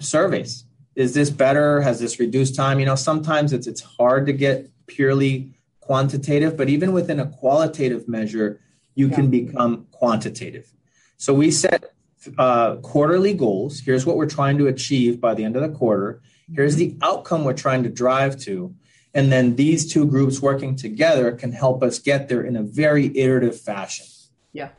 surveys. 0.00 0.64
Is 0.94 1.14
this 1.14 1.30
better? 1.30 1.80
Has 1.80 2.00
this 2.00 2.18
reduced 2.18 2.54
time? 2.54 2.80
You 2.80 2.86
know, 2.86 2.94
sometimes 2.94 3.52
it's 3.52 3.66
it's 3.66 3.80
hard 3.80 4.26
to 4.26 4.32
get 4.32 4.70
purely 4.86 5.54
quantitative, 5.80 6.56
but 6.56 6.68
even 6.68 6.92
within 6.92 7.20
a 7.20 7.26
qualitative 7.26 8.08
measure, 8.08 8.60
you 8.94 9.08
yeah. 9.08 9.14
can 9.14 9.30
become 9.30 9.86
quantitative. 9.92 10.72
So 11.16 11.32
we 11.32 11.50
set 11.50 11.92
uh, 12.38 12.76
quarterly 12.76 13.34
goals. 13.34 13.80
Here's 13.80 14.04
what 14.04 14.16
we're 14.16 14.28
trying 14.28 14.58
to 14.58 14.66
achieve 14.66 15.20
by 15.20 15.34
the 15.34 15.44
end 15.44 15.56
of 15.56 15.62
the 15.62 15.76
quarter. 15.76 16.20
Here's 16.54 16.76
the 16.76 16.96
outcome 17.02 17.44
we're 17.44 17.52
trying 17.52 17.82
to 17.84 17.88
drive 17.88 18.38
to. 18.40 18.74
And 19.14 19.32
then 19.32 19.56
these 19.56 19.90
two 19.92 20.06
groups 20.06 20.40
working 20.40 20.76
together 20.76 21.32
can 21.32 21.52
help 21.52 21.82
us 21.82 21.98
get 21.98 22.28
there 22.28 22.42
in 22.42 22.56
a 22.56 22.62
very 22.62 23.16
iterative 23.16 23.60
fashion. 23.60 24.06
Yeah. 24.52 24.70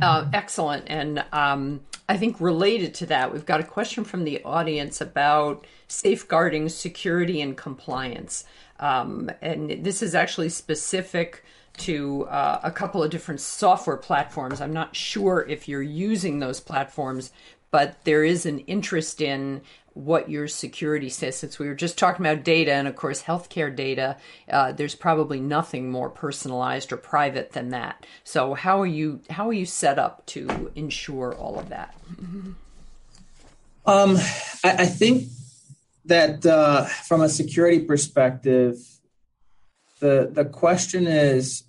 Uh, 0.00 0.28
excellent. 0.32 0.84
And 0.88 1.24
um, 1.32 1.80
I 2.08 2.16
think 2.16 2.40
related 2.40 2.94
to 2.94 3.06
that, 3.06 3.32
we've 3.32 3.46
got 3.46 3.60
a 3.60 3.64
question 3.64 4.04
from 4.04 4.24
the 4.24 4.42
audience 4.44 5.00
about 5.00 5.66
safeguarding 5.88 6.68
security 6.68 7.40
and 7.40 7.56
compliance. 7.56 8.44
Um, 8.80 9.30
and 9.40 9.84
this 9.84 10.02
is 10.02 10.14
actually 10.14 10.48
specific 10.48 11.44
to 11.78 12.26
uh, 12.26 12.60
a 12.62 12.70
couple 12.70 13.02
of 13.02 13.10
different 13.10 13.40
software 13.40 13.96
platforms. 13.96 14.60
I'm 14.60 14.72
not 14.72 14.94
sure 14.94 15.44
if 15.48 15.68
you're 15.68 15.82
using 15.82 16.38
those 16.38 16.60
platforms, 16.60 17.32
but 17.70 18.02
there 18.04 18.24
is 18.24 18.46
an 18.46 18.60
interest 18.60 19.20
in 19.20 19.60
what 19.94 20.30
your 20.30 20.46
security 20.46 21.08
says. 21.08 21.36
Since 21.36 21.58
we 21.58 21.66
were 21.66 21.74
just 21.74 21.98
talking 21.98 22.24
about 22.24 22.44
data, 22.44 22.72
and 22.72 22.86
of 22.86 22.94
course, 22.96 23.22
healthcare 23.22 23.74
data, 23.74 24.16
uh, 24.50 24.72
there's 24.72 24.94
probably 24.94 25.40
nothing 25.40 25.90
more 25.90 26.08
personalized 26.08 26.92
or 26.92 26.96
private 26.96 27.52
than 27.52 27.70
that. 27.70 28.06
So, 28.24 28.54
how 28.54 28.80
are 28.80 28.86
you 28.86 29.20
how 29.30 29.48
are 29.48 29.52
you 29.52 29.66
set 29.66 29.98
up 29.98 30.24
to 30.26 30.70
ensure 30.74 31.34
all 31.34 31.58
of 31.58 31.68
that? 31.70 31.94
Um, 33.86 34.16
I, 34.64 34.82
I 34.82 34.86
think 34.86 35.28
that 36.04 36.46
uh, 36.46 36.84
from 36.84 37.22
a 37.22 37.28
security 37.28 37.80
perspective, 37.80 38.78
the 40.00 40.30
the 40.32 40.44
question 40.44 41.06
is 41.06 41.64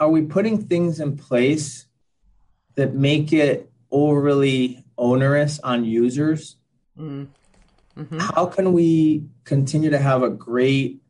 are 0.00 0.08
we 0.08 0.22
putting 0.22 0.66
things 0.66 0.98
in 0.98 1.16
place 1.18 1.86
that 2.74 2.94
make 2.94 3.32
it 3.32 3.70
overly 3.90 4.84
onerous 4.96 5.60
on 5.60 5.84
users? 5.84 6.56
Mm. 6.98 7.28
Mm-hmm. 7.96 8.18
How 8.18 8.46
can 8.46 8.72
we 8.72 9.26
continue 9.44 9.90
to 9.90 9.98
have 9.98 10.22
a 10.22 10.30
great 10.30 11.02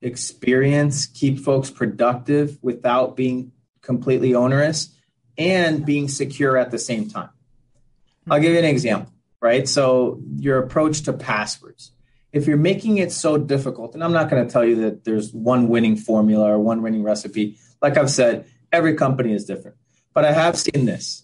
experience, 0.00 1.06
keep 1.06 1.40
folks 1.40 1.70
productive 1.70 2.58
without 2.62 3.16
being 3.16 3.50
completely 3.82 4.34
onerous 4.34 4.90
and 5.36 5.84
being 5.84 6.08
secure 6.08 6.56
at 6.56 6.70
the 6.70 6.78
same 6.78 7.08
time? 7.10 7.30
Mm-hmm. 7.30 8.32
I'll 8.32 8.40
give 8.40 8.52
you 8.52 8.58
an 8.60 8.64
example, 8.64 9.12
right? 9.40 9.68
So, 9.68 10.20
your 10.36 10.58
approach 10.58 11.02
to 11.02 11.12
passwords. 11.12 11.90
If 12.32 12.46
you're 12.46 12.58
making 12.58 12.98
it 12.98 13.10
so 13.10 13.38
difficult, 13.38 13.94
and 13.94 14.04
I'm 14.04 14.12
not 14.12 14.30
going 14.30 14.46
to 14.46 14.52
tell 14.52 14.64
you 14.64 14.76
that 14.82 15.04
there's 15.04 15.32
one 15.32 15.68
winning 15.68 15.96
formula 15.96 16.52
or 16.52 16.58
one 16.58 16.82
winning 16.82 17.02
recipe, 17.02 17.58
like 17.86 17.96
I've 17.96 18.10
said, 18.10 18.46
every 18.72 18.94
company 18.94 19.32
is 19.32 19.44
different. 19.44 19.76
But 20.12 20.24
I 20.24 20.32
have 20.32 20.58
seen 20.58 20.86
this. 20.86 21.22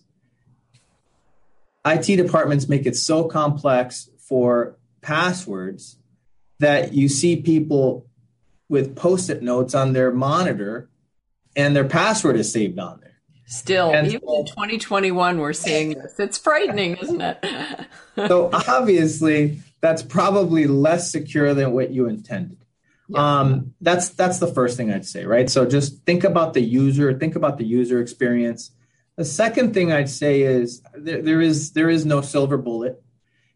IT 1.84 2.04
departments 2.16 2.68
make 2.68 2.86
it 2.86 2.96
so 2.96 3.24
complex 3.24 4.08
for 4.16 4.78
passwords 5.00 5.98
that 6.60 6.92
you 6.92 7.08
see 7.08 7.34
people 7.34 8.06
with 8.68 8.94
post-it 8.94 9.42
notes 9.42 9.74
on 9.74 9.92
their 9.92 10.12
monitor 10.12 10.88
and 11.56 11.74
their 11.74 11.88
password 11.88 12.36
is 12.36 12.52
saved 12.52 12.78
on 12.78 13.00
there. 13.00 13.18
Still, 13.46 13.92
and 13.92 14.06
even 14.06 14.20
so, 14.20 14.38
in 14.38 14.46
2021, 14.46 15.38
we're 15.38 15.52
seeing 15.52 15.94
this. 15.94 16.20
It's 16.20 16.38
frightening, 16.38 16.96
isn't 16.98 17.20
it? 17.20 17.44
so 18.16 18.50
obviously, 18.52 19.58
that's 19.80 20.04
probably 20.04 20.68
less 20.68 21.10
secure 21.10 21.54
than 21.54 21.72
what 21.72 21.90
you 21.90 22.06
intended. 22.06 22.61
Yeah. 23.12 23.40
Um, 23.40 23.74
that's 23.80 24.10
that's 24.10 24.38
the 24.38 24.46
first 24.46 24.76
thing 24.76 24.92
I'd 24.92 25.06
say, 25.06 25.24
right? 25.24 25.48
So 25.50 25.66
just 25.66 26.04
think 26.04 26.24
about 26.24 26.54
the 26.54 26.60
user, 26.60 27.16
think 27.18 27.36
about 27.36 27.58
the 27.58 27.64
user 27.64 28.00
experience. 28.00 28.70
The 29.16 29.24
second 29.24 29.74
thing 29.74 29.92
I'd 29.92 30.08
say 30.08 30.42
is 30.42 30.82
there, 30.94 31.20
there 31.20 31.40
is 31.40 31.72
there 31.72 31.90
is 31.90 32.06
no 32.06 32.20
silver 32.20 32.56
bullet, 32.56 33.02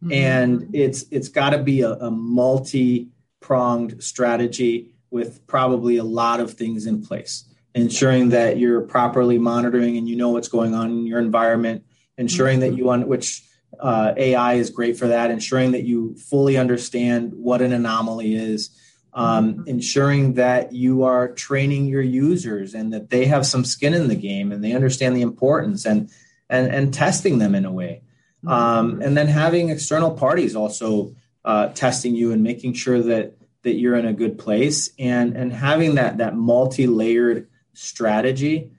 mm-hmm. 0.02 0.12
and 0.12 0.74
it's 0.74 1.04
it's 1.10 1.28
got 1.28 1.50
to 1.50 1.58
be 1.58 1.80
a, 1.80 1.92
a 1.92 2.10
multi 2.10 3.08
pronged 3.40 4.02
strategy 4.02 4.94
with 5.10 5.46
probably 5.46 5.96
a 5.96 6.04
lot 6.04 6.40
of 6.40 6.54
things 6.54 6.86
in 6.86 7.02
place, 7.02 7.44
ensuring 7.74 8.30
that 8.30 8.58
you're 8.58 8.82
properly 8.82 9.38
monitoring 9.38 9.96
and 9.96 10.08
you 10.08 10.16
know 10.16 10.30
what's 10.30 10.48
going 10.48 10.74
on 10.74 10.90
in 10.90 11.06
your 11.06 11.20
environment, 11.20 11.84
ensuring 12.18 12.60
mm-hmm. 12.60 12.70
that 12.70 12.76
you 12.76 12.84
want 12.84 13.08
which 13.08 13.42
uh, 13.80 14.12
AI 14.16 14.54
is 14.54 14.70
great 14.70 14.98
for 14.98 15.08
that, 15.08 15.30
ensuring 15.30 15.72
that 15.72 15.84
you 15.84 16.14
fully 16.16 16.56
understand 16.56 17.32
what 17.34 17.62
an 17.62 17.72
anomaly 17.72 18.34
is 18.34 18.70
um, 19.16 19.54
mm-hmm. 19.54 19.68
ensuring 19.68 20.34
that 20.34 20.72
you 20.72 21.02
are 21.02 21.28
training 21.28 21.86
your 21.86 22.02
users 22.02 22.74
and 22.74 22.92
that 22.92 23.08
they 23.08 23.24
have 23.24 23.46
some 23.46 23.64
skin 23.64 23.94
in 23.94 24.08
the 24.08 24.14
game 24.14 24.52
and 24.52 24.62
they 24.62 24.72
understand 24.72 25.16
the 25.16 25.22
importance 25.22 25.86
and 25.86 26.10
and 26.50 26.68
and 26.68 26.94
testing 26.94 27.38
them 27.38 27.54
in 27.54 27.64
a 27.64 27.72
way 27.72 28.02
mm-hmm. 28.44 28.48
um, 28.48 29.00
and 29.00 29.16
then 29.16 29.26
having 29.26 29.70
external 29.70 30.10
parties 30.10 30.54
also 30.54 31.14
uh, 31.46 31.68
testing 31.68 32.14
you 32.14 32.30
and 32.32 32.42
making 32.42 32.74
sure 32.74 33.02
that 33.02 33.32
that 33.62 33.76
you're 33.76 33.96
in 33.96 34.06
a 34.06 34.12
good 34.12 34.38
place 34.38 34.90
and 34.98 35.34
and 35.34 35.50
having 35.50 35.94
that 35.94 36.18
that 36.18 36.36
multi-layered 36.36 37.48
strategy 37.72 38.70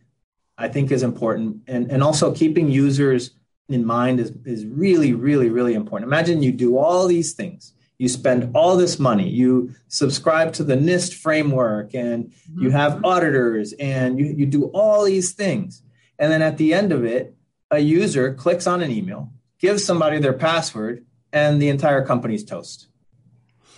i 0.58 0.68
think 0.68 0.92
is 0.92 1.02
important 1.02 1.58
and 1.68 1.92
and 1.92 2.04
also 2.04 2.32
keeping 2.32 2.70
users 2.70 3.32
in 3.70 3.84
mind 3.84 4.20
is 4.20 4.32
is 4.46 4.68
really 4.68 5.14
really 5.14 5.50
really 5.50 5.74
important 5.74 6.08
imagine 6.08 6.44
you 6.44 6.52
do 6.52 6.78
all 6.78 7.08
these 7.08 7.34
things 7.34 7.74
you 7.98 8.08
spend 8.08 8.56
all 8.56 8.78
this 8.78 9.00
money. 9.00 9.28
You 9.28 9.74
subscribe 9.88 10.54
to 10.54 10.64
the 10.64 10.76
nist 10.76 11.16
framework 11.16 11.94
and 11.96 12.34
you 12.56 12.70
have 12.70 12.94
mm-hmm. 12.94 13.06
auditors 13.06 13.74
and 13.74 14.20
you, 14.20 14.28
you 14.28 14.46
do 14.46 14.66
all 14.66 15.04
these 15.04 15.34
things. 15.34 15.82
And 16.20 16.32
then 16.32 16.42
at 16.42 16.58
the 16.58 16.74
end 16.74 16.92
of 16.92 17.04
it 17.06 17.36
a 17.70 17.80
user 17.80 18.34
clicks 18.34 18.66
on 18.66 18.82
an 18.82 18.92
email 18.92 19.32
gives 19.60 19.84
somebody 19.84 20.20
their 20.20 20.34
password 20.34 21.06
and 21.34 21.62
the 21.62 21.68
entire 21.70 22.06
company's 22.06 22.46
toast 22.46 22.88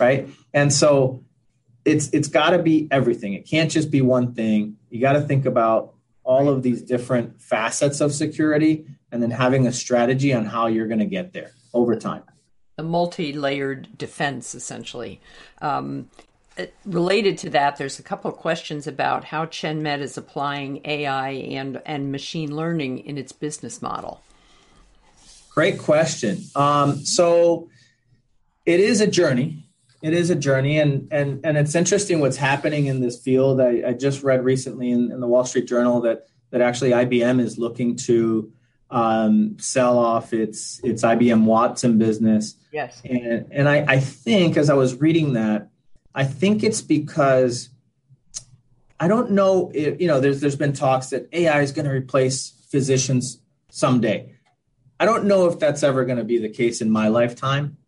right? 0.00 0.28
And 0.52 0.72
so 0.72 1.22
it's 1.84 2.08
it's 2.08 2.28
got 2.28 2.50
to 2.50 2.58
be 2.58 2.88
everything. 2.90 3.34
It 3.34 3.48
can't 3.48 3.70
just 3.70 3.90
be 3.90 4.00
one 4.00 4.34
thing. 4.34 4.76
You 4.88 5.00
got 5.00 5.12
to 5.12 5.20
think 5.20 5.46
about 5.46 5.94
all 6.24 6.48
of 6.48 6.62
these 6.62 6.82
different 6.82 7.40
facets 7.40 8.00
of 8.00 8.12
security 8.12 8.86
and 9.12 9.22
then 9.22 9.30
having 9.30 9.66
a 9.66 9.72
strategy 9.72 10.32
on 10.32 10.44
how 10.44 10.66
you're 10.66 10.86
going 10.86 11.00
to 11.00 11.06
get 11.06 11.32
there 11.32 11.52
over 11.72 11.94
time 11.96 12.22
a 12.80 12.82
multi-layered 12.82 13.96
defense, 13.96 14.54
essentially. 14.54 15.20
Um, 15.60 16.08
related 16.84 17.38
to 17.38 17.50
that, 17.50 17.76
there's 17.76 17.98
a 17.98 18.02
couple 18.02 18.30
of 18.30 18.36
questions 18.36 18.86
about 18.86 19.24
how 19.24 19.44
ChenMed 19.44 20.00
is 20.00 20.16
applying 20.16 20.80
AI 20.84 21.30
and 21.30 21.80
and 21.86 22.10
machine 22.10 22.56
learning 22.56 22.98
in 23.00 23.18
its 23.18 23.32
business 23.32 23.80
model. 23.80 24.22
Great 25.50 25.78
question. 25.78 26.40
Um, 26.56 27.04
so 27.04 27.68
it 28.66 28.80
is 28.80 29.00
a 29.00 29.06
journey. 29.06 29.64
It 30.02 30.14
is 30.14 30.30
a 30.30 30.34
journey, 30.34 30.78
and 30.78 31.06
and 31.12 31.40
and 31.44 31.58
it's 31.58 31.74
interesting 31.74 32.20
what's 32.20 32.38
happening 32.38 32.86
in 32.86 33.00
this 33.00 33.20
field. 33.20 33.60
I, 33.60 33.82
I 33.88 33.92
just 33.92 34.22
read 34.22 34.42
recently 34.42 34.90
in, 34.90 35.12
in 35.12 35.20
the 35.20 35.26
Wall 35.26 35.44
Street 35.44 35.68
Journal 35.68 36.00
that 36.00 36.26
that 36.50 36.62
actually 36.62 36.90
IBM 36.90 37.40
is 37.40 37.58
looking 37.58 37.96
to 38.08 38.50
um, 38.90 39.56
sell 39.58 39.98
off 39.98 40.32
its 40.32 40.80
its 40.82 41.02
IBM 41.02 41.44
Watson 41.44 41.98
business. 41.98 42.56
Yes, 42.72 43.00
and 43.04 43.46
and 43.50 43.68
I, 43.68 43.84
I 43.86 44.00
think 44.00 44.56
as 44.56 44.70
I 44.70 44.74
was 44.74 45.00
reading 45.00 45.34
that, 45.34 45.68
I 46.14 46.24
think 46.24 46.62
it's 46.62 46.80
because 46.80 47.70
I 48.98 49.08
don't 49.08 49.32
know 49.32 49.70
if 49.74 50.00
you 50.00 50.06
know. 50.06 50.20
There's 50.20 50.40
there's 50.40 50.56
been 50.56 50.72
talks 50.72 51.10
that 51.10 51.28
AI 51.32 51.62
is 51.62 51.72
going 51.72 51.86
to 51.86 51.92
replace 51.92 52.50
physicians 52.70 53.40
someday. 53.70 54.34
I 54.98 55.06
don't 55.06 55.24
know 55.24 55.46
if 55.46 55.58
that's 55.58 55.82
ever 55.82 56.04
going 56.04 56.18
to 56.18 56.24
be 56.24 56.38
the 56.38 56.48
case 56.48 56.80
in 56.80 56.90
my 56.90 57.08
lifetime. 57.08 57.78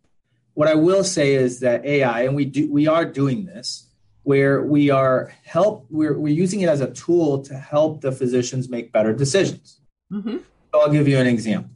What 0.55 0.67
I 0.67 0.75
will 0.75 1.03
say 1.03 1.35
is 1.35 1.59
that 1.59 1.85
AI, 1.85 2.23
and 2.23 2.35
we 2.35 2.45
do 2.45 2.71
we 2.71 2.87
are 2.87 3.05
doing 3.05 3.45
this, 3.45 3.87
where 4.23 4.63
we 4.63 4.89
are 4.89 5.33
help 5.43 5.85
we're 5.89 6.17
we're 6.17 6.33
using 6.33 6.61
it 6.61 6.69
as 6.69 6.81
a 6.81 6.91
tool 6.91 7.43
to 7.43 7.55
help 7.55 8.01
the 8.01 8.11
physicians 8.11 8.69
make 8.69 8.91
better 8.91 9.13
decisions. 9.13 9.79
Mm-hmm. 10.11 10.37
I'll 10.73 10.91
give 10.91 11.07
you 11.07 11.19
an 11.19 11.27
example. 11.27 11.71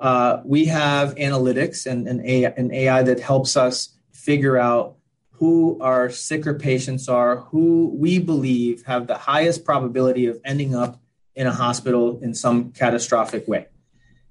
Uh, 0.00 0.40
we 0.44 0.66
have 0.66 1.14
analytics 1.16 1.86
and 1.86 2.06
an 2.06 2.24
AI, 2.24 2.50
an 2.56 2.72
AI 2.72 3.02
that 3.02 3.20
helps 3.20 3.56
us 3.56 3.96
figure 4.12 4.56
out 4.56 4.96
who 5.32 5.80
our 5.80 6.10
sicker 6.10 6.54
patients 6.54 7.08
are, 7.08 7.36
who 7.36 7.94
we 7.96 8.18
believe 8.18 8.84
have 8.86 9.06
the 9.06 9.16
highest 9.16 9.64
probability 9.64 10.26
of 10.26 10.40
ending 10.44 10.74
up 10.74 11.00
in 11.34 11.46
a 11.46 11.52
hospital 11.52 12.18
in 12.22 12.34
some 12.34 12.72
catastrophic 12.72 13.46
way. 13.46 13.66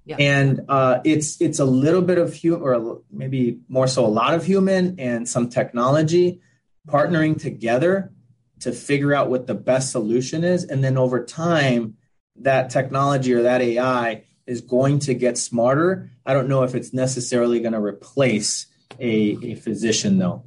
Yeah. 0.06 0.18
And 0.20 0.62
uh, 0.70 1.00
it's 1.04 1.41
it's 1.41 1.60
a 1.60 1.66
little 1.66 2.02
bit 2.02 2.18
of 2.18 2.34
human, 2.34 2.62
or 2.62 3.02
maybe 3.12 3.60
more 3.68 3.88
so, 3.88 4.06
a 4.06 4.08
lot 4.08 4.34
of 4.34 4.45
human 4.45 5.00
and 5.00 5.28
some 5.28 5.50
technology 5.50 6.39
partnering 6.88 7.39
together 7.39 8.14
to 8.62 8.72
figure 8.72 9.14
out 9.14 9.30
what 9.30 9.48
the 9.48 9.54
best 9.54 9.91
solution 9.91 10.45
is, 10.45 10.64
and 10.64 10.82
then 10.82 10.98
over 10.98 11.26
time 11.26 11.97
that 12.39 12.69
technology 12.69 13.33
or 13.33 13.43
that 13.43 13.61
AI 13.61 14.23
is 14.45 14.61
going 14.61 14.99
to 14.99 15.13
get 15.13 15.38
smarter. 15.38 16.09
I 16.25 16.33
don't 16.33 16.47
know 16.47 16.63
if 16.63 16.75
it's 16.75 16.93
necessarily 16.93 17.59
going 17.59 17.73
to 17.73 17.81
replace 17.81 18.67
a, 18.99 19.38
a 19.43 19.55
physician, 19.55 20.17
though. 20.17 20.43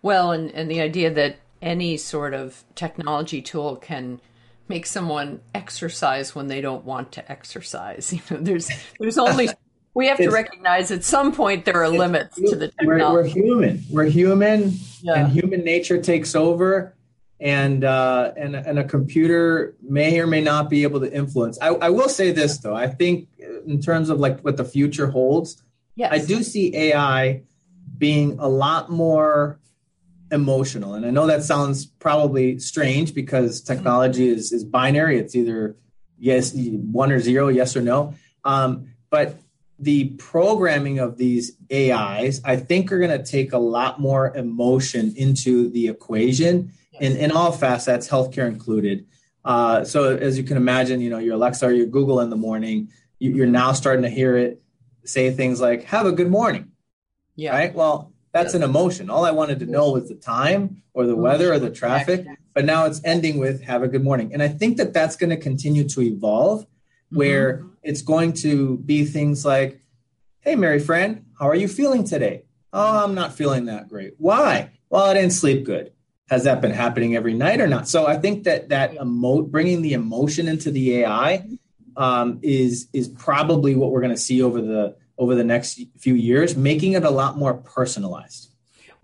Well, 0.00 0.32
and, 0.32 0.50
and 0.52 0.70
the 0.70 0.80
idea 0.80 1.12
that 1.14 1.36
any 1.60 1.96
sort 1.96 2.34
of 2.34 2.64
technology 2.74 3.40
tool 3.42 3.76
can 3.76 4.20
make 4.68 4.86
someone 4.86 5.40
exercise 5.54 6.34
when 6.34 6.48
they 6.48 6.60
don't 6.60 6.84
want 6.84 7.12
to 7.12 7.30
exercise. 7.30 8.12
You 8.12 8.20
know, 8.30 8.42
there's 8.42 8.70
there's 8.98 9.18
only 9.18 9.48
we 9.94 10.06
have 10.08 10.18
to 10.18 10.30
recognize 10.30 10.90
at 10.90 11.04
some 11.04 11.32
point 11.32 11.64
there 11.64 11.82
are 11.82 11.88
limits 11.88 12.36
to 12.36 12.56
the 12.56 12.68
technology. 12.68 12.86
We're, 12.86 13.22
we're 13.22 13.24
human. 13.28 13.84
We're 13.90 14.04
human, 14.04 14.72
yeah. 15.02 15.14
and 15.14 15.32
human 15.32 15.64
nature 15.64 16.00
takes 16.00 16.34
over. 16.34 16.94
And 17.42 17.82
uh, 17.82 18.32
and 18.36 18.54
and 18.54 18.78
a 18.78 18.84
computer 18.84 19.74
may 19.82 20.20
or 20.20 20.28
may 20.28 20.40
not 20.40 20.70
be 20.70 20.84
able 20.84 21.00
to 21.00 21.12
influence. 21.12 21.58
I, 21.60 21.70
I 21.70 21.90
will 21.90 22.08
say 22.08 22.30
this 22.30 22.58
though. 22.58 22.76
I 22.76 22.86
think 22.86 23.28
in 23.66 23.80
terms 23.80 24.10
of 24.10 24.20
like 24.20 24.40
what 24.42 24.56
the 24.56 24.64
future 24.64 25.08
holds, 25.08 25.60
yes. 25.96 26.12
I 26.12 26.24
do 26.24 26.44
see 26.44 26.74
AI 26.76 27.42
being 27.98 28.38
a 28.38 28.46
lot 28.48 28.90
more 28.90 29.58
emotional. 30.30 30.94
And 30.94 31.04
I 31.04 31.10
know 31.10 31.26
that 31.26 31.42
sounds 31.42 31.84
probably 31.84 32.58
strange 32.58 33.12
because 33.12 33.60
technology 33.60 34.28
is 34.28 34.52
is 34.52 34.64
binary. 34.64 35.18
It's 35.18 35.34
either 35.34 35.76
yes, 36.18 36.54
one 36.54 37.12
or 37.12 37.20
zero, 37.20 37.48
yes 37.48 37.76
or 37.76 37.82
no. 37.82 38.14
Um, 38.44 38.92
but 39.10 39.40
the 39.78 40.10
programming 40.10 41.00
of 41.00 41.18
these 41.18 41.56
AIs, 41.72 42.40
I 42.44 42.56
think, 42.56 42.92
are 42.92 42.98
going 42.98 43.10
to 43.10 43.24
take 43.24 43.52
a 43.52 43.58
lot 43.58 44.00
more 44.00 44.34
emotion 44.36 45.12
into 45.16 45.68
the 45.70 45.88
equation 45.88 46.72
in, 47.02 47.16
in 47.16 47.32
all 47.32 47.50
facets, 47.50 48.08
healthcare 48.08 48.46
included. 48.46 49.06
Uh, 49.44 49.82
so 49.84 50.16
as 50.16 50.38
you 50.38 50.44
can 50.44 50.56
imagine, 50.56 51.00
you 51.00 51.10
know, 51.10 51.18
your 51.18 51.34
Alexa 51.34 51.66
or 51.66 51.72
your 51.72 51.86
Google 51.86 52.20
in 52.20 52.30
the 52.30 52.36
morning, 52.36 52.90
you, 53.18 53.42
are 53.42 53.46
now 53.46 53.72
starting 53.72 54.04
to 54.04 54.08
hear 54.08 54.36
it 54.36 54.62
say 55.04 55.32
things 55.32 55.60
like, 55.60 55.82
have 55.82 56.06
a 56.06 56.12
good 56.12 56.30
morning. 56.30 56.70
Yeah. 57.34 57.50
Right. 57.50 57.74
Well, 57.74 58.12
that's 58.30 58.54
an 58.54 58.62
emotion. 58.62 59.10
All 59.10 59.24
I 59.24 59.32
wanted 59.32 59.58
to 59.60 59.66
know 59.66 59.90
was 59.90 60.08
the 60.08 60.14
time 60.14 60.82
or 60.94 61.06
the 61.06 61.16
weather 61.16 61.52
or 61.52 61.58
the 61.58 61.70
traffic, 61.70 62.24
but 62.54 62.64
now 62.64 62.86
it's 62.86 63.00
ending 63.04 63.38
with 63.38 63.62
have 63.62 63.82
a 63.82 63.88
good 63.88 64.04
morning. 64.04 64.32
And 64.32 64.40
I 64.40 64.48
think 64.48 64.76
that 64.76 64.92
that's 64.92 65.16
going 65.16 65.30
to 65.30 65.36
continue 65.36 65.88
to 65.88 66.02
evolve 66.02 66.66
where 67.10 67.54
mm-hmm. 67.54 67.68
it's 67.82 68.02
going 68.02 68.34
to 68.34 68.78
be 68.78 69.04
things 69.04 69.44
like, 69.44 69.80
Hey, 70.38 70.54
Mary 70.54 70.78
Fran, 70.78 71.26
how 71.36 71.48
are 71.48 71.56
you 71.56 71.66
feeling 71.66 72.04
today? 72.04 72.44
Oh, 72.72 73.04
I'm 73.04 73.14
not 73.16 73.34
feeling 73.34 73.64
that 73.64 73.88
great. 73.88 74.14
Why? 74.18 74.70
Well, 74.88 75.04
I 75.04 75.14
didn't 75.14 75.32
sleep 75.32 75.64
good. 75.64 75.92
Has 76.28 76.44
that 76.44 76.60
been 76.60 76.70
happening 76.70 77.14
every 77.14 77.34
night 77.34 77.60
or 77.60 77.66
not? 77.66 77.88
So 77.88 78.06
I 78.06 78.16
think 78.16 78.44
that 78.44 78.70
that 78.70 78.94
emo- 78.94 79.42
bringing 79.42 79.82
the 79.82 79.92
emotion 79.92 80.48
into 80.48 80.70
the 80.70 80.98
AI 80.98 81.46
um, 81.96 82.38
is 82.42 82.88
is 82.92 83.08
probably 83.08 83.74
what 83.74 83.90
we're 83.90 84.00
going 84.00 84.14
to 84.14 84.20
see 84.20 84.42
over 84.42 84.60
the 84.60 84.96
over 85.18 85.34
the 85.34 85.44
next 85.44 85.80
few 85.98 86.14
years, 86.14 86.56
making 86.56 86.92
it 86.92 87.04
a 87.04 87.10
lot 87.10 87.36
more 87.36 87.54
personalized. 87.54 88.51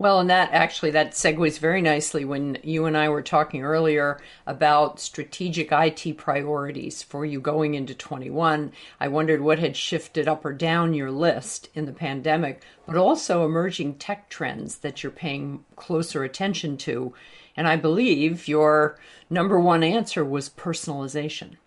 Well, 0.01 0.21
and 0.21 0.29
that 0.29 0.53
actually 0.53 0.91
that 0.91 1.11
segues 1.11 1.59
very 1.59 1.81
nicely 1.81 2.23
when 2.23 2.57
you 2.63 2.85
and 2.85 2.95
I 2.95 3.09
were 3.09 3.21
talking 3.21 3.63
earlier 3.63 4.21
about 4.47 5.01
strategic 5.01 5.73
IT 5.73 6.15
priorities 6.15 7.03
for 7.03 7.25
you 7.25 7.41
going 7.41 7.73
into 7.73 7.93
21. 7.93 8.71
I 9.01 9.07
wondered 9.09 9.41
what 9.41 9.59
had 9.59 9.75
shifted 9.75 10.25
up 10.25 10.45
or 10.45 10.53
down 10.53 10.93
your 10.93 11.11
list 11.11 11.67
in 11.73 11.85
the 11.85 11.91
pandemic, 11.91 12.63
but 12.85 12.95
also 12.95 13.43
emerging 13.43 13.95
tech 13.95 14.29
trends 14.29 14.77
that 14.77 15.03
you're 15.03 15.11
paying 15.11 15.65
closer 15.75 16.23
attention 16.23 16.77
to. 16.77 17.13
And 17.57 17.67
I 17.67 17.75
believe 17.75 18.47
your 18.47 18.97
number 19.29 19.59
one 19.59 19.83
answer 19.83 20.23
was 20.23 20.49
personalization. 20.49 21.57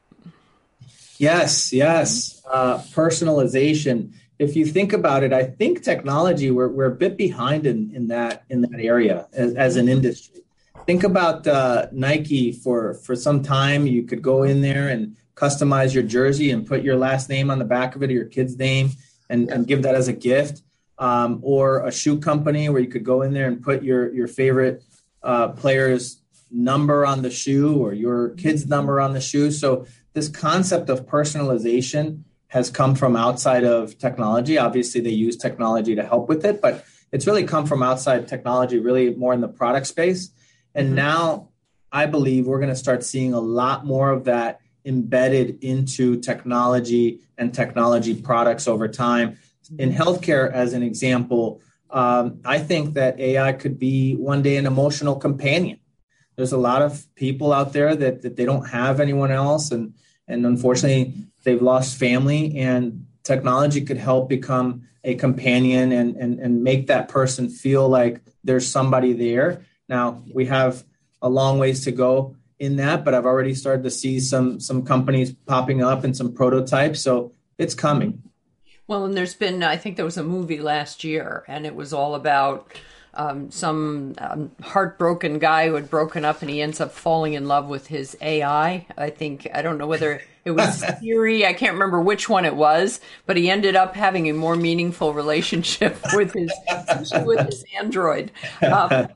Yes, 1.18 1.70
yes. 1.70 2.40
Uh, 2.50 2.78
personalization 2.78 4.14
if 4.42 4.56
you 4.56 4.66
think 4.66 4.92
about 4.92 5.22
it, 5.22 5.32
I 5.32 5.44
think 5.44 5.82
technology 5.82 6.50
we're 6.50 6.68
we're 6.68 6.86
a 6.86 6.98
bit 7.04 7.16
behind 7.16 7.66
in, 7.66 7.94
in 7.94 8.08
that 8.08 8.44
in 8.50 8.62
that 8.62 8.80
area 8.80 9.28
as, 9.32 9.54
as 9.54 9.76
an 9.76 9.88
industry. 9.88 10.40
Think 10.84 11.04
about 11.04 11.46
uh, 11.46 11.86
Nike 11.92 12.50
for 12.50 12.94
for 12.94 13.14
some 13.14 13.42
time. 13.42 13.86
You 13.86 14.02
could 14.02 14.20
go 14.20 14.42
in 14.42 14.60
there 14.60 14.88
and 14.88 15.16
customize 15.36 15.94
your 15.94 16.02
jersey 16.02 16.50
and 16.50 16.66
put 16.66 16.82
your 16.82 16.96
last 16.96 17.28
name 17.28 17.50
on 17.50 17.58
the 17.58 17.64
back 17.64 17.94
of 17.94 18.02
it 18.02 18.10
or 18.10 18.14
your 18.14 18.26
kid's 18.26 18.56
name 18.58 18.90
and, 19.30 19.48
and 19.48 19.66
give 19.66 19.82
that 19.84 19.94
as 19.94 20.08
a 20.08 20.12
gift. 20.12 20.62
Um, 20.98 21.40
or 21.42 21.84
a 21.86 21.90
shoe 21.90 22.20
company 22.20 22.68
where 22.68 22.80
you 22.80 22.88
could 22.88 23.04
go 23.04 23.22
in 23.22 23.32
there 23.32 23.48
and 23.48 23.62
put 23.62 23.82
your 23.82 24.12
your 24.12 24.28
favorite 24.28 24.82
uh, 25.22 25.48
player's 25.48 26.20
number 26.50 27.06
on 27.06 27.22
the 27.22 27.30
shoe 27.30 27.76
or 27.76 27.92
your 27.92 28.30
kid's 28.30 28.66
number 28.66 29.00
on 29.00 29.12
the 29.12 29.20
shoe. 29.20 29.50
So 29.50 29.86
this 30.12 30.28
concept 30.28 30.90
of 30.90 31.06
personalization 31.06 32.24
has 32.52 32.68
come 32.68 32.94
from 32.94 33.16
outside 33.16 33.64
of 33.64 33.96
technology. 33.96 34.58
Obviously, 34.58 35.00
they 35.00 35.08
use 35.08 35.38
technology 35.38 35.94
to 35.94 36.04
help 36.04 36.28
with 36.28 36.44
it, 36.44 36.60
but 36.60 36.84
it's 37.10 37.26
really 37.26 37.44
come 37.44 37.64
from 37.64 37.82
outside 37.82 38.28
technology, 38.28 38.78
really 38.78 39.14
more 39.14 39.32
in 39.32 39.40
the 39.40 39.48
product 39.48 39.86
space. 39.86 40.30
And 40.74 40.88
mm-hmm. 40.88 40.96
now 40.96 41.48
I 41.90 42.04
believe 42.04 42.46
we're 42.46 42.58
going 42.58 42.68
to 42.68 42.76
start 42.76 43.04
seeing 43.04 43.32
a 43.32 43.40
lot 43.40 43.86
more 43.86 44.10
of 44.10 44.24
that 44.24 44.60
embedded 44.84 45.64
into 45.64 46.20
technology 46.20 47.20
and 47.38 47.54
technology 47.54 48.14
products 48.14 48.68
over 48.68 48.86
time. 48.86 49.38
In 49.78 49.90
healthcare, 49.90 50.52
as 50.52 50.74
an 50.74 50.82
example, 50.82 51.62
um, 51.88 52.40
I 52.44 52.58
think 52.58 52.92
that 52.94 53.18
AI 53.18 53.54
could 53.54 53.78
be 53.78 54.14
one 54.14 54.42
day 54.42 54.58
an 54.58 54.66
emotional 54.66 55.16
companion. 55.16 55.80
There's 56.36 56.52
a 56.52 56.58
lot 56.58 56.82
of 56.82 57.06
people 57.14 57.50
out 57.50 57.72
there 57.72 57.96
that, 57.96 58.20
that 58.20 58.36
they 58.36 58.44
don't 58.44 58.68
have 58.68 59.00
anyone 59.00 59.30
else, 59.30 59.70
and 59.70 59.94
and 60.28 60.46
unfortunately, 60.46 61.14
they've 61.42 61.62
lost 61.62 61.96
family 61.96 62.56
and 62.58 63.06
technology 63.22 63.82
could 63.82 63.96
help 63.96 64.28
become 64.28 64.88
a 65.04 65.14
companion 65.14 65.92
and, 65.92 66.16
and, 66.16 66.38
and 66.38 66.62
make 66.62 66.86
that 66.86 67.08
person 67.08 67.48
feel 67.48 67.88
like 67.88 68.20
there's 68.44 68.68
somebody 68.68 69.12
there. 69.12 69.64
Now 69.88 70.22
we 70.32 70.46
have 70.46 70.84
a 71.20 71.28
long 71.28 71.58
ways 71.58 71.84
to 71.84 71.92
go 71.92 72.36
in 72.58 72.76
that, 72.76 73.04
but 73.04 73.14
I've 73.14 73.26
already 73.26 73.54
started 73.54 73.82
to 73.82 73.90
see 73.90 74.20
some 74.20 74.60
some 74.60 74.84
companies 74.84 75.32
popping 75.32 75.82
up 75.82 76.04
and 76.04 76.16
some 76.16 76.32
prototypes. 76.32 77.00
So 77.00 77.32
it's 77.58 77.74
coming. 77.74 78.22
Well, 78.86 79.04
and 79.04 79.16
there's 79.16 79.34
been 79.34 79.62
I 79.62 79.76
think 79.76 79.96
there 79.96 80.04
was 80.04 80.16
a 80.16 80.24
movie 80.24 80.60
last 80.60 81.02
year, 81.02 81.44
and 81.48 81.66
it 81.66 81.74
was 81.74 81.92
all 81.92 82.14
about 82.14 82.72
um, 83.14 83.50
some 83.50 84.14
um, 84.18 84.50
heartbroken 84.62 85.38
guy 85.38 85.68
who 85.68 85.74
had 85.74 85.90
broken 85.90 86.24
up 86.24 86.40
and 86.42 86.50
he 86.50 86.62
ends 86.62 86.80
up 86.80 86.92
falling 86.92 87.34
in 87.34 87.46
love 87.46 87.68
with 87.68 87.86
his 87.88 88.16
AI. 88.20 88.86
I 88.96 89.10
think, 89.10 89.48
I 89.54 89.62
don't 89.62 89.78
know 89.78 89.86
whether 89.86 90.22
it 90.44 90.52
was 90.52 90.84
Siri, 91.00 91.46
I 91.46 91.52
can't 91.52 91.74
remember 91.74 92.00
which 92.00 92.28
one 92.28 92.44
it 92.44 92.56
was, 92.56 93.00
but 93.26 93.36
he 93.36 93.50
ended 93.50 93.76
up 93.76 93.94
having 93.94 94.28
a 94.28 94.32
more 94.32 94.56
meaningful 94.56 95.12
relationship 95.12 95.98
with 96.14 96.32
his, 96.32 96.52
with 97.24 97.46
his 97.46 97.64
Android. 97.78 98.32
Um, 98.62 99.08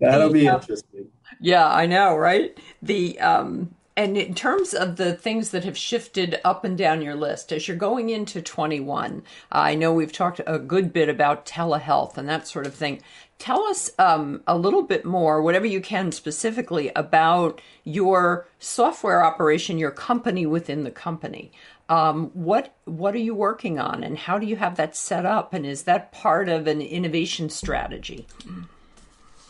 That'll 0.00 0.28
the, 0.28 0.32
be 0.32 0.48
uh, 0.48 0.58
interesting. 0.58 1.08
Yeah, 1.40 1.66
I 1.66 1.86
know, 1.86 2.16
right? 2.16 2.56
The, 2.82 3.18
um, 3.20 3.74
and 3.96 4.16
in 4.16 4.34
terms 4.34 4.72
of 4.72 4.96
the 4.96 5.14
things 5.14 5.50
that 5.50 5.64
have 5.64 5.76
shifted 5.76 6.40
up 6.44 6.64
and 6.64 6.78
down 6.78 7.02
your 7.02 7.14
list 7.14 7.52
as 7.52 7.68
you're 7.68 7.76
going 7.76 8.10
into 8.10 8.40
21 8.40 9.22
uh, 9.52 9.58
i 9.58 9.74
know 9.74 9.92
we've 9.92 10.12
talked 10.12 10.40
a 10.46 10.58
good 10.58 10.92
bit 10.92 11.08
about 11.08 11.46
telehealth 11.46 12.16
and 12.16 12.28
that 12.28 12.46
sort 12.46 12.66
of 12.66 12.74
thing 12.74 13.00
tell 13.42 13.64
us 13.64 13.90
um, 13.98 14.40
a 14.46 14.56
little 14.56 14.84
bit 14.84 15.04
more, 15.04 15.42
whatever 15.42 15.66
you 15.66 15.80
can 15.80 16.12
specifically, 16.12 16.92
about 16.94 17.60
your 17.82 18.46
software 18.60 19.24
operation, 19.24 19.78
your 19.78 19.90
company 19.90 20.46
within 20.46 20.84
the 20.84 20.92
company. 20.92 21.50
Um, 21.88 22.30
what 22.34 22.72
what 22.84 23.16
are 23.16 23.24
you 23.28 23.34
working 23.34 23.80
on, 23.80 24.04
and 24.04 24.16
how 24.16 24.38
do 24.38 24.46
you 24.46 24.54
have 24.54 24.76
that 24.76 24.94
set 24.94 25.26
up? 25.26 25.52
And 25.54 25.66
is 25.66 25.82
that 25.82 26.12
part 26.12 26.48
of 26.48 26.68
an 26.68 26.80
innovation 26.80 27.50
strategy? 27.50 28.28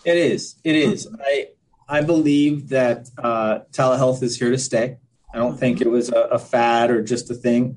It 0.06 0.16
is. 0.16 0.56
It 0.64 0.74
is. 0.74 1.06
I 1.22 1.48
I 1.86 2.00
believe 2.00 2.70
that 2.70 3.10
uh, 3.18 3.60
telehealth 3.72 4.22
is 4.22 4.38
here 4.38 4.50
to 4.50 4.58
stay. 4.58 4.96
I 5.34 5.36
don't 5.36 5.58
think 5.58 5.82
it 5.82 5.90
was 5.90 6.08
a, 6.08 6.20
a 6.32 6.38
fad 6.38 6.90
or 6.90 7.02
just 7.02 7.30
a 7.30 7.34
thing. 7.34 7.76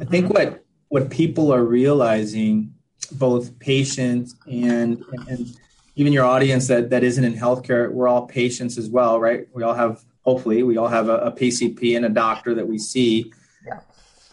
I 0.00 0.04
think 0.04 0.26
mm-hmm. 0.26 0.34
what 0.34 0.64
what 0.88 1.10
people 1.10 1.52
are 1.52 1.64
realizing 1.64 2.75
both 3.06 3.58
patients 3.58 4.34
and, 4.46 5.02
and 5.28 5.56
even 5.94 6.12
your 6.12 6.24
audience 6.24 6.68
that, 6.68 6.90
that 6.90 7.02
isn't 7.02 7.24
in 7.24 7.34
healthcare, 7.34 7.90
we're 7.90 8.08
all 8.08 8.26
patients 8.26 8.78
as 8.78 8.88
well, 8.88 9.18
right? 9.18 9.46
We 9.54 9.62
all 9.62 9.74
have, 9.74 10.04
hopefully, 10.22 10.62
we 10.62 10.76
all 10.76 10.88
have 10.88 11.08
a, 11.08 11.16
a 11.18 11.32
PCP 11.32 11.96
and 11.96 12.04
a 12.04 12.10
doctor 12.10 12.54
that 12.54 12.68
we 12.68 12.78
see. 12.78 13.32
Yeah. 13.66 13.80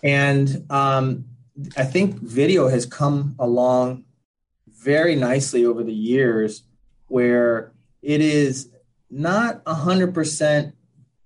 And 0.03 0.65
um, 0.69 1.25
I 1.77 1.83
think 1.83 2.15
video 2.15 2.67
has 2.67 2.85
come 2.85 3.35
along 3.39 4.05
very 4.67 5.15
nicely 5.15 5.65
over 5.65 5.83
the 5.83 5.93
years 5.93 6.63
where 7.07 7.71
it 8.01 8.21
is 8.21 8.69
not 9.09 9.63
100% 9.63 10.73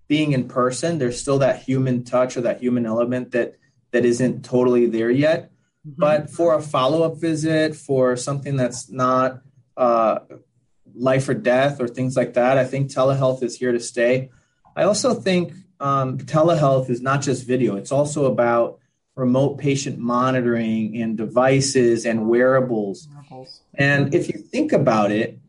being 0.08 0.34
in 0.34 0.48
person. 0.48 0.98
There's 0.98 1.20
still 1.20 1.40
that 1.40 1.64
human 1.64 2.04
touch 2.04 2.38
or 2.38 2.42
that 2.42 2.60
human 2.60 2.86
element 2.86 3.32
that 3.32 3.56
that 3.92 4.06
isn't 4.06 4.44
totally 4.44 4.86
there 4.88 5.10
yet. 5.10 5.52
Mm-hmm. 5.88 6.00
But 6.00 6.30
for 6.30 6.56
a 6.56 6.62
follow 6.62 7.04
up 7.04 7.18
visit, 7.18 7.76
for 7.76 8.16
something 8.18 8.58
that's 8.58 8.90
not 8.90 9.42
uh, 9.78 10.20
life 10.94 11.30
or 11.30 11.34
death 11.34 11.80
or 11.80 11.88
things 11.88 12.18
like 12.18 12.34
that, 12.34 12.58
I 12.58 12.66
think 12.66 12.92
telehealth 12.92 13.44
is 13.44 13.58
here 13.58 13.72
to 13.72 13.80
stay. 13.80 14.30
I 14.76 14.84
also 14.84 15.14
think 15.14 15.54
um, 15.80 16.18
telehealth 16.18 16.90
is 16.90 17.02
not 17.02 17.22
just 17.22 17.48
video, 17.48 17.76
it's 17.76 17.92
also 17.92 18.26
about 18.26 18.80
remote 19.16 19.58
patient 19.58 19.98
monitoring 19.98 21.02
and 21.02 21.18
devices 21.18 22.06
and 22.06 22.28
wearables. 22.28 23.08
wearables. 23.12 23.62
And 23.74 24.14
if 24.14 24.28
you 24.28 24.38
think 24.38 24.72
about 24.72 25.12
it, 25.12 25.40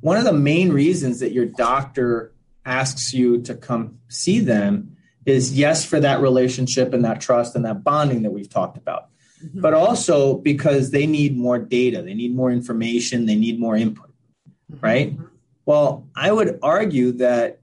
one 0.00 0.16
of 0.16 0.24
the 0.24 0.32
main 0.32 0.72
reasons 0.72 1.20
that 1.20 1.32
your 1.32 1.46
doctor 1.46 2.32
asks 2.64 3.14
you 3.14 3.42
to 3.42 3.54
come 3.54 3.98
see 4.08 4.40
them 4.40 4.96
is 5.26 5.56
yes, 5.56 5.84
for 5.84 6.00
that 6.00 6.20
relationship 6.20 6.92
and 6.92 7.04
that 7.04 7.20
trust 7.20 7.54
and 7.54 7.64
that 7.64 7.84
bonding 7.84 8.22
that 8.22 8.30
we've 8.30 8.48
talked 8.48 8.76
about, 8.76 9.09
mm-hmm. 9.44 9.60
but 9.60 9.74
also 9.74 10.36
because 10.38 10.90
they 10.90 11.06
need 11.06 11.36
more 11.36 11.58
data, 11.58 12.02
they 12.02 12.14
need 12.14 12.34
more 12.34 12.50
information, 12.50 13.26
they 13.26 13.36
need 13.36 13.58
more 13.58 13.76
input, 13.76 14.12
mm-hmm. 14.70 14.84
right? 14.84 15.16
Well, 15.66 16.08
I 16.16 16.32
would 16.32 16.58
argue 16.62 17.12
that 17.12 17.60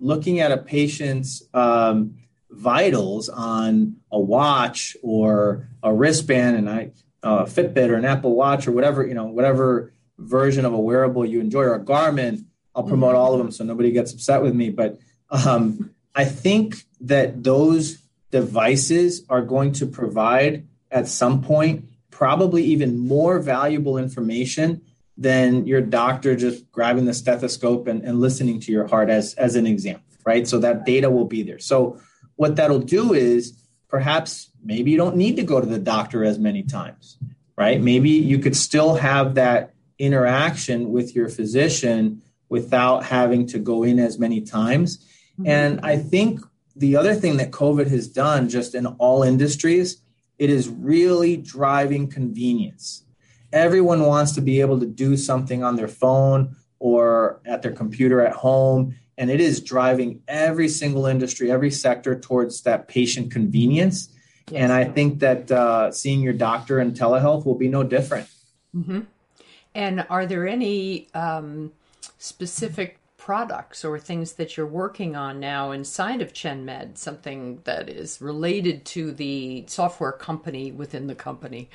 looking 0.00 0.40
at 0.40 0.52
a 0.52 0.58
patient's 0.58 1.42
um, 1.52 2.14
vitals 2.50 3.28
on 3.28 3.96
a 4.12 4.18
watch 4.18 4.96
or 5.02 5.68
a 5.82 5.92
wristband 5.92 6.56
and 6.56 6.70
I, 6.70 6.92
a 7.22 7.44
Fitbit 7.44 7.88
or 7.88 7.96
an 7.96 8.04
Apple 8.04 8.34
Watch 8.34 8.68
or 8.68 8.72
whatever, 8.72 9.06
you 9.06 9.14
know, 9.14 9.26
whatever 9.26 9.92
version 10.18 10.64
of 10.64 10.72
a 10.72 10.78
wearable 10.78 11.24
you 11.24 11.40
enjoy 11.40 11.62
or 11.62 11.74
a 11.74 11.80
Garmin, 11.80 12.44
I'll 12.74 12.84
promote 12.84 13.10
mm-hmm. 13.10 13.18
all 13.18 13.32
of 13.34 13.38
them 13.38 13.50
so 13.50 13.64
nobody 13.64 13.90
gets 13.90 14.12
upset 14.12 14.42
with 14.42 14.54
me. 14.54 14.70
But 14.70 14.98
um, 15.30 15.94
I 16.14 16.24
think 16.24 16.76
that 17.00 17.42
those 17.42 17.98
devices 18.30 19.24
are 19.28 19.42
going 19.42 19.72
to 19.72 19.86
provide 19.86 20.66
at 20.90 21.08
some 21.08 21.42
point 21.42 21.84
probably 22.10 22.64
even 22.64 22.98
more 22.98 23.38
valuable 23.38 23.98
information 23.98 24.80
than 25.16 25.66
your 25.66 25.80
doctor 25.80 26.36
just 26.36 26.70
grabbing 26.72 27.04
the 27.04 27.14
stethoscope 27.14 27.86
and, 27.86 28.02
and 28.02 28.20
listening 28.20 28.60
to 28.60 28.72
your 28.72 28.86
heart 28.86 29.10
as, 29.10 29.34
as 29.34 29.56
an 29.56 29.66
example, 29.66 30.04
right? 30.24 30.46
So 30.46 30.58
that 30.60 30.84
data 30.84 31.10
will 31.10 31.24
be 31.24 31.42
there. 31.42 31.58
So 31.58 32.00
what 32.36 32.56
that'll 32.56 32.80
do 32.80 33.14
is 33.14 33.60
perhaps 33.88 34.50
maybe 34.64 34.90
you 34.90 34.96
don't 34.96 35.16
need 35.16 35.36
to 35.36 35.42
go 35.42 35.60
to 35.60 35.66
the 35.66 35.78
doctor 35.78 36.24
as 36.24 36.38
many 36.38 36.62
times, 36.62 37.18
right? 37.56 37.80
Maybe 37.80 38.10
you 38.10 38.38
could 38.38 38.56
still 38.56 38.94
have 38.94 39.34
that 39.34 39.74
interaction 39.98 40.90
with 40.90 41.14
your 41.14 41.28
physician 41.28 42.22
without 42.48 43.04
having 43.04 43.46
to 43.48 43.58
go 43.58 43.82
in 43.82 43.98
as 43.98 44.18
many 44.18 44.40
times 44.40 45.04
Mm-hmm. 45.38 45.50
And 45.50 45.80
I 45.82 45.96
think 45.96 46.40
the 46.74 46.96
other 46.96 47.14
thing 47.14 47.36
that 47.36 47.50
COVID 47.50 47.88
has 47.88 48.08
done, 48.08 48.48
just 48.48 48.74
in 48.74 48.86
all 48.86 49.22
industries, 49.22 50.02
it 50.38 50.50
is 50.50 50.68
really 50.68 51.36
driving 51.36 52.08
convenience. 52.08 53.04
Everyone 53.52 54.02
wants 54.02 54.32
to 54.32 54.40
be 54.40 54.60
able 54.60 54.78
to 54.80 54.86
do 54.86 55.16
something 55.16 55.64
on 55.64 55.76
their 55.76 55.88
phone 55.88 56.56
or 56.78 57.40
at 57.44 57.62
their 57.62 57.72
computer 57.72 58.20
at 58.20 58.34
home. 58.34 58.94
And 59.16 59.30
it 59.30 59.40
is 59.40 59.60
driving 59.60 60.22
every 60.28 60.68
single 60.68 61.06
industry, 61.06 61.50
every 61.50 61.70
sector 61.70 62.18
towards 62.18 62.62
that 62.62 62.86
patient 62.86 63.32
convenience. 63.32 64.10
Yes. 64.50 64.62
And 64.62 64.72
I 64.72 64.84
think 64.84 65.18
that 65.20 65.50
uh, 65.50 65.90
seeing 65.90 66.20
your 66.20 66.34
doctor 66.34 66.78
in 66.78 66.92
telehealth 66.92 67.44
will 67.44 67.56
be 67.56 67.68
no 67.68 67.82
different. 67.82 68.28
Mm-hmm. 68.76 69.00
And 69.74 70.06
are 70.08 70.24
there 70.24 70.46
any 70.46 71.08
um, 71.14 71.72
specific 72.18 72.97
products 73.28 73.84
or 73.84 73.98
things 73.98 74.32
that 74.32 74.56
you're 74.56 74.66
working 74.66 75.14
on 75.14 75.38
now 75.38 75.70
inside 75.70 76.22
of 76.22 76.32
ChenMed, 76.32 76.96
something 76.96 77.60
that 77.64 77.86
is 77.86 78.22
related 78.22 78.86
to 78.86 79.12
the 79.12 79.62
software 79.66 80.12
company 80.12 80.72
within 80.72 81.08
the 81.08 81.14
company? 81.14 81.68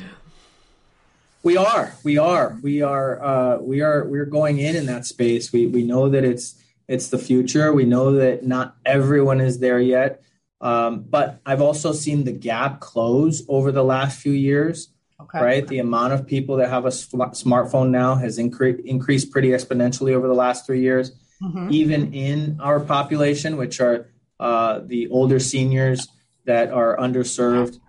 We 1.43 1.55
are, 1.55 1.93
we 2.03 2.17
are, 2.17 2.57
we 2.63 2.81
are, 2.81 3.23
uh, 3.23 3.57
we 3.59 3.81
are, 3.81 4.03
we're 4.03 4.25
going 4.25 4.57
in 4.57 4.75
in 4.75 4.87
that 4.87 5.05
space. 5.05 5.53
We 5.53 5.67
we 5.67 5.83
know 5.83 6.09
that 6.09 6.23
it's 6.23 6.55
it's 6.87 7.09
the 7.09 7.19
future. 7.19 7.71
We 7.71 7.85
know 7.85 8.13
that 8.13 8.43
not 8.43 8.75
everyone 8.83 9.39
is 9.39 9.59
there 9.59 9.79
yet, 9.79 10.23
um, 10.59 11.05
but 11.07 11.39
I've 11.45 11.61
also 11.61 11.91
seen 11.91 12.23
the 12.23 12.31
gap 12.31 12.79
close 12.79 13.43
over 13.47 13.71
the 13.71 13.83
last 13.83 14.19
few 14.19 14.33
years. 14.33 14.89
Okay. 15.21 15.39
Right, 15.39 15.67
the 15.67 15.77
amount 15.77 16.13
of 16.13 16.25
people 16.25 16.57
that 16.57 16.69
have 16.69 16.85
a 16.85 16.89
smartphone 16.89 17.91
now 17.91 18.15
has 18.15 18.39
incre- 18.39 18.83
increased 18.83 19.31
pretty 19.31 19.49
exponentially 19.49 20.13
over 20.13 20.27
the 20.27 20.33
last 20.33 20.65
three 20.65 20.81
years 20.81 21.11
mm-hmm. 21.43 21.67
even 21.71 22.13
in 22.13 22.59
our 22.61 22.79
population, 22.79 23.57
which 23.57 23.79
are 23.79 24.09
uh, 24.39 24.81
the 24.85 25.07
older 25.09 25.39
seniors 25.39 26.07
that 26.45 26.71
are 26.71 26.97
underserved 26.97 27.79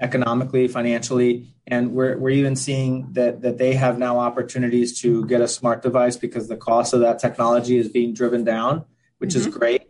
economically, 0.00 0.68
financially, 0.68 1.48
and 1.66 1.92
we're 1.92 2.16
we're 2.18 2.30
even 2.30 2.56
seeing 2.56 3.12
that 3.12 3.42
that 3.42 3.58
they 3.58 3.74
have 3.74 3.98
now 3.98 4.18
opportunities 4.18 5.00
to 5.00 5.24
get 5.26 5.40
a 5.40 5.48
smart 5.48 5.82
device 5.82 6.16
because 6.16 6.48
the 6.48 6.56
cost 6.56 6.94
of 6.94 7.00
that 7.00 7.18
technology 7.18 7.76
is 7.78 7.88
being 7.88 8.14
driven 8.14 8.44
down, 8.44 8.84
which 9.18 9.30
mm-hmm. 9.30 9.48
is 9.48 9.54
great. 9.54 9.82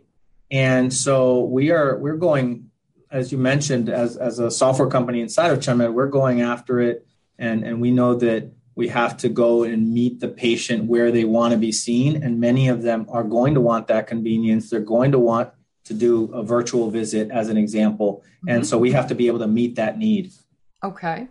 And 0.51 0.93
so 0.93 1.43
we 1.43 1.71
are 1.71 1.97
we're 1.97 2.17
going, 2.17 2.69
as 3.11 3.31
you 3.31 3.37
mentioned, 3.37 3.89
as 3.89 4.17
as 4.17 4.39
a 4.39 4.49
software 4.51 4.89
company 4.89 5.21
inside 5.21 5.51
of 5.51 5.59
ChenMed, 5.59 5.93
we're 5.93 6.07
going 6.07 6.41
after 6.41 6.79
it, 6.79 7.05
and 7.37 7.63
and 7.63 7.79
we 7.79 7.91
know 7.91 8.15
that 8.15 8.51
we 8.79 8.87
have 8.87 9.17
to 9.17 9.27
go 9.27 9.63
and 9.63 9.93
meet 9.93 10.21
the 10.21 10.29
patient 10.29 10.85
where 10.85 11.11
they 11.11 11.25
want 11.25 11.51
to 11.51 11.57
be 11.57 11.69
seen. 11.69 12.23
And 12.23 12.39
many 12.39 12.69
of 12.69 12.81
them 12.81 13.05
are 13.09 13.25
going 13.25 13.53
to 13.55 13.59
want 13.59 13.87
that 13.87 14.07
convenience. 14.07 14.69
They're 14.69 14.79
going 14.79 15.11
to 15.11 15.19
want 15.19 15.49
to 15.83 15.93
do 15.93 16.31
a 16.33 16.43
virtual 16.43 16.89
visit, 16.89 17.29
as 17.29 17.49
an 17.49 17.57
example. 17.57 18.23
Mm-hmm. 18.23 18.49
And 18.49 18.65
so 18.65 18.77
we 18.77 18.93
have 18.93 19.07
to 19.07 19.15
be 19.15 19.27
able 19.27 19.39
to 19.39 19.47
meet 19.47 19.75
that 19.75 19.97
need. 19.97 20.31
Okay. 20.81 21.27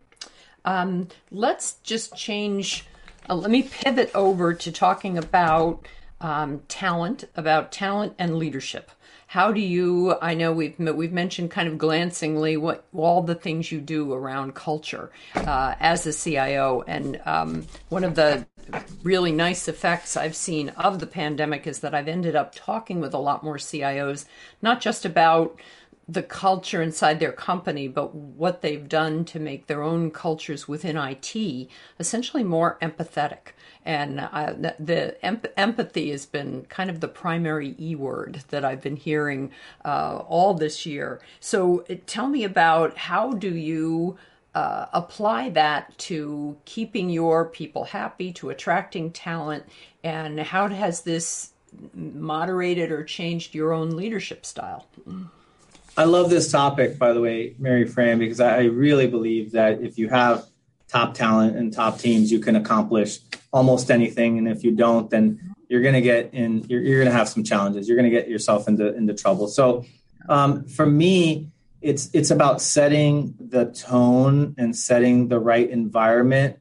Um, 0.67 1.09
let's 1.31 1.77
just 1.83 2.15
change. 2.15 2.85
Uh, 3.31 3.37
let 3.37 3.51
me 3.51 3.63
pivot 3.63 4.11
over 4.15 4.53
to 4.53 4.71
talking 4.71 5.17
about 5.17 5.89
um, 6.21 6.61
talent, 6.69 7.25
about 7.35 7.73
talent 7.73 8.13
and 8.19 8.37
leadership. 8.37 8.91
How 9.29 9.53
do 9.53 9.61
you? 9.61 10.17
I 10.23 10.33
know 10.33 10.53
we've 10.53 10.79
we've 10.79 11.13
mentioned 11.13 11.51
kind 11.51 11.69
of 11.69 11.77
glancingly 11.77 12.57
what 12.57 12.85
all 12.95 13.23
the 13.23 13.35
things 13.35 13.71
you 13.71 13.79
do 13.79 14.15
around 14.15 14.55
culture 14.55 15.11
uh, 15.35 15.75
as 15.81 16.07
a 16.07 16.15
CIO, 16.15 16.83
and 16.87 17.21
um, 17.27 17.67
one 17.91 18.05
of 18.05 18.15
the 18.15 18.47
really 19.03 19.31
nice 19.31 19.69
effects 19.69 20.17
I've 20.17 20.35
seen 20.35 20.71
of 20.71 20.99
the 20.99 21.07
pandemic 21.07 21.67
is 21.67 21.81
that 21.81 21.95
I've 21.95 22.09
ended 22.09 22.37
up 22.37 22.55
talking 22.55 23.01
with 23.01 23.13
a 23.13 23.19
lot 23.19 23.45
more 23.45 23.59
CIOs, 23.59 24.25
not 24.63 24.81
just 24.81 25.05
about 25.05 25.61
the 26.09 26.23
culture 26.23 26.81
inside 26.81 27.21
their 27.21 27.33
company, 27.33 27.87
but 27.87 28.15
what 28.15 28.63
they've 28.63 28.89
done 28.89 29.27
to 29.27 29.39
make 29.39 29.67
their 29.67 29.83
own 29.83 30.11
cultures 30.11 30.67
within 30.67 30.97
IT 30.97 31.69
essentially 32.01 32.43
more 32.43 32.79
empathetic. 32.81 33.53
And 33.89 34.21
uh, 34.21 34.53
the 34.79 35.17
empathy 35.25 36.11
has 36.11 36.27
been 36.27 36.67
kind 36.69 36.91
of 36.91 37.01
the 37.01 37.09
primary 37.09 37.75
E 37.81 37.95
word 37.95 38.45
that 38.51 38.63
I've 38.63 38.83
been 38.83 38.97
hearing 38.97 39.51
uh, 39.83 40.19
all 40.29 40.53
this 40.53 40.85
year. 40.85 41.23
So 41.41 41.87
uh, 41.89 41.95
tell 42.05 42.29
me 42.29 42.45
about 42.45 42.99
how 42.99 43.33
do 43.33 43.49
you 43.49 44.19
uh, 44.55 44.89
apply 44.93 45.49
that 45.51 45.97
to 45.99 46.59
keeping 46.67 47.09
your 47.09 47.47
people 47.47 47.85
happy, 47.85 48.31
to 48.35 48.51
attracting 48.51 49.11
talent, 49.11 49.65
and 50.05 50.39
how 50.39 50.69
has 50.69 51.01
this 51.01 51.53
moderated 51.95 52.93
or 52.93 53.05
changed 53.05 53.55
your 53.55 53.73
own 53.73 53.97
leadership 53.97 54.45
style? 54.45 54.87
I 55.97 56.05
love 56.05 56.29
this 56.29 56.53
topic, 56.53 56.99
by 56.99 57.15
the 57.15 57.23
way, 57.23 57.55
Mary 57.59 57.87
Fran, 57.87 58.19
because 58.19 58.39
I 58.39 58.65
really 58.65 59.07
believe 59.07 59.53
that 59.53 59.81
if 59.81 59.97
you 59.97 60.11
have 60.11 60.45
top 60.89 61.15
talent 61.15 61.57
and 61.57 61.73
top 61.73 61.99
teams, 61.99 62.31
you 62.31 62.39
can 62.39 62.57
accomplish 62.57 63.19
almost 63.53 63.91
anything. 63.91 64.39
And 64.39 64.49
if 64.49 64.65
you 64.65 64.73
don't, 64.73 65.11
then 65.11 65.55
you're 65.69 65.83
going 65.83 65.95
to 65.95 66.01
get 66.01 66.33
in, 66.33 66.65
you're, 66.69 66.81
you're 66.81 66.99
going 66.99 67.13
to 67.13 67.17
have 67.17 67.29
some 67.29 67.45
challenges. 67.45 67.89
You're 67.89 67.97
going 67.97 68.11
to 68.11 68.17
get 68.17 68.29
yourself 68.29 68.69
into, 68.69 68.95
into 68.95 69.15
trouble. 69.15 69.49
So 69.49 69.85
um, 70.29 70.67
for 70.67 70.87
me, 70.87 71.49
it's, 71.81 72.11
it's 72.13 72.31
about 72.31 72.61
setting 72.61 73.35
the 73.39 73.67
tone 73.67 74.55
and 74.59 74.75
setting 74.75 75.29
the 75.29 75.39
right 75.39 75.69
environment 75.69 76.59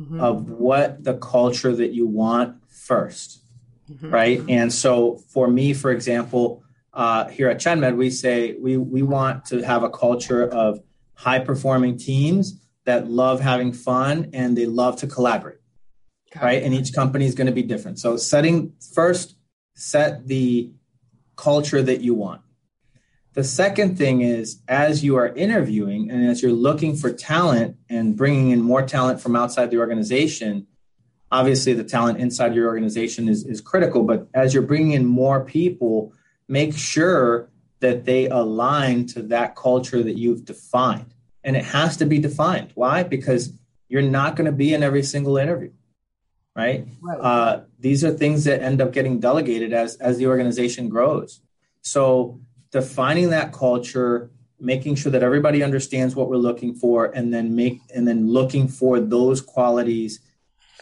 mm-hmm. 0.00 0.20
of 0.20 0.50
what 0.50 1.04
the 1.04 1.14
culture 1.14 1.74
that 1.74 1.92
you 1.92 2.06
want 2.06 2.56
1st 2.70 3.38
mm-hmm. 3.90 4.10
Right. 4.10 4.42
And 4.48 4.72
so 4.72 5.16
for 5.28 5.48
me, 5.48 5.72
for 5.72 5.90
example, 5.90 6.62
uh, 6.92 7.28
here 7.28 7.48
at 7.48 7.58
ChenMed, 7.58 7.96
we 7.96 8.10
say 8.10 8.54
we, 8.54 8.76
we 8.76 9.02
want 9.02 9.44
to 9.46 9.62
have 9.62 9.82
a 9.82 9.90
culture 9.90 10.48
of 10.48 10.80
high 11.14 11.38
performing 11.38 11.98
teams 11.98 12.60
that 12.84 13.08
love 13.08 13.40
having 13.40 13.72
fun 13.72 14.30
and 14.32 14.56
they 14.56 14.66
love 14.66 14.96
to 14.98 15.06
collaborate. 15.06 15.55
Right. 16.40 16.62
And 16.62 16.74
each 16.74 16.92
company 16.92 17.26
is 17.26 17.34
going 17.34 17.46
to 17.46 17.52
be 17.52 17.62
different. 17.62 17.98
So, 17.98 18.16
setting 18.16 18.72
first, 18.94 19.36
set 19.74 20.26
the 20.26 20.72
culture 21.36 21.82
that 21.82 22.00
you 22.00 22.14
want. 22.14 22.42
The 23.34 23.44
second 23.44 23.98
thing 23.98 24.22
is 24.22 24.62
as 24.66 25.04
you 25.04 25.16
are 25.16 25.28
interviewing 25.28 26.10
and 26.10 26.26
as 26.26 26.40
you're 26.40 26.52
looking 26.52 26.96
for 26.96 27.12
talent 27.12 27.76
and 27.90 28.16
bringing 28.16 28.50
in 28.50 28.62
more 28.62 28.80
talent 28.82 29.20
from 29.20 29.36
outside 29.36 29.70
the 29.70 29.76
organization, 29.76 30.66
obviously 31.30 31.74
the 31.74 31.84
talent 31.84 32.18
inside 32.18 32.54
your 32.54 32.66
organization 32.66 33.28
is, 33.28 33.44
is 33.44 33.60
critical. 33.60 34.04
But 34.04 34.28
as 34.32 34.54
you're 34.54 34.62
bringing 34.62 34.92
in 34.92 35.04
more 35.04 35.44
people, 35.44 36.14
make 36.48 36.74
sure 36.76 37.50
that 37.80 38.06
they 38.06 38.26
align 38.26 39.06
to 39.08 39.22
that 39.24 39.54
culture 39.54 40.02
that 40.02 40.16
you've 40.16 40.46
defined. 40.46 41.12
And 41.44 41.56
it 41.56 41.64
has 41.66 41.98
to 41.98 42.06
be 42.06 42.18
defined. 42.18 42.72
Why? 42.74 43.02
Because 43.02 43.52
you're 43.88 44.02
not 44.02 44.36
going 44.36 44.46
to 44.46 44.52
be 44.52 44.72
in 44.72 44.82
every 44.82 45.02
single 45.02 45.36
interview, 45.36 45.72
right? 46.56 46.86
right. 47.02 47.18
Uh, 47.20 47.60
these 47.78 48.04
are 48.04 48.10
things 48.10 48.44
that 48.44 48.62
end 48.62 48.80
up 48.80 48.92
getting 48.92 49.20
delegated 49.20 49.72
as 49.72 49.96
as 49.96 50.18
the 50.18 50.26
organization 50.26 50.88
grows. 50.88 51.40
So 51.82 52.40
defining 52.72 53.30
that 53.30 53.52
culture, 53.52 54.30
making 54.58 54.96
sure 54.96 55.12
that 55.12 55.22
everybody 55.22 55.62
understands 55.62 56.16
what 56.16 56.28
we're 56.28 56.36
looking 56.36 56.74
for, 56.74 57.06
and 57.06 57.32
then 57.32 57.54
make 57.54 57.80
and 57.94 58.08
then 58.08 58.28
looking 58.28 58.68
for 58.68 58.98
those 59.00 59.40
qualities 59.40 60.20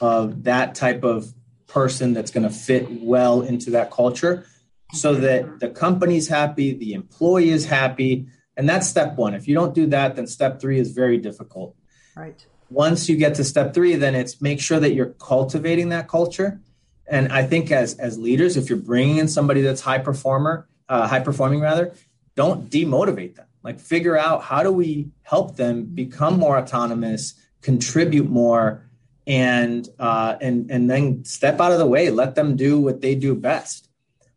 of 0.01 0.45
that 0.45 0.75
type 0.75 1.05
of 1.05 1.35
person 1.67 2.15
that's 2.15 2.31
going 2.31 2.47
to 2.49 2.55
fit 2.55 2.87
well 3.03 3.43
into 3.43 3.71
that 3.71 3.91
culture 3.91 4.47
so 4.93 5.15
that 5.15 5.61
the 5.61 5.69
company's 5.69 6.29
happy, 6.29 6.73
the 6.73 6.93
employee 6.93 7.51
is 7.51 7.65
happy. 7.67 8.27
And 8.57 8.69
that's 8.69 8.89
step 8.89 9.17
one. 9.17 9.35
If 9.35 9.49
you 9.49 9.55
don't 9.55 9.75
do 9.75 9.87
that, 9.89 10.15
then 10.15 10.27
step 10.29 10.61
three 10.61 10.79
is 10.79 10.93
very 10.93 11.19
difficult. 11.19 11.75
Right. 12.17 12.47
Once 12.75 13.09
you 13.09 13.17
get 13.17 13.37
to 13.37 13.45
step 13.45 13.73
three, 13.73 13.95
then 13.95 14.15
it's 14.15 14.43
make 14.43 14.61
sure 14.61 14.81
that 14.81 14.95
you're 14.95 15.15
cultivating 15.21 15.91
that 15.91 16.09
culture. 16.09 16.61
And 17.07 17.33
I 17.33 17.45
think 17.45 17.71
as 17.71 17.95
as 17.99 18.19
leaders, 18.19 18.57
if 18.57 18.69
you're 18.69 18.79
bringing 18.79 19.19
in 19.19 19.29
somebody 19.29 19.63
that's 19.63 19.81
high 19.81 19.99
performer, 19.99 20.67
uh, 20.89 21.07
high 21.07 21.21
performing 21.21 21.61
rather, 21.61 21.95
don't 22.35 22.69
demotivate 22.71 23.37
them. 23.37 23.47
Like 23.63 23.79
figure 23.79 24.19
out 24.19 24.43
how 24.43 24.63
do 24.63 24.73
we 24.73 25.11
help 25.23 25.57
them 25.57 25.85
become 25.85 26.39
more 26.39 26.59
autonomous, 26.59 27.35
contribute 27.63 28.29
more, 28.29 28.85
and 29.27 29.89
uh, 29.99 30.37
and 30.41 30.71
and 30.71 30.91
then 30.91 31.25
step 31.25 31.61
out 31.61 31.73
of 31.73 31.79
the 31.79 31.87
way. 31.87 32.11
Let 32.11 32.35
them 32.35 32.57
do 32.57 32.81
what 32.81 33.01
they 33.01 33.15
do 33.15 33.35
best. 33.35 33.89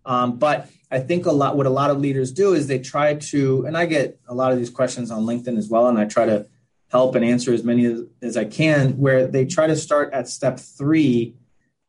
Um, 0.06 0.38
but 0.38 0.70
I 0.90 1.00
think 1.00 1.26
a 1.26 1.32
lot 1.32 1.58
what 1.58 1.66
a 1.66 1.70
lot 1.72 1.90
of 1.90 2.00
leaders 2.00 2.32
do 2.32 2.54
is 2.54 2.68
they 2.68 2.80
try 2.80 3.16
to, 3.16 3.66
and 3.66 3.78
I 3.78 3.86
get 3.86 4.20
a 4.28 4.34
lot 4.34 4.52
of 4.52 4.58
these 4.58 4.70
questions 4.70 5.12
on 5.12 5.24
LinkedIn 5.24 5.58
as 5.58 5.70
well, 5.70 5.88
and 5.88 6.00
I 6.00 6.06
try 6.06 6.26
to 6.26 6.46
help 6.90 7.16
and 7.16 7.26
answer 7.26 7.54
as 7.54 7.64
many 7.64 7.86
as, 7.86 8.02
as 8.22 8.38
I 8.38 8.46
can, 8.46 8.98
where 8.98 9.28
they 9.28 9.46
try 9.46 9.68
to 9.68 9.76
start 9.76 10.14
at 10.14 10.28
step 10.28 10.60
three, 10.60 11.36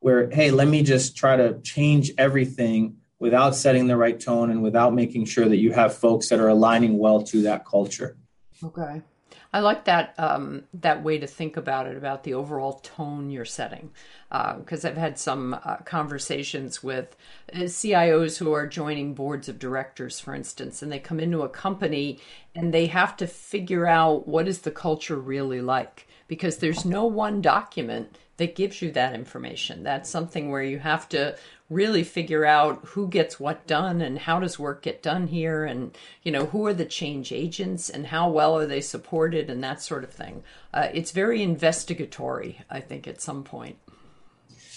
where 0.01 0.31
hey, 0.31 0.51
let 0.51 0.69
me 0.69 0.83
just 0.83 1.17
try 1.17 1.37
to 1.37 1.61
change 1.61 2.11
everything 2.19 2.97
without 3.19 3.55
setting 3.55 3.87
the 3.87 3.97
right 3.97 4.19
tone 4.19 4.51
and 4.51 4.63
without 4.63 4.95
making 4.95 5.25
sure 5.25 5.49
that 5.49 5.57
you 5.57 5.73
have 5.73 5.95
folks 5.95 6.29
that 6.29 6.39
are 6.39 6.49
aligning 6.49 6.99
well 6.99 7.23
to 7.23 7.43
that 7.43 7.65
culture. 7.65 8.17
Okay. 8.63 9.03
I 9.53 9.61
like 9.61 9.85
that 9.85 10.15
um, 10.19 10.65
that 10.75 11.03
way 11.03 11.19
to 11.19 11.27
think 11.27 11.57
about 11.57 11.87
it, 11.87 11.97
about 11.97 12.25
the 12.25 12.35
overall 12.35 12.81
tone 12.81 13.31
you're 13.31 13.47
setting, 13.47 13.91
because 14.31 14.85
uh, 14.85 14.89
I've 14.89 14.97
had 14.97 15.19
some 15.19 15.55
uh, 15.55 15.77
conversations 15.79 16.83
with 16.83 17.17
uh, 17.55 17.61
CIOs 17.61 18.39
who 18.39 18.53
are 18.53 18.67
joining 18.67 19.15
boards 19.15 19.49
of 19.49 19.59
directors, 19.59 20.21
for 20.21 20.35
instance, 20.35 20.83
and 20.83 20.93
they 20.93 20.99
come 20.99 21.19
into 21.19 21.43
a 21.43 21.49
company 21.49 22.21
and 22.55 22.75
they 22.75 22.87
have 22.87 23.17
to 23.19 23.27
figure 23.27 23.87
out 23.87 24.29
what 24.29 24.49
is 24.49 24.61
the 24.61 24.71
culture 24.71 25.17
really 25.17 25.63
like, 25.63 26.07
because 26.27 26.59
there's 26.59 26.85
no 26.85 27.07
one 27.07 27.41
document 27.41 28.19
that 28.37 28.55
gives 28.55 28.83
you 28.83 28.93
that 28.93 29.15
information. 29.15 29.83
That's 29.83 30.11
something 30.11 30.51
where 30.51 30.63
you 30.63 30.79
have 30.79 31.09
to 31.11 31.37
really 31.71 32.03
figure 32.03 32.47
out 32.47 32.83
who 32.87 33.09
gets 33.09 33.39
what 33.39 33.67
done 33.67 34.01
and 34.01 34.21
how 34.21 34.41
does 34.41 34.59
work 34.59 34.83
get 34.83 35.03
done 35.03 35.27
here 35.27 35.65
and 35.65 35.97
you 36.23 36.33
know 36.33 36.47
who 36.47 36.65
are 36.67 36.73
the 36.73 36.85
change 36.85 37.31
agents 37.31 37.91
and 37.91 38.07
how 38.07 38.29
well 38.31 38.57
are 38.57 38.67
they 38.67 38.81
supported 38.81 39.51
and 39.51 39.63
that 39.63 39.83
sort 39.83 40.03
of 40.03 40.11
thing. 40.11 40.43
Uh, 40.73 40.89
it's 40.95 41.11
very 41.11 41.43
investigatory 41.43 42.61
i 42.71 42.81
think 42.81 43.07
at 43.07 43.21
some 43.21 43.45
point. 43.45 43.77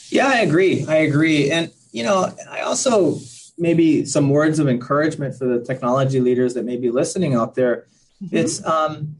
Yeah 0.10 0.28
i 0.28 0.40
agree. 0.40 0.86
I 0.86 0.98
agree. 0.98 1.50
And 1.52 1.72
you 1.92 2.04
know 2.04 2.34
i 2.50 2.60
also 2.62 3.18
maybe 3.58 4.06
some 4.06 4.30
words 4.30 4.60
of 4.60 4.68
encouragement 4.68 5.36
for 5.36 5.46
the 5.46 5.64
technology 5.64 6.20
leaders 6.20 6.56
that 6.56 6.66
may 6.66 6.78
be 6.78 6.90
listening 6.90 7.36
out 7.36 7.56
there. 7.56 7.86
Mm-hmm. 8.22 8.38
it's 8.38 8.64
um, 8.66 9.16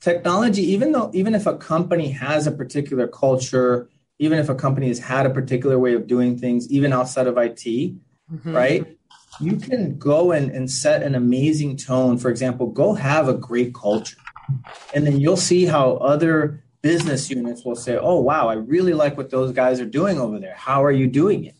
technology 0.00 0.62
even 0.62 0.92
though 0.92 1.10
even 1.12 1.34
if 1.34 1.46
a 1.46 1.56
company 1.58 2.10
has 2.10 2.46
a 2.46 2.52
particular 2.52 3.08
culture 3.08 3.88
even 4.18 4.38
if 4.38 4.48
a 4.48 4.54
company 4.54 4.88
has 4.88 4.98
had 4.98 5.26
a 5.26 5.30
particular 5.30 5.78
way 5.78 5.94
of 5.94 6.06
doing 6.06 6.38
things, 6.38 6.70
even 6.70 6.92
outside 6.92 7.26
of 7.26 7.36
IT, 7.36 7.64
mm-hmm. 7.64 8.52
right? 8.52 8.98
You 9.40 9.56
can 9.56 9.98
go 9.98 10.32
and, 10.32 10.50
and 10.50 10.70
set 10.70 11.02
an 11.02 11.14
amazing 11.14 11.76
tone. 11.76 12.16
For 12.16 12.30
example, 12.30 12.68
go 12.68 12.94
have 12.94 13.28
a 13.28 13.34
great 13.34 13.74
culture. 13.74 14.16
And 14.94 15.06
then 15.06 15.20
you'll 15.20 15.36
see 15.36 15.66
how 15.66 15.96
other 15.96 16.64
business 16.80 17.28
units 17.28 17.64
will 17.64 17.76
say, 17.76 17.98
Oh, 17.98 18.20
wow, 18.20 18.48
I 18.48 18.54
really 18.54 18.94
like 18.94 19.16
what 19.16 19.30
those 19.30 19.52
guys 19.52 19.80
are 19.80 19.86
doing 19.86 20.18
over 20.18 20.38
there. 20.38 20.54
How 20.54 20.84
are 20.84 20.92
you 20.92 21.06
doing 21.06 21.44
it? 21.44 21.56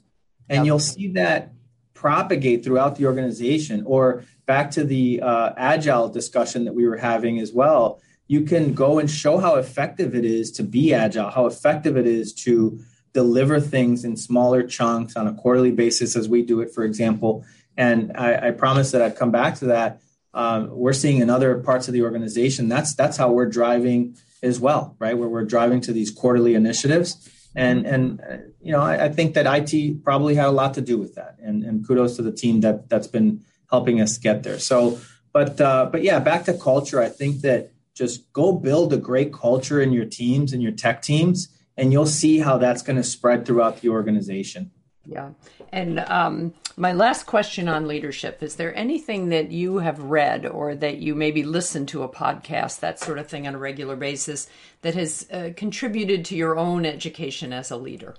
And 0.48 0.58
yep. 0.58 0.66
you'll 0.66 0.78
see 0.78 1.08
that 1.12 1.52
propagate 1.92 2.64
throughout 2.64 2.96
the 2.96 3.06
organization. 3.06 3.82
Or 3.84 4.24
back 4.46 4.70
to 4.72 4.84
the 4.84 5.20
uh, 5.20 5.52
agile 5.56 6.08
discussion 6.08 6.64
that 6.64 6.74
we 6.74 6.86
were 6.86 6.96
having 6.96 7.40
as 7.40 7.52
well 7.52 8.00
you 8.28 8.42
can 8.42 8.74
go 8.74 8.98
and 8.98 9.10
show 9.10 9.38
how 9.38 9.54
effective 9.54 10.14
it 10.14 10.24
is 10.24 10.50
to 10.52 10.62
be 10.62 10.92
agile, 10.92 11.30
how 11.30 11.46
effective 11.46 11.96
it 11.96 12.06
is 12.06 12.32
to 12.34 12.80
deliver 13.12 13.60
things 13.60 14.04
in 14.04 14.16
smaller 14.16 14.62
chunks 14.62 15.16
on 15.16 15.26
a 15.26 15.34
quarterly 15.34 15.70
basis, 15.70 16.16
as 16.16 16.28
we 16.28 16.42
do 16.42 16.60
it, 16.60 16.72
for 16.74 16.84
example. 16.84 17.44
And 17.76 18.12
I, 18.16 18.48
I 18.48 18.50
promise 18.50 18.90
that 18.90 19.00
I'd 19.00 19.16
come 19.16 19.30
back 19.30 19.56
to 19.56 19.66
that. 19.66 20.00
Um, 20.34 20.68
we're 20.70 20.92
seeing 20.92 21.20
in 21.22 21.30
other 21.30 21.58
parts 21.60 21.88
of 21.88 21.94
the 21.94 22.02
organization 22.02 22.68
that's 22.68 22.94
that's 22.94 23.16
how 23.16 23.30
we're 23.30 23.48
driving 23.48 24.18
as 24.42 24.60
well, 24.60 24.94
right? 24.98 25.16
Where 25.16 25.30
we're 25.30 25.46
driving 25.46 25.80
to 25.82 25.94
these 25.94 26.10
quarterly 26.10 26.54
initiatives, 26.54 27.26
and 27.54 27.86
and 27.86 28.20
uh, 28.20 28.36
you 28.60 28.72
know 28.72 28.82
I, 28.82 29.06
I, 29.06 29.08
think 29.08 29.32
that 29.32 29.46
IT 29.46 30.04
probably 30.04 30.34
had 30.34 30.46
a 30.46 30.50
lot 30.50 30.74
to 30.74 30.82
do 30.82 30.98
with 30.98 31.14
that, 31.14 31.36
and 31.42 31.64
and 31.64 31.86
kudos 31.86 32.16
to 32.16 32.22
the 32.22 32.32
team 32.32 32.60
that 32.60 32.90
that's 32.90 33.06
been 33.06 33.44
helping 33.70 33.98
us 34.00 34.18
get 34.18 34.42
there. 34.42 34.58
So, 34.58 34.98
but 35.32 35.58
uh, 35.58 35.88
but 35.90 36.02
yeah, 36.02 36.18
back 36.18 36.44
to 36.44 36.52
culture. 36.52 37.00
I 37.00 37.08
think 37.08 37.40
that 37.40 37.72
just 37.96 38.30
go 38.32 38.52
build 38.52 38.92
a 38.92 38.98
great 38.98 39.32
culture 39.32 39.80
in 39.80 39.90
your 39.90 40.04
teams 40.04 40.52
and 40.52 40.62
your 40.62 40.72
tech 40.72 41.02
teams 41.02 41.48
and 41.76 41.92
you'll 41.92 42.06
see 42.06 42.38
how 42.38 42.58
that's 42.58 42.82
going 42.82 42.96
to 42.96 43.02
spread 43.02 43.46
throughout 43.46 43.80
the 43.80 43.88
organization. 43.88 44.70
Yeah. 45.04 45.30
And 45.72 46.00
um, 46.00 46.54
my 46.76 46.92
last 46.92 47.26
question 47.26 47.68
on 47.68 47.86
leadership 47.86 48.42
is 48.42 48.56
there 48.56 48.76
anything 48.76 49.28
that 49.28 49.50
you 49.50 49.78
have 49.78 50.00
read 50.00 50.46
or 50.46 50.74
that 50.74 50.98
you 50.98 51.14
maybe 51.14 51.42
listen 51.42 51.86
to 51.86 52.02
a 52.02 52.08
podcast 52.08 52.80
that 52.80 52.98
sort 52.98 53.18
of 53.18 53.28
thing 53.28 53.46
on 53.46 53.54
a 53.54 53.58
regular 53.58 53.96
basis 53.96 54.48
that 54.82 54.94
has 54.94 55.26
uh, 55.32 55.50
contributed 55.56 56.24
to 56.26 56.36
your 56.36 56.58
own 56.58 56.84
education 56.84 57.52
as 57.52 57.70
a 57.70 57.76
leader? 57.76 58.16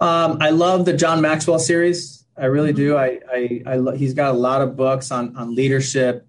Um, 0.00 0.38
i 0.40 0.48
love 0.48 0.86
the 0.86 0.96
john 0.96 1.20
maxwell 1.20 1.58
series. 1.58 2.24
I 2.38 2.46
really 2.46 2.72
do. 2.72 2.96
I, 2.96 3.20
I, 3.30 3.62
I, 3.66 3.96
he's 3.96 4.14
got 4.14 4.30
a 4.30 4.38
lot 4.38 4.62
of 4.62 4.74
books 4.74 5.10
on, 5.10 5.36
on 5.36 5.54
leadership 5.54 6.26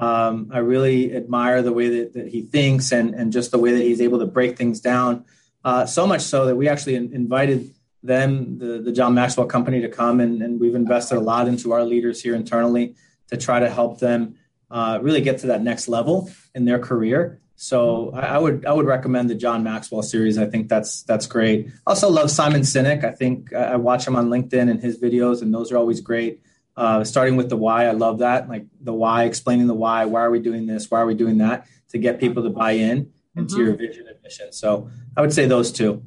um, 0.00 0.50
I 0.52 0.58
really 0.58 1.14
admire 1.14 1.62
the 1.62 1.72
way 1.72 1.88
that, 1.88 2.12
that, 2.14 2.28
he 2.28 2.42
thinks 2.42 2.92
and, 2.92 3.14
and 3.14 3.32
just 3.32 3.50
the 3.50 3.58
way 3.58 3.72
that 3.72 3.82
he's 3.82 4.00
able 4.00 4.18
to 4.18 4.26
break 4.26 4.56
things 4.56 4.80
down. 4.80 5.24
Uh, 5.64 5.86
so 5.86 6.06
much 6.06 6.22
so 6.22 6.46
that 6.46 6.56
we 6.56 6.68
actually 6.68 6.96
invited 6.96 7.74
them, 8.02 8.58
the, 8.58 8.78
the 8.78 8.92
John 8.92 9.14
Maxwell 9.14 9.46
Company, 9.46 9.80
to 9.80 9.88
come 9.88 10.20
and, 10.20 10.42
and 10.42 10.60
we've 10.60 10.74
invested 10.74 11.16
a 11.16 11.20
lot 11.20 11.48
into 11.48 11.72
our 11.72 11.84
leaders 11.84 12.22
here 12.22 12.34
internally 12.34 12.94
to 13.28 13.36
try 13.36 13.58
to 13.58 13.68
help 13.68 13.98
them 13.98 14.36
uh, 14.70 14.98
really 15.02 15.20
get 15.20 15.38
to 15.38 15.48
that 15.48 15.62
next 15.62 15.88
level 15.88 16.30
in 16.54 16.64
their 16.64 16.78
career. 16.78 17.40
So 17.56 18.10
I, 18.12 18.20
I, 18.20 18.38
would 18.38 18.66
I 18.66 18.72
would 18.72 18.86
recommend 18.86 19.30
the 19.30 19.34
John 19.34 19.64
Maxwell 19.64 20.02
series. 20.02 20.36
I 20.36 20.46
think 20.46 20.68
that's 20.68 21.02
that's 21.04 21.26
great. 21.26 21.70
Also 21.86 22.10
love 22.10 22.30
Simon 22.30 22.60
Sinek. 22.60 23.02
I 23.02 23.12
think 23.12 23.52
I 23.54 23.76
watch 23.76 24.06
him 24.06 24.14
on 24.14 24.28
LinkedIn 24.28 24.70
and 24.70 24.80
his 24.80 25.00
videos, 25.00 25.40
and 25.40 25.54
those 25.54 25.72
are 25.72 25.78
always 25.78 26.00
great 26.00 26.40
uh, 26.76 27.04
starting 27.04 27.36
with 27.36 27.48
the 27.48 27.56
why. 27.56 27.86
I 27.86 27.92
love 27.92 28.18
that. 28.18 28.48
Like 28.48 28.66
the 28.80 28.92
why, 28.92 29.24
explaining 29.24 29.66
the 29.66 29.74
why. 29.74 30.04
Why 30.04 30.20
are 30.22 30.30
we 30.30 30.40
doing 30.40 30.66
this? 30.66 30.90
Why 30.90 31.00
are 31.00 31.06
we 31.06 31.14
doing 31.14 31.38
that? 31.38 31.66
To 31.90 31.98
get 31.98 32.20
people 32.20 32.42
to 32.42 32.50
buy 32.50 32.72
in 32.72 33.12
into 33.34 33.54
mm-hmm. 33.54 33.64
your 33.64 33.76
vision 33.76 34.06
and 34.08 34.16
mission. 34.22 34.52
So 34.52 34.90
I 35.16 35.20
would 35.20 35.32
say 35.32 35.46
those 35.46 35.72
two. 35.72 36.02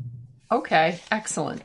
Okay, 0.52 1.00
excellent. 1.12 1.62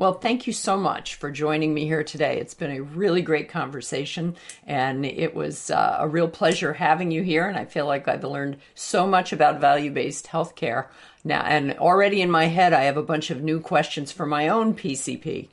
Well, 0.00 0.14
thank 0.14 0.46
you 0.46 0.54
so 0.54 0.78
much 0.78 1.16
for 1.16 1.30
joining 1.30 1.74
me 1.74 1.84
here 1.84 2.02
today. 2.02 2.38
It's 2.38 2.54
been 2.54 2.70
a 2.70 2.80
really 2.80 3.20
great 3.20 3.50
conversation, 3.50 4.34
and 4.66 5.04
it 5.04 5.34
was 5.34 5.70
uh, 5.70 5.98
a 6.00 6.08
real 6.08 6.26
pleasure 6.26 6.72
having 6.72 7.10
you 7.10 7.22
here. 7.22 7.46
And 7.46 7.58
I 7.58 7.66
feel 7.66 7.84
like 7.84 8.08
I've 8.08 8.24
learned 8.24 8.56
so 8.74 9.06
much 9.06 9.34
about 9.34 9.60
value 9.60 9.90
based 9.90 10.28
healthcare 10.28 10.86
now. 11.22 11.42
And 11.42 11.76
already 11.78 12.22
in 12.22 12.30
my 12.30 12.46
head, 12.46 12.72
I 12.72 12.84
have 12.84 12.96
a 12.96 13.02
bunch 13.02 13.30
of 13.30 13.42
new 13.42 13.60
questions 13.60 14.10
for 14.10 14.24
my 14.24 14.48
own 14.48 14.74
PCP. 14.74 15.48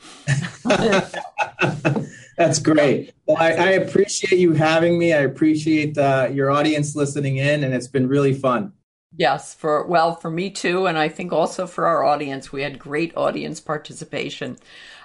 That's 2.37 2.59
great. 2.59 3.13
Well, 3.25 3.37
I, 3.37 3.51
I, 3.53 3.69
appreciate 3.71 4.39
you 4.39 4.53
having 4.53 4.99
me. 4.99 5.11
I 5.11 5.21
appreciate 5.21 5.97
uh, 5.97 6.29
your 6.31 6.51
audience 6.51 6.95
listening 6.95 7.37
in, 7.37 7.63
and 7.63 7.73
it's 7.73 7.87
been 7.87 8.07
really 8.07 8.33
fun. 8.33 8.73
Yes, 9.15 9.55
for 9.55 9.85
well, 9.87 10.15
for 10.15 10.29
me 10.29 10.51
too, 10.51 10.85
and 10.85 10.99
I 10.99 11.09
think 11.09 11.33
also 11.33 11.65
for 11.65 11.87
our 11.87 12.03
audience, 12.03 12.51
we 12.51 12.61
had 12.61 12.77
great 12.77 13.15
audience 13.17 13.59
participation. 13.59 14.57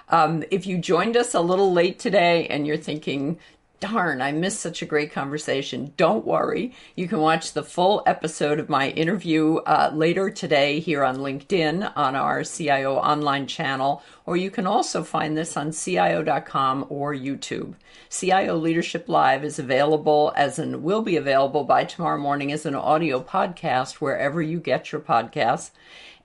Um, 0.09 0.43
if 0.51 0.67
you 0.67 0.77
joined 0.77 1.17
us 1.17 1.33
a 1.33 1.41
little 1.41 1.73
late 1.73 1.97
today 1.97 2.45
and 2.47 2.67
you're 2.67 2.77
thinking, 2.77 3.39
darn, 3.83 4.21
I 4.21 4.31
missed 4.31 4.61
such 4.61 4.81
a 4.81 4.85
great 4.85 5.11
conversation. 5.11 5.91
Don't 5.97 6.25
worry. 6.25 6.71
You 6.95 7.09
can 7.09 7.19
watch 7.19 7.51
the 7.51 7.63
full 7.63 8.01
episode 8.05 8.57
of 8.57 8.69
my 8.69 8.91
interview 8.91 9.55
uh, 9.57 9.91
later 9.93 10.29
today 10.29 10.79
here 10.79 11.03
on 11.03 11.17
LinkedIn 11.17 11.91
on 11.93 12.15
our 12.15 12.45
CIO 12.45 12.95
online 12.95 13.45
channel, 13.45 14.01
or 14.25 14.37
you 14.37 14.49
can 14.49 14.65
also 14.65 15.03
find 15.03 15.35
this 15.35 15.57
on 15.57 15.73
CIO.com 15.73 16.85
or 16.87 17.13
YouTube. 17.13 17.73
CIO 18.09 18.55
Leadership 18.55 19.09
Live 19.09 19.43
is 19.43 19.59
available 19.59 20.31
as 20.37 20.57
and 20.57 20.81
will 20.81 21.01
be 21.01 21.17
available 21.17 21.65
by 21.65 21.83
tomorrow 21.83 22.17
morning 22.17 22.53
as 22.53 22.65
an 22.65 22.75
audio 22.75 23.21
podcast 23.21 23.95
wherever 23.95 24.41
you 24.41 24.61
get 24.61 24.93
your 24.93 25.01
podcasts. 25.01 25.71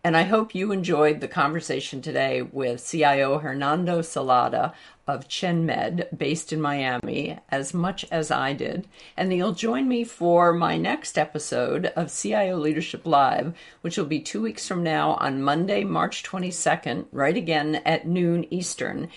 And 0.04 0.16
I 0.16 0.22
hope 0.22 0.54
you 0.54 0.70
enjoyed 0.70 1.20
the 1.20 1.26
conversation 1.26 2.00
today 2.00 2.40
with 2.40 2.88
CIO 2.88 3.38
Hernando 3.38 4.00
Celada 4.00 4.72
of 5.08 5.26
ChenMed, 5.26 6.16
based 6.16 6.52
in 6.52 6.60
Miami, 6.60 7.38
as 7.48 7.72
much 7.72 8.04
as 8.10 8.30
I 8.30 8.52
did, 8.52 8.86
and 9.16 9.32
you'll 9.32 9.52
join 9.52 9.88
me 9.88 10.04
for 10.04 10.52
my 10.52 10.76
next 10.76 11.16
episode 11.16 11.86
of 11.96 12.12
CIO 12.12 12.56
Leadership 12.58 13.06
Live, 13.06 13.54
which 13.80 13.96
will 13.96 14.04
be 14.04 14.20
two 14.20 14.42
weeks 14.42 14.68
from 14.68 14.82
now 14.82 15.12
on 15.14 15.42
Monday, 15.42 15.82
March 15.82 16.22
22nd, 16.22 17.06
right 17.10 17.36
again 17.36 17.76
at 17.86 18.06
noon 18.06 18.46
Eastern. 18.52 19.08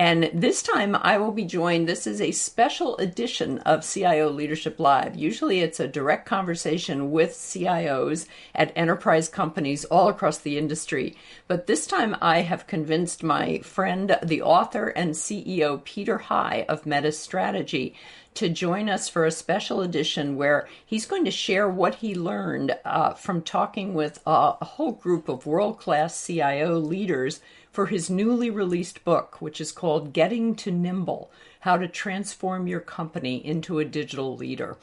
And 0.00 0.30
this 0.32 0.62
time 0.62 0.96
I 0.96 1.18
will 1.18 1.30
be 1.30 1.44
joined. 1.44 1.86
This 1.86 2.06
is 2.06 2.22
a 2.22 2.30
special 2.30 2.96
edition 2.96 3.58
of 3.58 3.86
CIO 3.86 4.30
Leadership 4.30 4.80
Live. 4.80 5.14
Usually 5.14 5.60
it's 5.60 5.78
a 5.78 5.86
direct 5.86 6.24
conversation 6.24 7.10
with 7.10 7.32
CIOs 7.34 8.26
at 8.54 8.72
enterprise 8.74 9.28
companies 9.28 9.84
all 9.84 10.08
across 10.08 10.38
the 10.38 10.56
industry. 10.56 11.18
But 11.48 11.66
this 11.66 11.86
time 11.86 12.16
I 12.22 12.40
have 12.40 12.66
convinced 12.66 13.22
my 13.22 13.58
friend, 13.58 14.18
the 14.22 14.40
author 14.40 14.86
and 14.86 15.10
CEO 15.10 15.84
Peter 15.84 16.16
High 16.16 16.64
of 16.66 16.86
Metis 16.86 17.18
Strategy, 17.18 17.94
to 18.32 18.48
join 18.48 18.88
us 18.88 19.06
for 19.06 19.26
a 19.26 19.30
special 19.30 19.82
edition 19.82 20.36
where 20.36 20.66
he's 20.86 21.04
going 21.04 21.26
to 21.26 21.30
share 21.30 21.68
what 21.68 21.96
he 21.96 22.14
learned 22.14 22.74
uh, 22.86 23.12
from 23.12 23.42
talking 23.42 23.92
with 23.92 24.18
a, 24.24 24.54
a 24.60 24.64
whole 24.64 24.92
group 24.92 25.28
of 25.28 25.44
world 25.44 25.78
class 25.78 26.26
CIO 26.26 26.78
leaders 26.78 27.40
for 27.70 27.86
his 27.86 28.10
newly 28.10 28.50
released 28.50 29.04
book, 29.04 29.40
which 29.40 29.60
is 29.60 29.72
called 29.72 30.12
Getting 30.12 30.54
to 30.56 30.70
Nimble 30.70 31.30
How 31.60 31.76
to 31.76 31.88
Transform 31.88 32.66
Your 32.66 32.80
Company 32.80 33.44
into 33.44 33.78
a 33.78 33.84
Digital 33.84 34.36
Leader. 34.36 34.76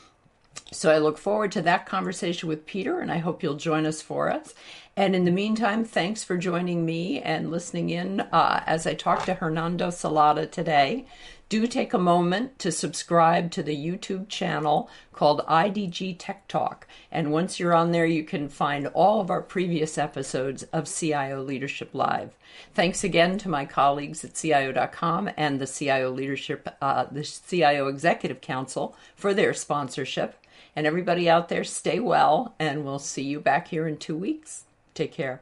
So 0.71 0.91
I 0.91 0.97
look 0.97 1.17
forward 1.17 1.51
to 1.53 1.61
that 1.61 1.85
conversation 1.85 2.49
with 2.49 2.65
Peter, 2.65 2.99
and 2.99 3.11
I 3.11 3.17
hope 3.19 3.41
you'll 3.41 3.55
join 3.55 3.85
us 3.85 4.01
for 4.01 4.29
us. 4.29 4.53
And 4.97 5.15
in 5.15 5.25
the 5.25 5.31
meantime, 5.31 5.85
thanks 5.85 6.23
for 6.23 6.37
joining 6.37 6.85
me 6.85 7.21
and 7.21 7.51
listening 7.51 7.89
in 7.89 8.21
uh, 8.21 8.63
as 8.65 8.85
I 8.87 8.93
talk 8.93 9.25
to 9.25 9.35
Hernando 9.35 9.89
Celada 9.89 10.49
today 10.49 11.05
do 11.49 11.65
take 11.67 11.93
a 11.93 11.97
moment 11.97 12.59
to 12.59 12.71
subscribe 12.71 13.51
to 13.51 13.63
the 13.63 13.75
YouTube 13.75 14.27
channel 14.27 14.89
called 15.13 15.45
IDG 15.47 16.15
Tech 16.19 16.47
Talk. 16.47 16.87
And 17.11 17.31
once 17.31 17.59
you're 17.59 17.73
on 17.73 17.91
there, 17.91 18.05
you 18.05 18.23
can 18.23 18.49
find 18.49 18.87
all 18.87 19.21
of 19.21 19.29
our 19.29 19.41
previous 19.41 19.97
episodes 19.97 20.63
of 20.73 20.93
CIO 20.93 21.41
Leadership 21.41 21.91
Live. 21.93 22.37
Thanks 22.73 23.03
again 23.03 23.37
to 23.39 23.49
my 23.49 23.65
colleagues 23.65 24.23
at 24.23 24.35
CIO.com 24.35 25.29
and 25.37 25.59
the 25.59 25.67
CIO 25.67 26.11
Leadership, 26.11 26.67
uh, 26.81 27.05
the 27.11 27.23
CIO 27.23 27.87
Executive 27.87 28.41
Council 28.41 28.95
for 29.15 29.33
their 29.33 29.53
sponsorship. 29.53 30.35
And 30.75 30.85
everybody 30.85 31.27
out 31.27 31.49
there, 31.49 31.63
stay 31.63 31.99
well, 31.99 32.53
and 32.59 32.85
we'll 32.85 32.99
see 32.99 33.23
you 33.23 33.39
back 33.39 33.69
here 33.69 33.87
in 33.87 33.97
two 33.97 34.15
weeks. 34.15 34.65
Take 34.93 35.11
care. 35.11 35.41